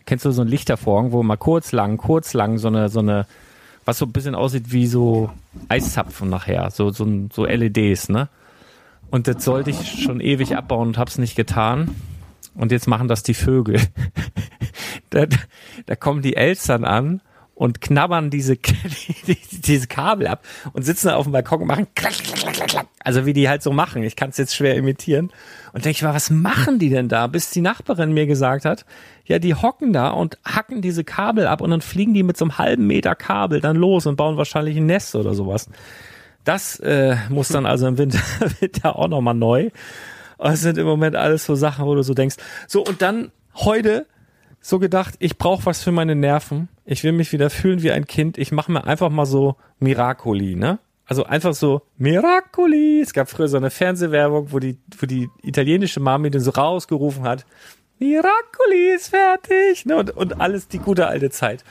Kennst 0.06 0.26
du 0.26 0.32
so 0.32 0.42
einen 0.42 0.52
Lichtervorhang, 0.52 1.12
wo 1.12 1.24
mal 1.24 1.36
kurz 1.36 1.72
lang, 1.72 1.98
kurz 1.98 2.34
lang 2.34 2.60
so 2.60 2.68
eine, 2.68 2.90
so 2.90 3.00
eine, 3.00 3.26
was 3.86 4.00
so 4.00 4.06
ein 4.06 4.12
bisschen 4.12 4.36
aussieht 4.36 4.72
wie 4.72 4.88
so 4.88 5.30
Eiszapfen 5.70 6.30
nachher, 6.30 6.72
so, 6.72 6.90
so, 6.92 7.08
so 7.32 7.46
LEDs, 7.46 8.10
ne? 8.10 8.30
Und 9.12 9.28
das 9.28 9.46
sollte 9.46 9.70
ich 9.70 10.04
schon 10.04 10.20
ewig 10.20 10.58
abbauen 10.58 10.90
und 10.90 10.98
hab's 10.98 11.18
nicht 11.18 11.36
getan. 11.36 11.96
Und 12.56 12.72
jetzt 12.72 12.88
machen 12.88 13.08
das 13.08 13.24
die 13.24 13.34
Vögel. 13.34 13.80
da, 15.12 15.26
da 15.86 15.96
kommen 15.96 16.22
die 16.22 16.36
Eltern 16.36 16.84
an 16.84 17.22
und 17.54 17.82
knabbern 17.82 18.30
diese, 18.30 18.58
die, 19.28 19.38
diese 19.52 19.88
Kabel 19.88 20.28
ab 20.28 20.44
und 20.74 20.84
sitzen 20.84 21.08
da 21.08 21.16
auf 21.16 21.26
dem 21.26 21.32
Balkon 21.32 21.62
und 21.62 21.68
machen 21.68 21.88
klack, 21.96 22.14
klack, 22.14 22.45
Also 23.04 23.26
wie 23.26 23.34
die 23.34 23.50
halt 23.50 23.62
so 23.64 23.72
machen. 23.72 24.04
Ich 24.04 24.16
kann 24.16 24.30
es 24.30 24.38
jetzt 24.38 24.56
schwer 24.56 24.76
imitieren. 24.76 25.32
Und 25.74 25.86
denke 25.86 25.98
ich 25.98 26.04
mal, 26.04 26.14
was 26.14 26.30
machen 26.30 26.80
die 26.80 26.90
denn 26.90 27.10
da? 27.10 27.28
Bis 27.28 27.50
die 27.50 27.62
Nachbarin 27.62 28.14
mir 28.14 28.28
gesagt 28.28 28.66
hat, 28.66 28.86
ja, 29.26 29.40
die 29.40 29.56
hocken 29.56 29.94
da 29.94 30.10
und 30.10 30.38
hacken 30.46 30.82
diese 30.82 31.04
Kabel 31.04 31.48
ab 31.48 31.62
und 31.62 31.72
dann 31.72 31.82
fliegen 31.82 32.14
die 32.14 32.24
mit 32.24 32.38
so 32.38 32.46
einem 32.46 32.58
halben 32.58 32.88
Meter 32.88 33.16
Kabel 33.16 33.62
dann 33.62 33.76
los 33.76 34.06
und 34.06 34.16
bauen 34.16 34.38
wahrscheinlich 34.38 34.78
ein 34.78 34.86
Nest 34.86 35.16
oder 35.16 35.34
sowas. 35.34 35.70
Das 36.44 36.80
äh, 36.80 37.16
muss 37.30 37.50
dann 37.50 37.66
also 37.66 37.88
im 37.88 37.98
Winter, 37.98 38.20
Winter 38.60 38.96
auch 38.98 39.08
nochmal 39.08 39.34
neu. 39.34 39.70
Es 40.38 40.62
sind 40.62 40.78
im 40.78 40.86
Moment 40.86 41.16
alles 41.16 41.46
so 41.46 41.56
Sachen, 41.56 41.86
wo 41.86 41.96
du 41.96 42.04
so 42.04 42.14
denkst. 42.14 42.36
So, 42.68 42.84
und 42.84 43.02
dann 43.02 43.32
heute 43.56 44.06
so 44.62 44.80
gedacht, 44.80 45.16
ich 45.20 45.38
brauche 45.38 45.66
was 45.66 45.84
für 45.84 45.92
meine 45.92 46.16
Nerven. 46.16 46.70
Ich 46.86 47.04
will 47.04 47.12
mich 47.12 47.32
wieder 47.32 47.50
fühlen 47.50 47.84
wie 47.84 47.92
ein 47.92 48.06
Kind. 48.06 48.38
Ich 48.38 48.52
mache 48.52 48.72
mir 48.72 48.86
einfach 48.86 49.10
mal 49.10 49.26
so 49.26 49.56
Miracoli, 49.80 50.56
ne? 50.56 50.80
Also 51.06 51.24
einfach 51.24 51.54
so 51.54 51.84
Miracoli. 51.98 53.02
Es 53.02 53.14
gab 53.14 53.30
früher 53.30 53.48
so 53.48 53.58
eine 53.58 53.70
Fernsehwerbung, 53.70 54.52
wo 54.52 54.60
die, 54.60 54.78
wo 54.98 55.06
die 55.06 55.30
italienische 55.44 56.00
Mami 56.00 56.32
den 56.32 56.42
so 56.42 56.52
rausgerufen 56.52 57.24
hat. 57.24 57.46
Miracoli 58.00 58.94
ist 58.96 59.10
fertig, 59.10 59.86
ne? 59.86 59.98
Und, 59.98 60.12
und 60.18 60.42
alles 60.42 60.68
die 60.68 60.80
gute 60.80 61.08
alte 61.08 61.30
Zeit. 61.30 61.64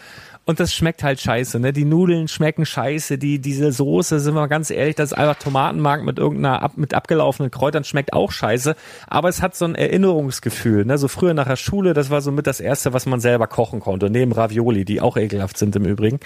Und 0.46 0.60
das 0.60 0.74
schmeckt 0.74 1.02
halt 1.02 1.20
scheiße, 1.20 1.58
ne? 1.58 1.72
Die 1.72 1.84
Nudeln 1.84 2.28
schmecken 2.28 2.66
scheiße, 2.66 3.18
die, 3.18 3.38
diese 3.38 3.72
Soße, 3.72 4.20
sind 4.20 4.34
wir 4.34 4.46
ganz 4.46 4.70
ehrlich, 4.70 4.94
das 4.94 5.12
ist 5.12 5.18
einfach 5.18 5.38
Tomatenmark 5.38 6.04
mit 6.04 6.18
irgendeiner, 6.18 6.62
ab, 6.62 6.72
mit 6.76 6.92
abgelaufenen 6.92 7.50
Kräutern, 7.50 7.84
schmeckt 7.84 8.12
auch 8.12 8.30
scheiße. 8.30 8.76
Aber 9.06 9.28
es 9.28 9.42
hat 9.42 9.56
so 9.56 9.64
ein 9.64 9.74
Erinnerungsgefühl, 9.74 10.84
ne? 10.84 10.96
So 10.96 11.08
früher 11.08 11.34
nach 11.34 11.48
der 11.48 11.56
Schule, 11.56 11.92
das 11.92 12.10
war 12.10 12.20
so 12.20 12.30
mit 12.30 12.46
das 12.46 12.60
erste, 12.60 12.92
was 12.92 13.06
man 13.06 13.20
selber 13.20 13.46
kochen 13.46 13.80
konnte. 13.80 14.10
Neben 14.10 14.32
Ravioli, 14.32 14.84
die 14.84 15.00
auch 15.00 15.16
ekelhaft 15.16 15.56
sind 15.56 15.76
im 15.76 15.84
Übrigen. 15.84 16.20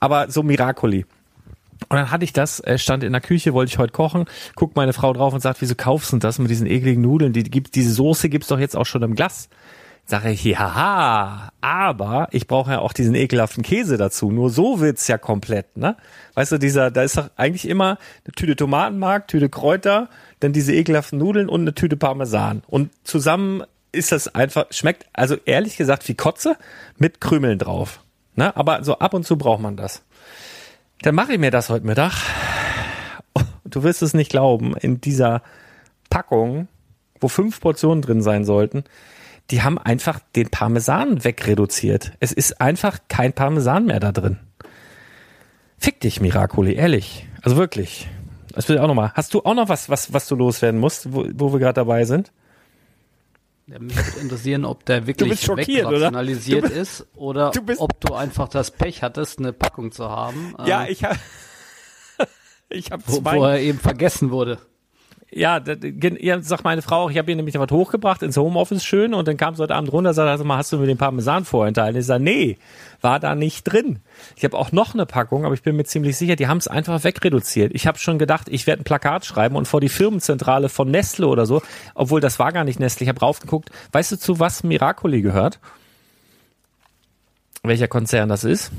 Aber 0.00 0.30
so 0.30 0.42
Miracoli. 0.42 1.04
Und 1.88 1.96
dann 1.96 2.10
hatte 2.10 2.24
ich 2.24 2.32
das, 2.32 2.60
äh, 2.60 2.78
stand 2.78 3.02
in 3.02 3.12
der 3.12 3.20
Küche, 3.20 3.54
wollte 3.54 3.70
ich 3.70 3.78
heute 3.78 3.92
kochen, 3.92 4.26
guckt 4.54 4.76
meine 4.76 4.92
Frau 4.92 5.12
drauf 5.12 5.32
und 5.32 5.40
sagt, 5.40 5.60
wieso 5.60 5.74
kaufst 5.74 6.12
du 6.12 6.18
das 6.18 6.38
mit 6.38 6.50
diesen 6.50 6.66
ekligen 6.66 7.02
Nudeln? 7.02 7.32
Die 7.32 7.42
gibt, 7.44 7.74
diese 7.74 7.92
Soße 7.92 8.28
gibt's 8.28 8.48
doch 8.48 8.58
jetzt 8.58 8.76
auch 8.76 8.86
schon 8.86 9.02
im 9.02 9.14
Glas. 9.14 9.48
Sage 10.04 10.30
ich, 10.30 10.42
ja, 10.42 11.50
aber 11.60 12.28
ich 12.30 12.46
brauche 12.46 12.70
ja 12.70 12.78
auch 12.78 12.94
diesen 12.94 13.14
ekelhaften 13.14 13.62
Käse 13.62 13.98
dazu. 13.98 14.30
Nur 14.30 14.48
so 14.48 14.80
wird's 14.80 15.06
ja 15.06 15.18
komplett, 15.18 15.76
ne? 15.76 15.96
Weißt 16.32 16.52
du, 16.52 16.58
dieser, 16.58 16.90
da 16.90 17.02
ist 17.02 17.18
doch 17.18 17.28
eigentlich 17.36 17.68
immer 17.68 17.98
eine 18.24 18.32
Tüte 18.34 18.56
Tomatenmark, 18.56 19.28
Tüte 19.28 19.50
Kräuter, 19.50 20.08
dann 20.40 20.54
diese 20.54 20.72
ekelhaften 20.72 21.18
Nudeln 21.18 21.50
und 21.50 21.60
eine 21.60 21.74
Tüte 21.74 21.98
Parmesan. 21.98 22.62
Und 22.68 22.90
zusammen 23.04 23.64
ist 23.92 24.10
das 24.10 24.34
einfach, 24.34 24.66
schmeckt 24.70 25.04
also 25.12 25.36
ehrlich 25.44 25.76
gesagt 25.76 26.08
wie 26.08 26.14
Kotze 26.14 26.56
mit 26.96 27.20
Krümeln 27.20 27.58
drauf. 27.58 28.00
Ne? 28.34 28.56
Aber 28.56 28.84
so 28.84 28.98
ab 28.98 29.12
und 29.12 29.26
zu 29.26 29.36
braucht 29.36 29.60
man 29.60 29.76
das. 29.76 30.02
Dann 31.02 31.14
mache 31.14 31.34
ich 31.34 31.38
mir 31.38 31.50
das 31.50 31.68
heute 31.68 31.86
Mittag. 31.86 32.12
Du 33.64 33.82
wirst 33.82 34.02
es 34.02 34.14
nicht 34.14 34.30
glauben, 34.30 34.76
in 34.76 35.00
dieser 35.00 35.42
Packung, 36.10 36.68
wo 37.20 37.28
fünf 37.28 37.60
Portionen 37.60 38.02
drin 38.02 38.22
sein 38.22 38.44
sollten, 38.44 38.84
die 39.50 39.62
haben 39.62 39.78
einfach 39.78 40.20
den 40.34 40.50
Parmesan 40.50 41.24
wegreduziert. 41.24 42.12
Es 42.20 42.32
ist 42.32 42.60
einfach 42.60 42.98
kein 43.08 43.32
Parmesan 43.32 43.86
mehr 43.86 44.00
da 44.00 44.12
drin. 44.12 44.38
Fick 45.78 46.00
dich, 46.00 46.20
Miracoli, 46.20 46.74
ehrlich. 46.74 47.26
Also 47.42 47.56
wirklich. 47.56 48.08
Das 48.52 48.68
will 48.68 48.76
ich 48.76 48.82
auch 48.82 48.88
noch 48.88 48.94
mal. 48.94 49.12
Hast 49.14 49.32
du 49.34 49.42
auch 49.42 49.54
noch 49.54 49.68
was, 49.68 49.88
was, 49.88 50.12
was 50.12 50.26
du 50.26 50.34
loswerden 50.34 50.80
musst, 50.80 51.12
wo, 51.12 51.26
wo 51.34 51.52
wir 51.52 51.60
gerade 51.60 51.74
dabei 51.74 52.04
sind? 52.04 52.32
Ja, 53.70 53.78
mich 53.78 53.94
würde 53.96 54.20
interessieren, 54.20 54.64
ob 54.64 54.84
der 54.86 55.06
wirklich 55.06 55.48
oder? 55.48 55.58
wegrationalisiert 55.58 56.62
bist- 56.62 56.74
ist 56.76 57.06
oder 57.16 57.50
du 57.50 57.60
ob 57.78 58.00
du 58.00 58.14
einfach 58.14 58.48
das 58.48 58.70
Pech 58.70 59.02
hattest, 59.02 59.38
eine 59.38 59.52
Packung 59.52 59.92
zu 59.92 60.08
haben, 60.08 60.54
Ja, 60.64 60.84
äh, 60.84 60.90
ich 60.92 61.04
habe 61.04 61.18
ich 62.70 62.90
habe 62.90 63.02
wo, 63.06 63.16
zwei. 63.20 63.36
wo 63.36 63.44
er 63.44 63.60
eben 63.60 63.78
vergessen 63.78 64.30
wurde. 64.30 64.58
Ja, 65.30 65.60
ja, 66.20 66.40
sagt 66.40 66.64
meine 66.64 66.80
Frau 66.80 67.04
auch, 67.04 67.10
ich 67.10 67.18
habe 67.18 67.30
ihr 67.30 67.36
nämlich 67.36 67.58
was 67.58 67.70
hochgebracht 67.70 68.22
ins 68.22 68.38
Homeoffice 68.38 68.82
schön 68.82 69.12
und 69.12 69.28
dann 69.28 69.36
kam 69.36 69.54
sie 69.54 69.62
heute 69.62 69.74
Abend 69.74 69.92
runter 69.92 70.10
und 70.10 70.14
sagte, 70.14 70.48
hast 70.48 70.72
du 70.72 70.78
mir 70.78 70.86
den 70.86 70.96
Parmesan 70.96 71.44
vorenthalten? 71.44 72.00
Ich 72.00 72.06
sage, 72.06 72.24
nee, 72.24 72.56
war 73.02 73.20
da 73.20 73.34
nicht 73.34 73.64
drin. 73.64 73.98
Ich 74.36 74.44
habe 74.44 74.56
auch 74.56 74.72
noch 74.72 74.94
eine 74.94 75.04
Packung, 75.04 75.44
aber 75.44 75.52
ich 75.52 75.62
bin 75.62 75.76
mir 75.76 75.84
ziemlich 75.84 76.16
sicher, 76.16 76.34
die 76.34 76.48
haben 76.48 76.56
es 76.56 76.66
einfach 76.66 77.04
wegreduziert. 77.04 77.72
Ich 77.74 77.86
habe 77.86 77.98
schon 77.98 78.18
gedacht, 78.18 78.48
ich 78.48 78.66
werde 78.66 78.82
ein 78.82 78.84
Plakat 78.84 79.26
schreiben 79.26 79.56
und 79.56 79.68
vor 79.68 79.82
die 79.82 79.90
Firmenzentrale 79.90 80.70
von 80.70 80.90
Nestle 80.90 81.26
oder 81.26 81.44
so, 81.44 81.60
obwohl 81.94 82.22
das 82.22 82.38
war 82.38 82.52
gar 82.52 82.64
nicht 82.64 82.80
Nestle. 82.80 83.04
Ich 83.04 83.08
habe 83.10 83.20
raufgeguckt, 83.20 83.70
weißt 83.92 84.12
du, 84.12 84.18
zu 84.18 84.40
was 84.40 84.64
Miracoli 84.64 85.20
gehört? 85.20 85.60
Welcher 87.62 87.88
Konzern 87.88 88.30
das 88.30 88.44
ist? 88.44 88.72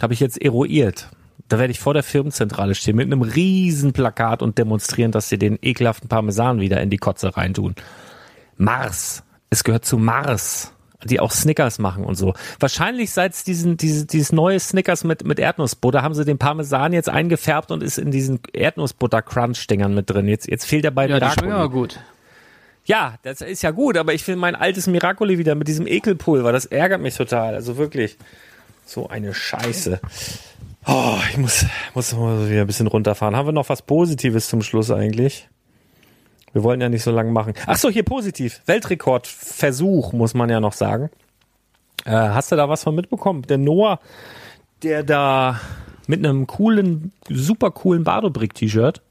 Habe 0.00 0.14
ich 0.14 0.20
jetzt 0.20 0.40
eruiert. 0.40 1.08
Da 1.48 1.58
werde 1.58 1.70
ich 1.70 1.78
vor 1.78 1.94
der 1.94 2.02
Firmenzentrale 2.02 2.74
stehen 2.74 2.96
mit 2.96 3.06
einem 3.06 3.22
riesen 3.22 3.92
Plakat 3.92 4.42
und 4.42 4.58
demonstrieren, 4.58 5.12
dass 5.12 5.28
sie 5.28 5.38
den 5.38 5.58
ekelhaften 5.62 6.08
Parmesan 6.08 6.60
wieder 6.60 6.80
in 6.80 6.90
die 6.90 6.96
Kotze 6.98 7.36
reintun. 7.36 7.74
Mars. 8.56 9.22
Es 9.48 9.62
gehört 9.62 9.84
zu 9.84 9.96
Mars, 9.96 10.72
die 11.04 11.20
auch 11.20 11.30
Snickers 11.30 11.78
machen 11.78 12.04
und 12.04 12.16
so. 12.16 12.34
Wahrscheinlich 12.58 13.12
seit 13.12 13.32
es 13.34 13.44
diesen, 13.44 13.76
diese, 13.76 14.06
dieses 14.06 14.32
neue 14.32 14.58
Snickers 14.58 15.04
mit, 15.04 15.24
mit 15.24 15.38
Erdnussbutter 15.38 16.02
haben 16.02 16.14
sie 16.14 16.24
den 16.24 16.38
Parmesan 16.38 16.92
jetzt 16.92 17.08
eingefärbt 17.08 17.70
und 17.70 17.82
ist 17.82 17.98
in 17.98 18.10
diesen 18.10 18.40
Erdnussbutter-Crunch-Dingern 18.52 19.94
mit 19.94 20.10
drin. 20.10 20.26
Jetzt, 20.26 20.48
jetzt 20.48 20.64
fehlt 20.66 20.84
er 20.84 20.90
bei 20.90 21.02
Ja, 21.06 21.08
die 21.08 21.12
Miracoli. 21.14 21.38
schmecken 21.38 21.52
aber 21.54 21.70
gut. 21.70 22.00
Ja, 22.86 23.14
das 23.22 23.40
ist 23.40 23.62
ja 23.62 23.70
gut, 23.70 23.96
aber 23.96 24.14
ich 24.14 24.26
will 24.26 24.36
mein 24.36 24.54
altes 24.56 24.86
Miracoli 24.88 25.38
wieder 25.38 25.54
mit 25.54 25.68
diesem 25.68 25.86
Ekelpulver. 25.86 26.50
Das 26.52 26.66
ärgert 26.66 27.00
mich 27.00 27.16
total. 27.16 27.54
Also 27.54 27.76
wirklich. 27.76 28.16
So 28.84 29.08
eine 29.08 29.34
Scheiße. 29.34 30.00
Oh, 30.86 31.16
ich 31.30 31.36
muss, 31.36 31.66
muss 31.94 32.14
mal 32.14 32.48
wieder 32.48 32.60
ein 32.60 32.66
bisschen 32.66 32.86
runterfahren. 32.86 33.34
Haben 33.36 33.48
wir 33.48 33.52
noch 33.52 33.68
was 33.68 33.82
Positives 33.82 34.48
zum 34.48 34.62
Schluss 34.62 34.90
eigentlich? 34.90 35.48
Wir 36.52 36.62
wollen 36.62 36.80
ja 36.80 36.88
nicht 36.88 37.02
so 37.02 37.10
lange 37.10 37.32
machen. 37.32 37.54
Ach 37.66 37.76
so, 37.76 37.90
hier 37.90 38.04
positiv. 38.04 38.62
Weltrekordversuch, 38.66 40.12
muss 40.12 40.34
man 40.34 40.48
ja 40.48 40.60
noch 40.60 40.72
sagen. 40.72 41.10
Äh, 42.04 42.12
hast 42.12 42.52
du 42.52 42.56
da 42.56 42.68
was 42.68 42.84
von 42.84 42.94
mitbekommen? 42.94 43.42
Der 43.42 43.58
Noah, 43.58 43.98
der 44.82 45.02
da 45.02 45.60
mit 46.06 46.24
einem 46.24 46.46
coolen, 46.46 47.12
super 47.28 47.72
coolen 47.72 48.04
Bardobrick-T-Shirt 48.04 49.02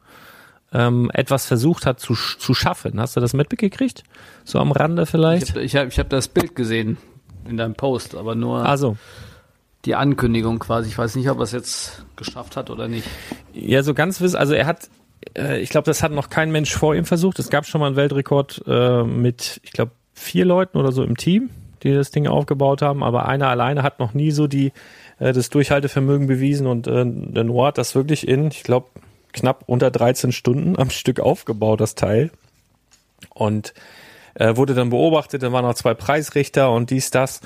ähm, 0.73 1.11
etwas 1.13 1.45
versucht 1.45 1.85
hat 1.85 1.99
zu, 1.99 2.13
zu 2.15 2.53
schaffen. 2.53 2.99
Hast 2.99 3.15
du 3.15 3.19
das 3.19 3.33
mitgekriegt? 3.33 4.03
So 4.43 4.59
am 4.59 4.71
Rande 4.71 5.03
Ich 5.03 5.09
vielleicht? 5.09 5.49
habe 5.49 5.61
ich 5.61 5.75
hab, 5.75 5.87
ich 5.89 5.99
hab 5.99 6.09
das 6.09 6.29
Bild 6.29 6.55
gesehen 6.55 6.97
in 7.47 7.57
deinem 7.57 7.75
Post, 7.75 8.15
aber 8.15 8.33
nur 8.33 8.65
Also, 8.65 8.97
die 9.85 9.95
Ankündigung 9.95 10.59
quasi. 10.59 10.89
Ich 10.89 10.97
weiß 10.97 11.15
nicht, 11.15 11.29
ob 11.29 11.37
er 11.37 11.43
es 11.43 11.51
jetzt 11.51 12.05
geschafft 12.15 12.57
hat 12.57 12.69
oder 12.69 12.87
nicht. 12.87 13.07
ja, 13.53 13.83
so 13.83 13.93
ganz 13.93 14.21
wiss, 14.21 14.35
also 14.35 14.53
er 14.53 14.65
hat, 14.65 14.89
äh, 15.37 15.59
ich 15.59 15.69
glaube, 15.69 15.85
das 15.85 16.03
hat 16.03 16.11
noch 16.11 16.29
kein 16.29 16.51
Mensch 16.51 16.73
vor 16.73 16.95
ihm 16.95 17.05
versucht. 17.05 17.39
Es 17.39 17.49
gab 17.49 17.65
schon 17.65 17.81
mal 17.81 17.87
einen 17.87 17.95
Weltrekord 17.95 18.63
äh, 18.67 19.03
mit, 19.03 19.61
ich 19.63 19.71
glaube, 19.71 19.91
vier 20.13 20.45
Leuten 20.45 20.77
oder 20.77 20.91
so 20.91 21.03
im 21.03 21.17
Team, 21.17 21.49
die 21.83 21.93
das 21.93 22.11
Ding 22.11 22.27
aufgebaut 22.27 22.81
haben, 22.81 23.03
aber 23.03 23.27
einer 23.27 23.49
alleine 23.49 23.83
hat 23.83 23.99
noch 23.99 24.13
nie 24.13 24.31
so 24.31 24.47
die 24.47 24.71
äh, 25.19 25.33
das 25.33 25.49
Durchhaltevermögen 25.49 26.27
bewiesen 26.27 26.67
und 26.67 26.87
äh, 26.87 27.05
der 27.05 27.43
Noah 27.43 27.67
hat 27.67 27.77
das 27.77 27.95
wirklich 27.95 28.27
in, 28.27 28.47
ich 28.47 28.63
glaube, 28.63 28.87
knapp 29.33 29.63
unter 29.67 29.91
13 29.91 30.31
Stunden 30.31 30.79
am 30.79 30.89
Stück 30.89 31.19
aufgebaut, 31.19 31.81
das 31.81 31.95
Teil. 31.95 32.31
Und 33.33 33.73
äh, 34.35 34.55
wurde 34.55 34.73
dann 34.73 34.89
beobachtet, 34.89 35.43
dann 35.43 35.51
waren 35.51 35.65
noch 35.65 35.73
zwei 35.73 35.93
Preisrichter 35.93 36.71
und 36.71 36.89
dies, 36.89 37.09
das. 37.09 37.41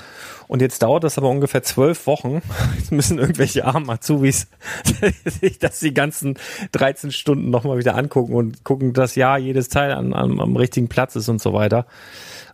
Und 0.48 0.60
jetzt 0.60 0.82
dauert 0.82 1.04
das 1.04 1.18
aber 1.18 1.28
ungefähr 1.28 1.62
zwölf 1.62 2.06
Wochen. 2.06 2.42
Jetzt 2.78 2.92
müssen 2.92 3.18
irgendwelche 3.18 3.64
armen 3.64 3.88
Azubis 3.88 4.48
sich 5.24 5.58
das 5.58 5.80
die 5.80 5.94
ganzen 5.94 6.38
13 6.72 7.12
Stunden 7.12 7.50
nochmal 7.50 7.78
wieder 7.78 7.96
angucken 7.96 8.34
und 8.34 8.64
gucken, 8.64 8.92
dass 8.92 9.14
ja 9.14 9.36
jedes 9.36 9.68
Teil 9.68 9.92
an, 9.92 10.12
am, 10.12 10.40
am 10.40 10.56
richtigen 10.56 10.88
Platz 10.88 11.16
ist 11.16 11.28
und 11.28 11.40
so 11.40 11.52
weiter. 11.52 11.86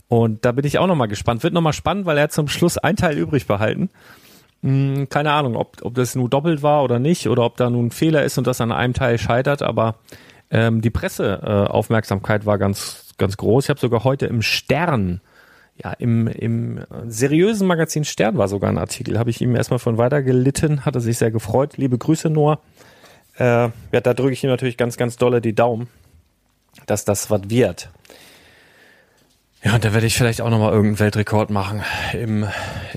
Und 0.09 0.45
da 0.45 0.53
bin 0.53 0.64
ich 0.64 0.78
auch 0.78 0.87
nochmal 0.87 1.09
gespannt. 1.09 1.43
Wird 1.43 1.55
nochmal 1.55 1.72
spannend, 1.72 2.07
weil 2.07 2.18
er 2.18 2.28
zum 2.28 2.49
Schluss 2.49 2.78
ein 2.78 2.97
Teil 2.97 3.16
übrig 3.18 3.47
behalten. 3.47 3.91
Hm, 4.62 5.09
keine 5.09 5.32
Ahnung, 5.32 5.57
ob, 5.57 5.78
ob 5.82 5.95
das 5.95 6.14
nur 6.14 6.28
doppelt 6.28 6.62
war 6.62 6.82
oder 6.82 6.99
nicht, 6.99 7.28
oder 7.28 7.45
ob 7.45 7.57
da 7.57 7.70
nun 7.70 7.87
ein 7.87 7.91
Fehler 7.91 8.24
ist 8.24 8.39
und 8.39 8.47
das 8.47 8.61
an 8.61 8.72
einem 8.72 8.95
Teil 8.95 9.18
scheitert, 9.18 9.62
aber 9.62 9.97
ähm, 10.51 10.80
die 10.80 10.91
Presseaufmerksamkeit 10.91 12.43
äh, 12.43 12.47
war 12.47 12.59
ganz, 12.59 13.05
ganz 13.18 13.36
groß. 13.36 13.64
Ich 13.64 13.70
habe 13.70 13.80
sogar 13.80 14.04
heute 14.04 14.26
im 14.26 14.42
Stern, 14.42 15.20
ja, 15.82 15.92
im, 15.92 16.26
im 16.28 16.80
seriösen 17.06 17.66
Magazin 17.66 18.04
Stern 18.04 18.38
war 18.38 18.48
sogar 18.48 18.70
ein 18.70 18.78
Artikel, 18.78 19.18
habe 19.18 19.30
ich 19.30 19.40
ihm 19.40 19.54
erstmal 19.54 19.78
von 19.78 19.98
weitergelitten, 19.98 20.84
hat 20.84 20.94
er 20.94 21.00
sich 21.00 21.18
sehr 21.18 21.30
gefreut. 21.30 21.76
Liebe 21.76 21.98
Grüße, 21.98 22.30
Noah. 22.30 22.60
Äh, 23.38 23.68
ja, 23.92 24.00
da 24.02 24.14
drücke 24.14 24.32
ich 24.32 24.42
ihm 24.42 24.50
natürlich 24.50 24.76
ganz, 24.76 24.96
ganz 24.96 25.16
dolle 25.16 25.40
die 25.40 25.54
Daumen, 25.54 25.88
dass 26.86 27.04
das 27.04 27.30
was 27.30 27.50
wird. 27.50 27.90
Ja, 29.62 29.74
und 29.74 29.84
da 29.84 29.92
werde 29.92 30.06
ich 30.06 30.16
vielleicht 30.16 30.40
auch 30.40 30.50
nochmal 30.50 30.72
irgendeinen 30.72 31.00
Weltrekord 31.00 31.50
machen 31.50 31.82
im, 32.12 32.46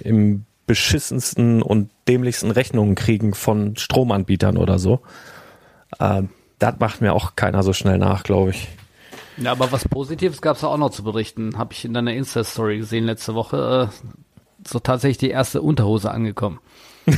im 0.04 0.46
beschissensten 0.68 1.64
und 1.64 1.90
dämlichsten 2.08 2.52
Rechnungen 2.52 2.94
kriegen 2.94 3.34
von 3.34 3.76
Stromanbietern 3.76 4.56
oder 4.56 4.78
so. 4.78 5.02
Äh, 6.00 6.24
das 6.60 6.76
macht 6.80 7.02
mir 7.02 7.14
auch 7.14 7.36
keiner 7.36 7.64
so 7.64 7.74
schnell 7.74 7.98
nach, 7.98 8.24
glaube 8.24 8.52
ich. 8.52 8.68
Ja, 9.42 9.52
aber 9.52 9.72
was 9.72 9.88
Positives 9.88 10.42
gab 10.42 10.58
es 10.58 10.64
auch 10.64 10.78
noch 10.78 10.90
zu 10.92 11.04
berichten. 11.04 11.58
Habe 11.58 11.74
ich 11.74 11.86
in 11.86 11.94
deiner 11.94 12.14
Insta-Story 12.14 12.78
gesehen 12.78 13.06
letzte 13.06 13.36
Woche. 13.36 13.90
Äh, 13.90 14.68
so 14.68 14.80
tatsächlich 14.80 15.18
die 15.18 15.30
erste 15.30 15.62
Unterhose 15.62 16.12
angekommen. 16.12 16.60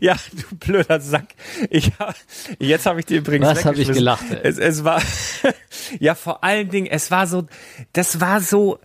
Ja, 0.00 0.16
du 0.32 0.56
blöder 0.56 1.00
Sack. 1.00 1.28
Ich 1.70 1.92
hab, 1.98 2.14
jetzt 2.58 2.86
habe 2.86 3.00
ich 3.00 3.06
dir 3.06 3.18
übrigens 3.18 3.46
Was 3.46 3.64
hab 3.64 3.76
ich 3.76 3.90
gelacht, 3.90 4.24
ey? 4.30 4.40
Es, 4.42 4.58
es 4.58 4.84
war 4.84 5.00
ja 6.00 6.14
vor 6.14 6.42
allen 6.44 6.68
Dingen, 6.68 6.86
es 6.86 7.10
war 7.10 7.26
so, 7.26 7.46
das 7.92 8.20
war 8.20 8.40
so, 8.40 8.78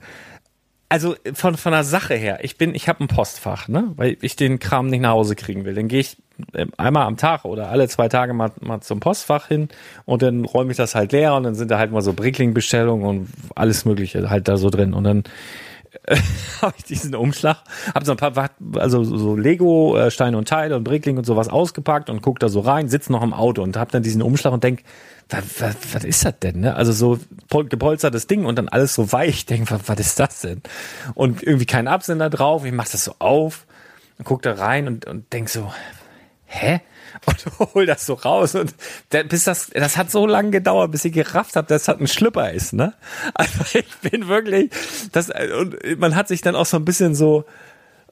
also 0.87 1.15
von 1.33 1.57
von 1.57 1.71
der 1.71 1.83
Sache 1.83 2.15
her. 2.15 2.39
Ich 2.43 2.57
bin, 2.57 2.75
ich 2.75 2.87
habe 2.87 3.03
ein 3.03 3.07
Postfach, 3.07 3.67
ne, 3.67 3.91
weil 3.95 4.17
ich 4.21 4.35
den 4.35 4.59
Kram 4.59 4.87
nicht 4.87 5.01
nach 5.01 5.11
Hause 5.11 5.35
kriegen 5.35 5.65
will. 5.65 5.73
Dann 5.73 5.87
gehe 5.87 6.01
ich 6.01 6.17
einmal 6.77 7.05
am 7.05 7.17
Tag 7.17 7.45
oder 7.45 7.69
alle 7.69 7.87
zwei 7.87 8.07
Tage 8.07 8.33
mal, 8.33 8.51
mal 8.61 8.81
zum 8.81 8.99
Postfach 8.99 9.47
hin 9.47 9.69
und 10.05 10.21
dann 10.21 10.45
räume 10.45 10.71
ich 10.71 10.77
das 10.77 10.95
halt 10.95 11.11
leer 11.11 11.35
und 11.35 11.43
dann 11.43 11.55
sind 11.55 11.71
da 11.71 11.77
halt 11.77 11.91
mal 11.91 12.01
so 12.01 12.13
Brickling-Bestellungen 12.13 13.05
und 13.05 13.29
alles 13.55 13.85
Mögliche 13.85 14.29
halt 14.29 14.47
da 14.47 14.57
so 14.57 14.69
drin 14.69 14.93
und 14.93 15.03
dann 15.03 15.23
habe 16.61 16.73
ich 16.77 16.83
diesen 16.83 17.15
Umschlag, 17.15 17.57
habe 17.95 18.05
so 18.05 18.11
ein 18.11 18.17
paar, 18.17 18.49
also 18.75 19.03
so 19.03 19.35
Lego, 19.35 19.97
äh, 19.97 20.11
Steine 20.11 20.37
und 20.37 20.47
Teile 20.47 20.75
und 20.75 20.83
Brickling 20.83 21.17
und 21.17 21.25
sowas 21.25 21.49
ausgepackt 21.49 22.09
und 22.11 22.21
guck 22.21 22.39
da 22.39 22.47
so 22.47 22.59
rein, 22.59 22.89
sitze 22.89 23.11
noch 23.11 23.23
im 23.23 23.33
Auto 23.33 23.63
und 23.63 23.75
habe 23.75 23.91
dann 23.91 24.03
diesen 24.03 24.21
Umschlag 24.21 24.53
und 24.53 24.63
denk, 24.63 24.83
was, 25.29 25.61
was, 25.61 25.75
was 25.93 26.03
ist 26.03 26.25
das 26.25 26.39
denn? 26.39 26.59
Ne? 26.61 26.75
Also 26.75 26.91
so 26.91 27.19
pol- 27.49 27.65
gepolstertes 27.67 28.27
Ding 28.27 28.45
und 28.45 28.57
dann 28.57 28.67
alles 28.69 28.93
so 28.95 29.11
weich. 29.11 29.45
Denk, 29.45 29.69
was, 29.71 29.81
was 29.87 29.99
ist 29.99 30.19
das 30.19 30.41
denn? 30.41 30.61
Und 31.15 31.43
irgendwie 31.43 31.65
kein 31.65 31.87
Absender 31.87 32.29
drauf. 32.29 32.65
Ich 32.65 32.71
mach 32.71 32.87
das 32.87 33.03
so 33.03 33.15
auf 33.19 33.65
und 34.17 34.25
guck 34.25 34.41
da 34.41 34.53
rein 34.53 34.87
und, 34.87 35.05
und 35.05 35.31
denk 35.33 35.49
so, 35.49 35.71
hä? 36.49 36.81
Und 37.25 37.45
hol 37.73 37.85
das 37.85 38.05
so 38.05 38.13
raus 38.13 38.55
und 38.55 38.73
bis 39.29 39.43
das, 39.43 39.67
das 39.73 39.97
hat 39.97 40.11
so 40.11 40.25
lange 40.25 40.51
gedauert, 40.51 40.91
bis 40.91 41.05
ich 41.05 41.13
gerafft 41.13 41.55
habe, 41.55 41.67
dass 41.67 41.85
das 41.85 41.99
ein 41.99 42.07
Schlüpper 42.07 42.51
ist, 42.51 42.73
ne? 42.73 42.93
Also 43.33 43.77
ich 43.77 44.09
bin 44.09 44.27
wirklich, 44.27 44.71
das, 45.11 45.29
und 45.29 45.77
man 45.99 46.15
hat 46.15 46.27
sich 46.27 46.41
dann 46.41 46.55
auch 46.55 46.65
so 46.65 46.77
ein 46.77 46.85
bisschen 46.85 47.15
so, 47.15 47.45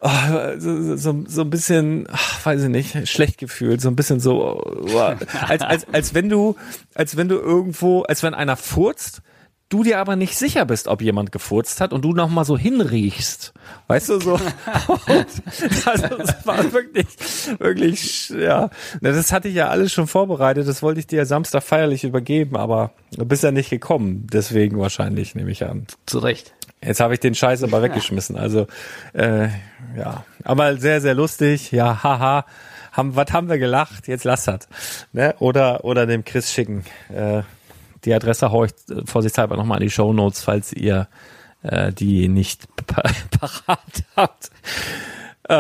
oh, 0.02 0.10
so, 0.58 0.96
so, 0.98 1.24
so 1.28 1.42
ein 1.42 1.50
bisschen, 1.50 2.08
ach, 2.12 2.46
weiß 2.46 2.64
ich 2.64 2.70
nicht, 2.70 3.10
schlecht 3.10 3.38
gefühlt, 3.38 3.82
so 3.82 3.90
ein 3.90 3.96
bisschen 3.96 4.20
so, 4.20 4.62
oh, 4.62 5.16
als, 5.48 5.62
als, 5.62 5.88
als 5.92 6.14
wenn 6.14 6.30
du, 6.30 6.56
als 6.94 7.18
wenn 7.18 7.30
du 7.30 7.36
irgendwo, 7.36 8.04
als 8.04 8.24
wenn 8.24 8.34
einer 8.34 8.58
furzt, 8.58 9.22
du 9.70 9.84
dir 9.84 10.00
aber 10.00 10.16
nicht 10.16 10.38
sicher 10.38 10.66
bist, 10.66 10.88
ob 10.88 11.02
jemand 11.02 11.32
gefurzt 11.32 11.82
hat 11.82 11.94
und 11.94 12.04
du 12.04 12.14
noch 12.14 12.30
mal 12.30 12.46
so 12.46 12.58
hinriechst. 12.58 13.54
Weißt 13.88 14.10
du, 14.10 14.20
so. 14.20 14.34
also, 15.86 16.06
es 16.18 16.46
war 16.46 16.72
wirklich, 16.72 17.08
wirklich, 17.60 18.30
ja. 18.30 18.70
Das 19.02 19.32
hatte 19.32 19.50
ich 19.50 19.56
ja 19.56 19.68
alles 19.68 19.92
schon 19.92 20.08
vorbereitet. 20.08 20.68
Das 20.68 20.82
wollte 20.82 21.00
ich 21.00 21.08
dir 21.08 21.26
Samstag 21.26 21.64
feierlich 21.64 22.04
übergeben, 22.04 22.56
aber 22.56 22.92
du 23.12 23.26
bist 23.26 23.44
ja 23.44 23.52
nicht 23.52 23.70
gekommen. 23.70 24.28
Deswegen 24.32 24.80
wahrscheinlich, 24.80 25.36
nehme 25.36 25.52
ich 25.52 25.66
an. 25.66 25.88
Zu 26.06 26.20
Recht. 26.20 26.54
Jetzt 26.82 27.00
habe 27.00 27.14
ich 27.14 27.20
den 27.20 27.36
Scheiß 27.36 27.64
aber 27.64 27.82
weggeschmissen. 27.82 28.38
Also, 28.38 28.68
äh, 29.14 29.50
ja. 29.98 30.24
Aber 30.44 30.78
sehr, 30.78 31.02
sehr 31.02 31.14
lustig. 31.14 31.72
Ja, 31.72 32.04
haha. 32.04 32.46
Haben, 32.94 33.16
was 33.16 33.32
haben 33.32 33.50
wir 33.50 33.60
gelacht? 33.60 34.08
Jetzt 34.08 34.24
lass 34.24 34.46
das. 34.46 34.68
Ne? 35.12 35.36
Oder, 35.40 35.84
oder 35.84 36.06
dem 36.06 36.24
Chris 36.24 36.52
schicken. 36.52 36.84
Äh, 37.14 37.44
die 38.08 38.14
Adresse 38.16 38.52
haue 38.52 38.68
ich 38.68 38.74
äh, 38.96 39.02
vorsichtshalber 39.06 39.56
nochmal 39.58 39.78
in 39.80 39.84
die 39.88 39.92
Show 39.92 40.12
Notes, 40.14 40.42
falls 40.42 40.74
ihr 40.74 41.08
äh, 41.62 41.92
die 41.94 42.28
nicht 42.28 42.66
pa- 42.88 43.04
parat 43.40 44.04
habt. 44.16 44.50
Äh, 45.50 45.54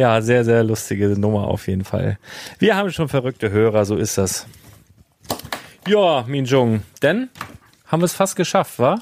ja, 0.00 0.20
sehr, 0.20 0.44
sehr 0.44 0.62
lustige 0.64 1.08
Nummer 1.18 1.46
auf 1.48 1.68
jeden 1.68 1.84
Fall. 1.84 2.18
Wir 2.58 2.76
haben 2.76 2.90
schon 2.90 3.08
verrückte 3.08 3.50
Hörer, 3.50 3.84
so 3.84 3.96
ist 3.96 4.18
das. 4.18 4.46
Ja, 5.86 6.24
Minjung, 6.26 6.82
denn 7.02 7.28
haben 7.86 8.00
wir 8.00 8.06
es 8.06 8.14
fast 8.14 8.36
geschafft, 8.36 8.78
wa? 8.78 8.98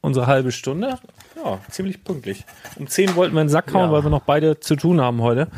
Unsere 0.00 0.26
halbe 0.26 0.50
Stunde. 0.52 0.98
Ja, 1.36 1.58
ziemlich 1.70 2.02
pünktlich. 2.02 2.44
Um 2.76 2.86
10 2.86 3.14
wollten 3.16 3.34
wir 3.34 3.40
in 3.42 3.46
den 3.48 3.52
Sack 3.52 3.72
hauen, 3.74 3.86
Ja. 3.88 3.92
weil 3.92 4.02
wir 4.04 4.10
noch 4.10 4.22
beide 4.22 4.58
zu 4.60 4.74
tun 4.76 5.00
haben 5.00 5.20
heute. 5.20 5.48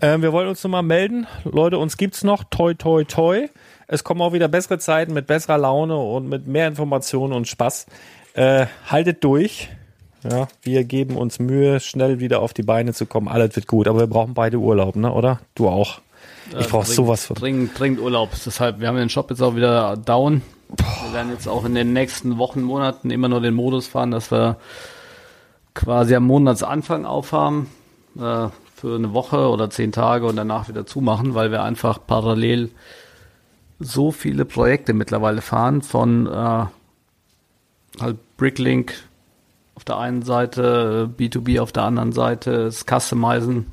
Ähm, 0.00 0.22
wir 0.22 0.32
wollen 0.32 0.48
uns 0.48 0.62
nochmal 0.64 0.82
melden. 0.82 1.26
Leute, 1.44 1.76
uns 1.78 1.96
gibt's 1.98 2.24
noch. 2.24 2.44
Toi, 2.44 2.74
toi, 2.74 3.04
toi. 3.04 3.48
Es 3.92 4.04
kommen 4.04 4.20
auch 4.22 4.32
wieder 4.32 4.46
bessere 4.46 4.78
Zeiten 4.78 5.12
mit 5.12 5.26
besserer 5.26 5.58
Laune 5.58 5.96
und 5.96 6.28
mit 6.28 6.46
mehr 6.46 6.68
Informationen 6.68 7.32
und 7.32 7.48
Spaß. 7.48 7.86
Äh, 8.34 8.66
haltet 8.86 9.24
durch. 9.24 9.68
Ja, 10.22 10.46
wir 10.62 10.84
geben 10.84 11.16
uns 11.16 11.40
Mühe, 11.40 11.80
schnell 11.80 12.20
wieder 12.20 12.40
auf 12.40 12.52
die 12.52 12.62
Beine 12.62 12.92
zu 12.94 13.06
kommen. 13.06 13.26
Alles 13.26 13.56
wird 13.56 13.66
gut, 13.66 13.88
aber 13.88 13.98
wir 14.00 14.06
brauchen 14.06 14.34
beide 14.34 14.58
Urlaub, 14.58 14.94
ne? 14.94 15.12
Oder? 15.12 15.40
Du 15.56 15.68
auch. 15.68 16.00
Ich 16.56 16.68
brauche 16.68 16.84
dringend- 16.84 16.86
sowas 16.94 17.26
von. 17.26 17.34
Dringend, 17.34 17.76
dringend 17.76 18.00
Urlaub. 18.00 18.28
Deshalb, 18.46 18.78
wir 18.78 18.86
haben 18.86 18.96
den 18.96 19.08
Shop 19.08 19.28
jetzt 19.30 19.42
auch 19.42 19.56
wieder 19.56 19.96
down. 19.96 20.42
Wir 20.68 21.12
werden 21.12 21.32
jetzt 21.32 21.48
auch 21.48 21.64
in 21.64 21.74
den 21.74 21.92
nächsten 21.92 22.38
Wochen, 22.38 22.62
Monaten 22.62 23.10
immer 23.10 23.28
nur 23.28 23.40
den 23.40 23.54
Modus 23.54 23.88
fahren, 23.88 24.12
dass 24.12 24.30
wir 24.30 24.56
quasi 25.74 26.14
am 26.14 26.26
Monatsanfang 26.26 27.06
aufhaben, 27.06 27.68
äh, 28.16 28.48
für 28.76 28.94
eine 28.94 29.12
Woche 29.12 29.48
oder 29.48 29.68
zehn 29.68 29.90
Tage 29.90 30.26
und 30.26 30.36
danach 30.36 30.68
wieder 30.68 30.86
zumachen, 30.86 31.34
weil 31.34 31.50
wir 31.50 31.64
einfach 31.64 31.98
parallel 32.06 32.70
so 33.80 34.12
viele 34.12 34.44
Projekte 34.44 34.92
mittlerweile 34.92 35.40
fahren 35.40 35.82
von 35.82 36.26
äh, 36.26 36.66
halt 37.98 38.36
Bricklink 38.36 38.94
auf 39.74 39.84
der 39.84 39.96
einen 39.96 40.22
Seite, 40.22 41.10
äh, 41.18 41.22
B2B 41.22 41.60
auf 41.60 41.72
der 41.72 41.84
anderen 41.84 42.12
Seite, 42.12 42.64
das 42.64 42.84
Customizen 42.84 43.66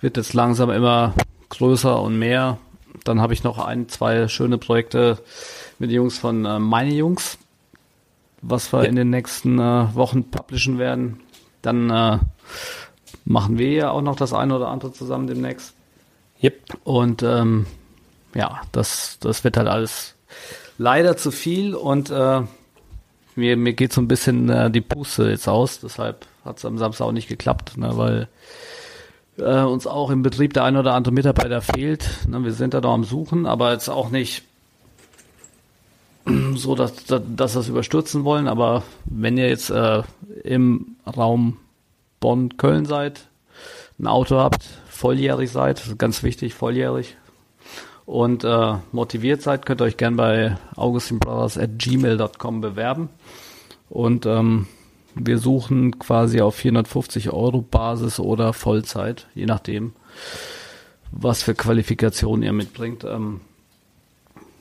wird 0.00 0.16
jetzt 0.16 0.34
langsam 0.34 0.70
immer 0.70 1.14
größer 1.48 2.02
und 2.02 2.18
mehr. 2.18 2.58
Dann 3.04 3.20
habe 3.20 3.32
ich 3.32 3.44
noch 3.44 3.58
ein, 3.58 3.88
zwei 3.88 4.28
schöne 4.28 4.58
Projekte 4.58 5.18
mit 5.78 5.90
den 5.90 5.96
Jungs 5.96 6.18
von 6.18 6.44
äh, 6.44 6.58
Meine 6.58 6.92
Jungs, 6.92 7.38
was 8.42 8.72
wir 8.72 8.84
in 8.84 8.96
den 8.96 9.10
nächsten 9.10 9.58
äh, 9.60 9.94
Wochen 9.94 10.24
publishen 10.24 10.78
werden. 10.78 11.20
Dann 11.62 11.90
äh, 11.90 12.18
machen 13.24 13.58
wir 13.58 13.70
ja 13.70 13.90
auch 13.90 14.02
noch 14.02 14.16
das 14.16 14.32
eine 14.32 14.56
oder 14.56 14.68
andere 14.68 14.92
zusammen 14.92 15.28
demnächst. 15.28 15.74
Yep. 16.42 16.78
Und 16.84 17.22
ähm, 17.22 17.66
ja, 18.34 18.60
das, 18.72 19.18
das 19.20 19.44
wird 19.44 19.56
halt 19.56 19.68
alles 19.68 20.14
leider 20.78 21.16
zu 21.16 21.30
viel 21.30 21.74
und 21.74 22.10
äh, 22.10 22.42
mir, 23.34 23.56
mir 23.56 23.72
geht 23.72 23.92
so 23.92 24.00
ein 24.00 24.08
bisschen 24.08 24.48
äh, 24.48 24.70
die 24.70 24.80
Puste 24.80 25.30
jetzt 25.30 25.48
aus. 25.48 25.80
Deshalb 25.80 26.26
hat 26.44 26.58
es 26.58 26.64
am 26.64 26.78
Samstag 26.78 27.06
auch 27.06 27.12
nicht 27.12 27.28
geklappt, 27.28 27.76
ne, 27.76 27.96
weil 27.96 28.28
äh, 29.38 29.62
uns 29.62 29.86
auch 29.86 30.10
im 30.10 30.22
Betrieb 30.22 30.52
der 30.54 30.64
ein 30.64 30.76
oder 30.76 30.94
andere 30.94 31.14
Mitarbeiter 31.14 31.62
fehlt. 31.62 32.08
Ne, 32.28 32.44
wir 32.44 32.52
sind 32.52 32.74
da 32.74 32.80
noch 32.80 32.92
am 32.92 33.04
Suchen, 33.04 33.46
aber 33.46 33.72
jetzt 33.72 33.88
auch 33.88 34.10
nicht 34.10 34.42
so, 36.54 36.74
dass, 36.74 37.04
dass, 37.04 37.22
dass 37.26 37.54
wir 37.54 37.60
es 37.60 37.68
überstürzen 37.68 38.24
wollen. 38.24 38.48
Aber 38.48 38.82
wenn 39.04 39.38
ihr 39.38 39.48
jetzt 39.48 39.70
äh, 39.70 40.02
im 40.44 40.96
Raum 41.06 41.56
Bonn-Köln 42.20 42.84
seid, 42.84 43.28
ein 43.98 44.06
Auto 44.06 44.36
habt, 44.36 44.64
volljährig 44.88 45.50
seid, 45.50 45.80
das 45.80 45.98
ganz 45.98 46.22
wichtig, 46.22 46.54
volljährig, 46.54 47.16
und 48.08 48.42
äh, 48.42 48.76
motiviert 48.90 49.42
seid, 49.42 49.66
könnt 49.66 49.82
ihr 49.82 49.84
euch 49.84 49.98
gern 49.98 50.16
bei 50.16 50.56
augustinbrothers 50.76 51.58
at 51.58 51.78
gmail.com 51.78 52.62
bewerben. 52.62 53.10
Und 53.90 54.24
ähm, 54.24 54.66
wir 55.14 55.36
suchen 55.36 55.98
quasi 55.98 56.40
auf 56.40 56.54
450 56.54 57.30
Euro 57.30 57.60
Basis 57.60 58.18
oder 58.18 58.54
Vollzeit, 58.54 59.26
je 59.34 59.44
nachdem, 59.44 59.92
was 61.12 61.42
für 61.42 61.54
Qualifikationen 61.54 62.42
ihr 62.42 62.54
mitbringt. 62.54 63.04
Ähm, 63.04 63.42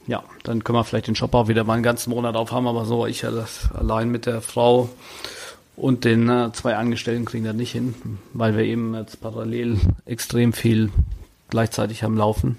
ja, 0.08 0.24
dann 0.44 0.66
können 0.66 0.78
wir 0.80 0.84
vielleicht 0.84 1.08
den 1.08 1.16
Shop 1.16 1.34
auch 1.34 1.48
wieder 1.48 1.64
mal 1.64 1.76
einen 1.76 1.84
ganzen 1.84 2.10
Monat 2.10 2.36
aufhaben, 2.36 2.68
aber 2.68 2.84
so, 2.84 3.06
ich 3.06 3.24
allein 3.26 4.12
mit 4.12 4.26
der 4.26 4.42
Frau 4.42 4.90
und 5.78 6.04
den 6.04 6.28
äh, 6.28 6.52
zwei 6.52 6.76
Angestellten 6.76 7.24
kriegen 7.24 7.46
das 7.46 7.56
nicht 7.56 7.72
hin, 7.72 7.96
weil 8.34 8.58
wir 8.58 8.66
eben 8.66 8.94
jetzt 8.94 9.22
parallel 9.22 9.80
extrem 10.06 10.52
viel 10.52 10.92
gleichzeitig 11.50 12.04
am 12.04 12.18
Laufen 12.18 12.58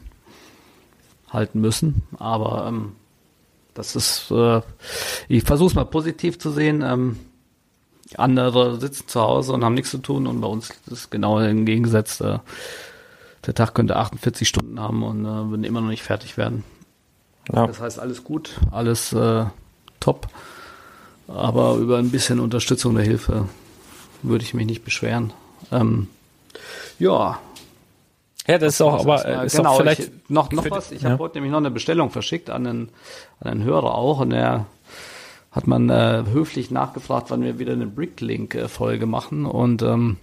halten 1.30 1.60
müssen. 1.60 2.02
Aber 2.18 2.66
ähm, 2.68 2.92
das 3.74 3.96
ist, 3.96 4.30
äh, 4.30 4.60
ich 5.28 5.44
versuche 5.44 5.68
es 5.68 5.74
mal 5.74 5.84
positiv 5.84 6.38
zu 6.38 6.50
sehen. 6.50 6.82
Ähm, 6.82 7.18
andere 8.16 8.80
sitzen 8.80 9.06
zu 9.06 9.20
Hause 9.20 9.52
und 9.52 9.64
haben 9.64 9.74
nichts 9.74 9.90
zu 9.90 9.98
tun 9.98 10.26
und 10.26 10.40
bei 10.40 10.48
uns 10.48 10.70
ist 10.70 10.92
es 10.92 11.10
genau 11.10 11.40
im 11.40 11.66
Gegensatz. 11.66 12.20
Äh, 12.20 12.38
der 13.46 13.54
Tag 13.54 13.74
könnte 13.74 13.96
48 13.96 14.48
Stunden 14.48 14.80
haben 14.80 15.02
und 15.02 15.24
äh, 15.24 15.50
würden 15.50 15.64
immer 15.64 15.80
noch 15.80 15.88
nicht 15.88 16.02
fertig 16.02 16.36
werden. 16.36 16.64
Ja. 17.52 17.66
Das 17.66 17.80
heißt, 17.80 17.98
alles 17.98 18.24
gut, 18.24 18.58
alles 18.70 19.12
äh, 19.12 19.44
top. 20.00 20.28
Aber 21.28 21.76
über 21.76 21.98
ein 21.98 22.10
bisschen 22.10 22.40
Unterstützung 22.40 22.94
der 22.94 23.04
Hilfe 23.04 23.48
würde 24.22 24.44
ich 24.44 24.54
mich 24.54 24.66
nicht 24.66 24.84
beschweren. 24.84 25.32
Ähm, 25.70 26.08
ja, 26.98 27.38
Ja, 28.48 28.56
das 28.56 28.74
ist 28.74 28.80
auch, 28.80 29.00
aber 29.00 29.24
äh, 29.26 29.46
ist 29.46 29.56
genau, 29.56 29.70
auch 29.70 29.76
vielleicht 29.78 30.00
ich, 30.00 30.10
noch, 30.28 30.50
noch 30.52 30.70
was. 30.70 30.90
Ich 30.90 31.02
ja. 31.02 31.10
habe 31.10 31.22
heute 31.22 31.36
nämlich 31.36 31.52
noch 31.52 31.58
eine 31.58 31.70
Bestellung 31.70 32.10
verschickt 32.10 32.48
an 32.48 32.66
einen, 32.66 32.88
an 33.40 33.50
einen 33.50 33.64
Hörer 33.64 33.94
auch 33.94 34.20
und 34.20 34.30
der 34.30 34.66
hat 35.52 35.66
man 35.66 35.90
äh, 35.90 36.24
höflich 36.32 36.70
nachgefragt, 36.70 37.30
wann 37.30 37.42
wir 37.42 37.58
wieder 37.58 37.72
eine 37.74 37.86
Bricklink-Folge 37.86 39.06
machen 39.06 39.44
und 39.44 39.82
ähm, 39.82 40.16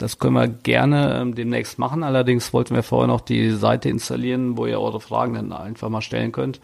das 0.00 0.18
können 0.18 0.34
wir 0.34 0.48
gerne 0.48 1.20
ähm, 1.20 1.34
demnächst 1.34 1.78
machen. 1.78 2.02
Allerdings 2.02 2.52
wollten 2.52 2.74
wir 2.74 2.82
vorher 2.82 3.06
noch 3.06 3.20
die 3.20 3.50
Seite 3.50 3.90
installieren, 3.90 4.56
wo 4.56 4.66
ihr 4.66 4.80
eure 4.80 5.00
Fragen 5.00 5.34
dann 5.34 5.52
einfach 5.52 5.90
mal 5.90 6.00
stellen 6.00 6.32
könnt. 6.32 6.60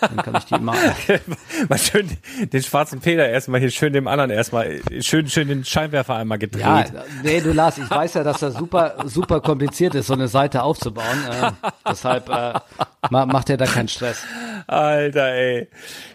Dann 0.00 0.16
kann 0.16 0.34
ich 0.36 0.44
die 0.44 0.58
mal. 0.58 0.76
mal 1.68 1.78
schön 1.78 2.10
den 2.52 2.62
schwarzen 2.62 3.00
Peter 3.00 3.28
erstmal 3.28 3.60
hier 3.60 3.70
schön 3.70 3.92
dem 3.92 4.08
anderen 4.08 4.30
erstmal 4.30 4.80
schön 5.00 5.28
schön 5.28 5.48
den 5.48 5.64
Scheinwerfer 5.64 6.16
einmal 6.16 6.38
gedreht. 6.38 6.62
Ja, 6.62 6.84
nee, 7.22 7.40
du 7.40 7.52
Lars, 7.52 7.78
ich 7.78 7.88
weiß 7.88 8.14
ja, 8.14 8.24
dass 8.24 8.40
das 8.40 8.54
super, 8.54 8.96
super 9.06 9.40
kompliziert 9.40 9.94
ist, 9.94 10.08
so 10.08 10.14
eine 10.14 10.28
Seite 10.28 10.62
aufzubauen. 10.62 11.06
Äh, 11.30 11.52
deshalb 11.88 12.28
äh, 12.28 12.54
ma 13.10 13.26
macht 13.26 13.48
ihr 13.48 13.56
da 13.56 13.66
keinen 13.66 13.88
Stress. 13.88 14.24
Alter, 14.66 15.32
ey. 15.34 15.68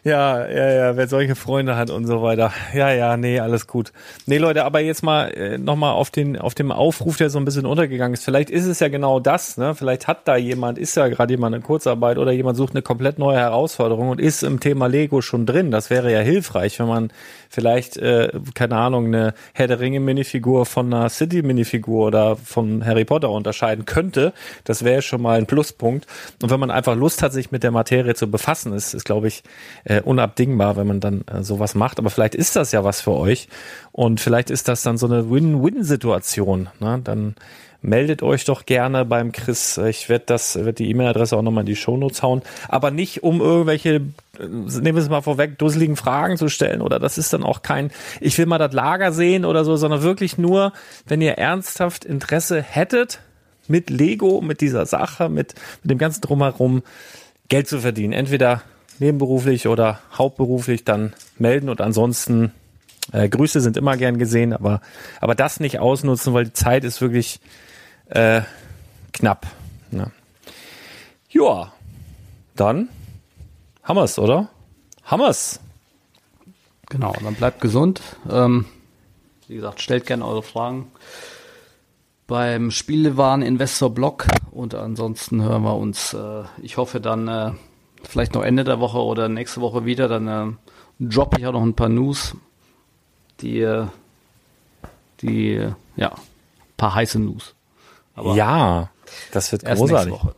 Ja, 0.04 0.48
ja, 0.48 0.72
ja, 0.72 0.98
wer 0.98 1.08
solche 1.08 1.36
Freunde 1.36 1.76
hat 1.76 1.90
und 1.90 2.08
so 2.08 2.22
weiter. 2.22 2.54
Ja, 2.74 2.92
ja, 2.92 3.18
nee, 3.18 3.40
alles 3.40 3.68
gut. 3.68 3.92
Nee, 4.26 4.38
Leute, 4.38 4.64
aber 4.64 4.80
jetzt 4.80 5.04
mal 5.04 5.28
äh, 5.32 5.58
nochmal 5.58 5.94
auf 5.94 6.12
den, 6.12 6.38
auf 6.38 6.56
dem 6.56 6.72
Aufruf, 6.72 7.18
der 7.18 7.30
so 7.30 7.40
ein 7.40 7.46
bisschen 7.46 7.66
untergegangen 7.66 8.14
ist. 8.14 8.24
Vielleicht 8.24 8.50
ist 8.50 8.66
es 8.66 8.80
ja 8.80 8.88
genau 8.88 9.20
das, 9.20 9.58
ne? 9.58 9.76
Vielleicht 9.76 10.08
hat 10.08 10.28
da 10.28 10.38
jemand, 10.38 10.78
ist 10.78 10.96
ja 10.96 11.08
gerade 11.08 11.34
jemand 11.34 11.56
in 11.56 11.64
Kurzarbeit 11.64 12.18
oder 12.18 12.32
jemand 12.32 12.58
sucht 12.58 12.74
eine 12.74 12.82
komplett 12.82 13.20
neue 13.20 13.38
Herausforderung 13.38 14.10
und 14.10 14.22
ist 14.22 14.44
im 14.44 14.60
Thema 14.60 14.88
Lego 14.88 15.22
schon 15.22 15.46
drin. 15.46 15.72
Das 15.72 15.90
wäre 15.90 16.12
ja 16.12 16.20
hilfreich, 16.20 16.80
wenn 16.80 16.88
man 16.88 17.12
vielleicht, 17.50 17.98
äh, 17.98 18.30
keine 18.54 18.78
Ahnung, 18.78 19.08
eine 19.08 19.34
Herr 19.54 19.68
der 19.68 19.80
Ringe 19.80 20.00
Minifigur 20.00 20.66
von 20.66 20.94
einer 20.94 21.10
City 21.10 21.42
Minifigur 21.42 22.08
oder 22.08 22.38
von 22.38 22.86
Harry 22.86 23.06
Potter 23.06 23.30
unterscheiden 23.30 23.86
könnte. 23.86 24.34
Das 24.64 24.84
wäre 24.84 25.02
schon 25.02 25.22
mal 25.22 25.38
ein 25.38 25.48
Pluspunkt. 25.48 26.08
Und 26.42 26.50
wenn 26.50 26.60
man 26.60 26.72
einfach 26.78 26.96
Lust 26.96 27.22
hat, 27.22 27.34
sich 27.34 27.52
mit 27.52 27.64
der 27.64 27.72
Materie 27.72 28.16
zu 28.16 28.30
befassen, 28.30 28.74
ist, 28.74 28.94
ist 28.94 29.04
glaube 29.04 29.28
ich, 29.28 29.44
äh, 29.84 30.02
unabdingbar, 30.02 30.78
wenn 30.78 30.88
man 30.88 31.00
dann 31.00 31.24
äh, 31.28 31.44
sowas 31.44 31.76
macht. 31.76 32.00
Aber 32.00 32.10
vielleicht 32.10 32.36
ist 32.36 32.56
das 32.56 32.72
ja 32.72 32.84
was 32.84 33.02
für 33.02 33.12
euch. 33.12 33.50
Und 33.92 34.22
vielleicht 34.22 34.50
ist 34.50 34.68
das 34.68 34.84
dann 34.84 34.98
so 34.98 35.08
eine 35.08 35.30
Win-Win-Situation. 35.30 36.70
Ne? 36.80 37.02
Dann 37.04 37.36
meldet 37.82 38.24
euch 38.24 38.46
doch 38.46 38.66
gerne 38.66 39.06
beim 39.06 39.32
Chris. 39.32 39.78
Ich 39.78 40.10
werde 40.10 40.26
das, 40.28 40.56
werde 40.56 40.74
die 40.74 40.90
E-Mail-Adresse 40.90 41.38
auch 41.38 41.42
nochmal 41.42 41.62
in 41.62 41.68
die 41.68 41.76
Shownotes 41.76 42.22
hauen. 42.22 42.42
Aber 42.68 42.92
nicht 42.92 43.24
um 43.24 43.42
irgendwelche, 43.42 43.96
äh, 43.96 44.02
nehmen 44.40 44.96
wir 44.96 45.04
es 45.04 45.10
mal 45.10 45.22
vorweg, 45.22 45.58
dusseligen 45.58 45.96
Fragen 45.96 46.38
zu 46.38 46.50
stellen 46.50 46.82
oder 46.82 47.00
das 47.00 47.18
ist 47.18 47.34
dann 47.34 47.44
auch 47.44 47.62
kein, 47.62 47.92
ich 48.20 48.38
will 48.38 48.46
mal 48.46 48.58
das 48.58 48.74
Lager 48.74 49.12
sehen 49.12 49.46
oder 49.46 49.64
so, 49.66 49.76
sondern 49.76 50.02
wirklich 50.02 50.38
nur, 50.38 50.74
wenn 51.08 51.22
ihr 51.22 51.34
ernsthaft 51.34 52.06
Interesse 52.06 52.62
hättet, 52.62 53.20
mit 53.70 53.90
Lego, 53.90 54.42
mit 54.42 54.62
dieser 54.62 54.86
Sache, 54.86 55.30
mit, 55.30 55.56
mit 55.84 55.92
dem 55.92 55.98
ganzen 55.98 56.22
Drumherum 56.22 56.84
Geld 57.50 57.68
zu 57.68 57.80
verdienen. 57.80 58.14
Entweder 58.14 58.62
nebenberuflich 59.00 59.68
oder 59.68 60.00
hauptberuflich 60.18 60.84
dann 60.84 61.14
melden 61.38 61.70
und 61.70 61.82
ansonsten 61.82 62.52
äh, 63.12 63.30
Grüße 63.30 63.62
sind 63.62 63.78
immer 63.78 63.96
gern 63.98 64.18
gesehen, 64.18 64.54
aber, 64.54 64.82
aber 65.22 65.36
das 65.36 65.60
nicht 65.60 65.80
ausnutzen, 65.80 66.34
weil 66.34 66.46
die 66.46 66.54
Zeit 66.54 66.84
ist 66.84 67.00
wirklich 67.02 67.40
äh, 68.08 68.42
knapp. 69.14 69.48
Ne? 69.92 70.12
Ja, 71.30 71.72
dann 72.56 72.90
haben 73.84 73.98
wir's, 73.98 74.20
oder? 74.20 74.50
Haben 75.04 75.22
wir's. 75.22 75.60
Genau, 76.90 77.14
dann 77.22 77.36
bleibt 77.36 77.62
gesund. 77.62 78.02
Ähm, 78.30 78.66
wie 79.48 79.56
gesagt, 79.56 79.82
stellt 79.82 80.06
gerne 80.06 80.26
eure 80.26 80.44
Fragen 80.44 80.92
beim 82.28 82.72
Spielewaren 82.72 83.42
Investor 83.42 83.90
Blog 83.90 84.28
und 84.52 84.76
ansonsten 84.76 85.42
hören 85.42 85.64
wir 85.64 85.76
uns, 85.76 86.14
äh, 86.14 86.44
ich 86.62 86.78
hoffe 86.78 87.00
dann 87.00 87.28
äh, 87.28 87.52
vielleicht 88.04 88.34
noch 88.36 88.44
Ende 88.44 88.64
der 88.64 88.80
Woche 88.80 89.00
oder 89.00 89.30
nächste 89.30 89.62
Woche 89.62 89.86
wieder, 89.86 90.08
dann 90.08 90.28
äh, 90.28 90.54
droppe 91.00 91.40
ich 91.40 91.48
auch 91.48 91.54
noch 91.54 91.64
ein 91.64 91.74
paar 91.74 91.90
News, 91.90 92.36
die, 93.40 93.62
äh, 93.62 93.88
die, 95.22 95.54
äh, 95.54 95.72
ja, 95.96 96.10
ein 96.10 96.76
paar 96.76 96.96
heiße 96.96 97.20
News. 97.20 97.56
Aber 98.14 98.36
ja, 98.36 98.90
das 99.32 99.52
wird 99.52 99.64
erst 99.64 99.80
großartig. 99.80 100.12
nächste 100.12 100.28
Woche. 100.28 100.36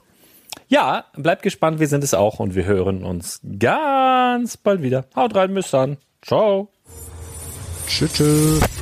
Ja, 0.67 1.05
bleibt 1.15 1.41
gespannt, 1.41 1.79
wir 1.79 1.87
sind 1.87 2.03
es 2.03 2.13
auch 2.13 2.39
und 2.39 2.53
wir 2.53 2.65
hören 2.65 3.03
uns 3.03 3.41
ganz 3.57 4.55
bald 4.55 4.83
wieder. 4.83 5.05
Haut 5.15 5.33
rein, 5.33 5.53
bis 5.55 5.71
dann. 5.71 5.97
Ciao. 6.21 6.69
Tschüss. 7.87 8.13
tschüss. 8.13 8.78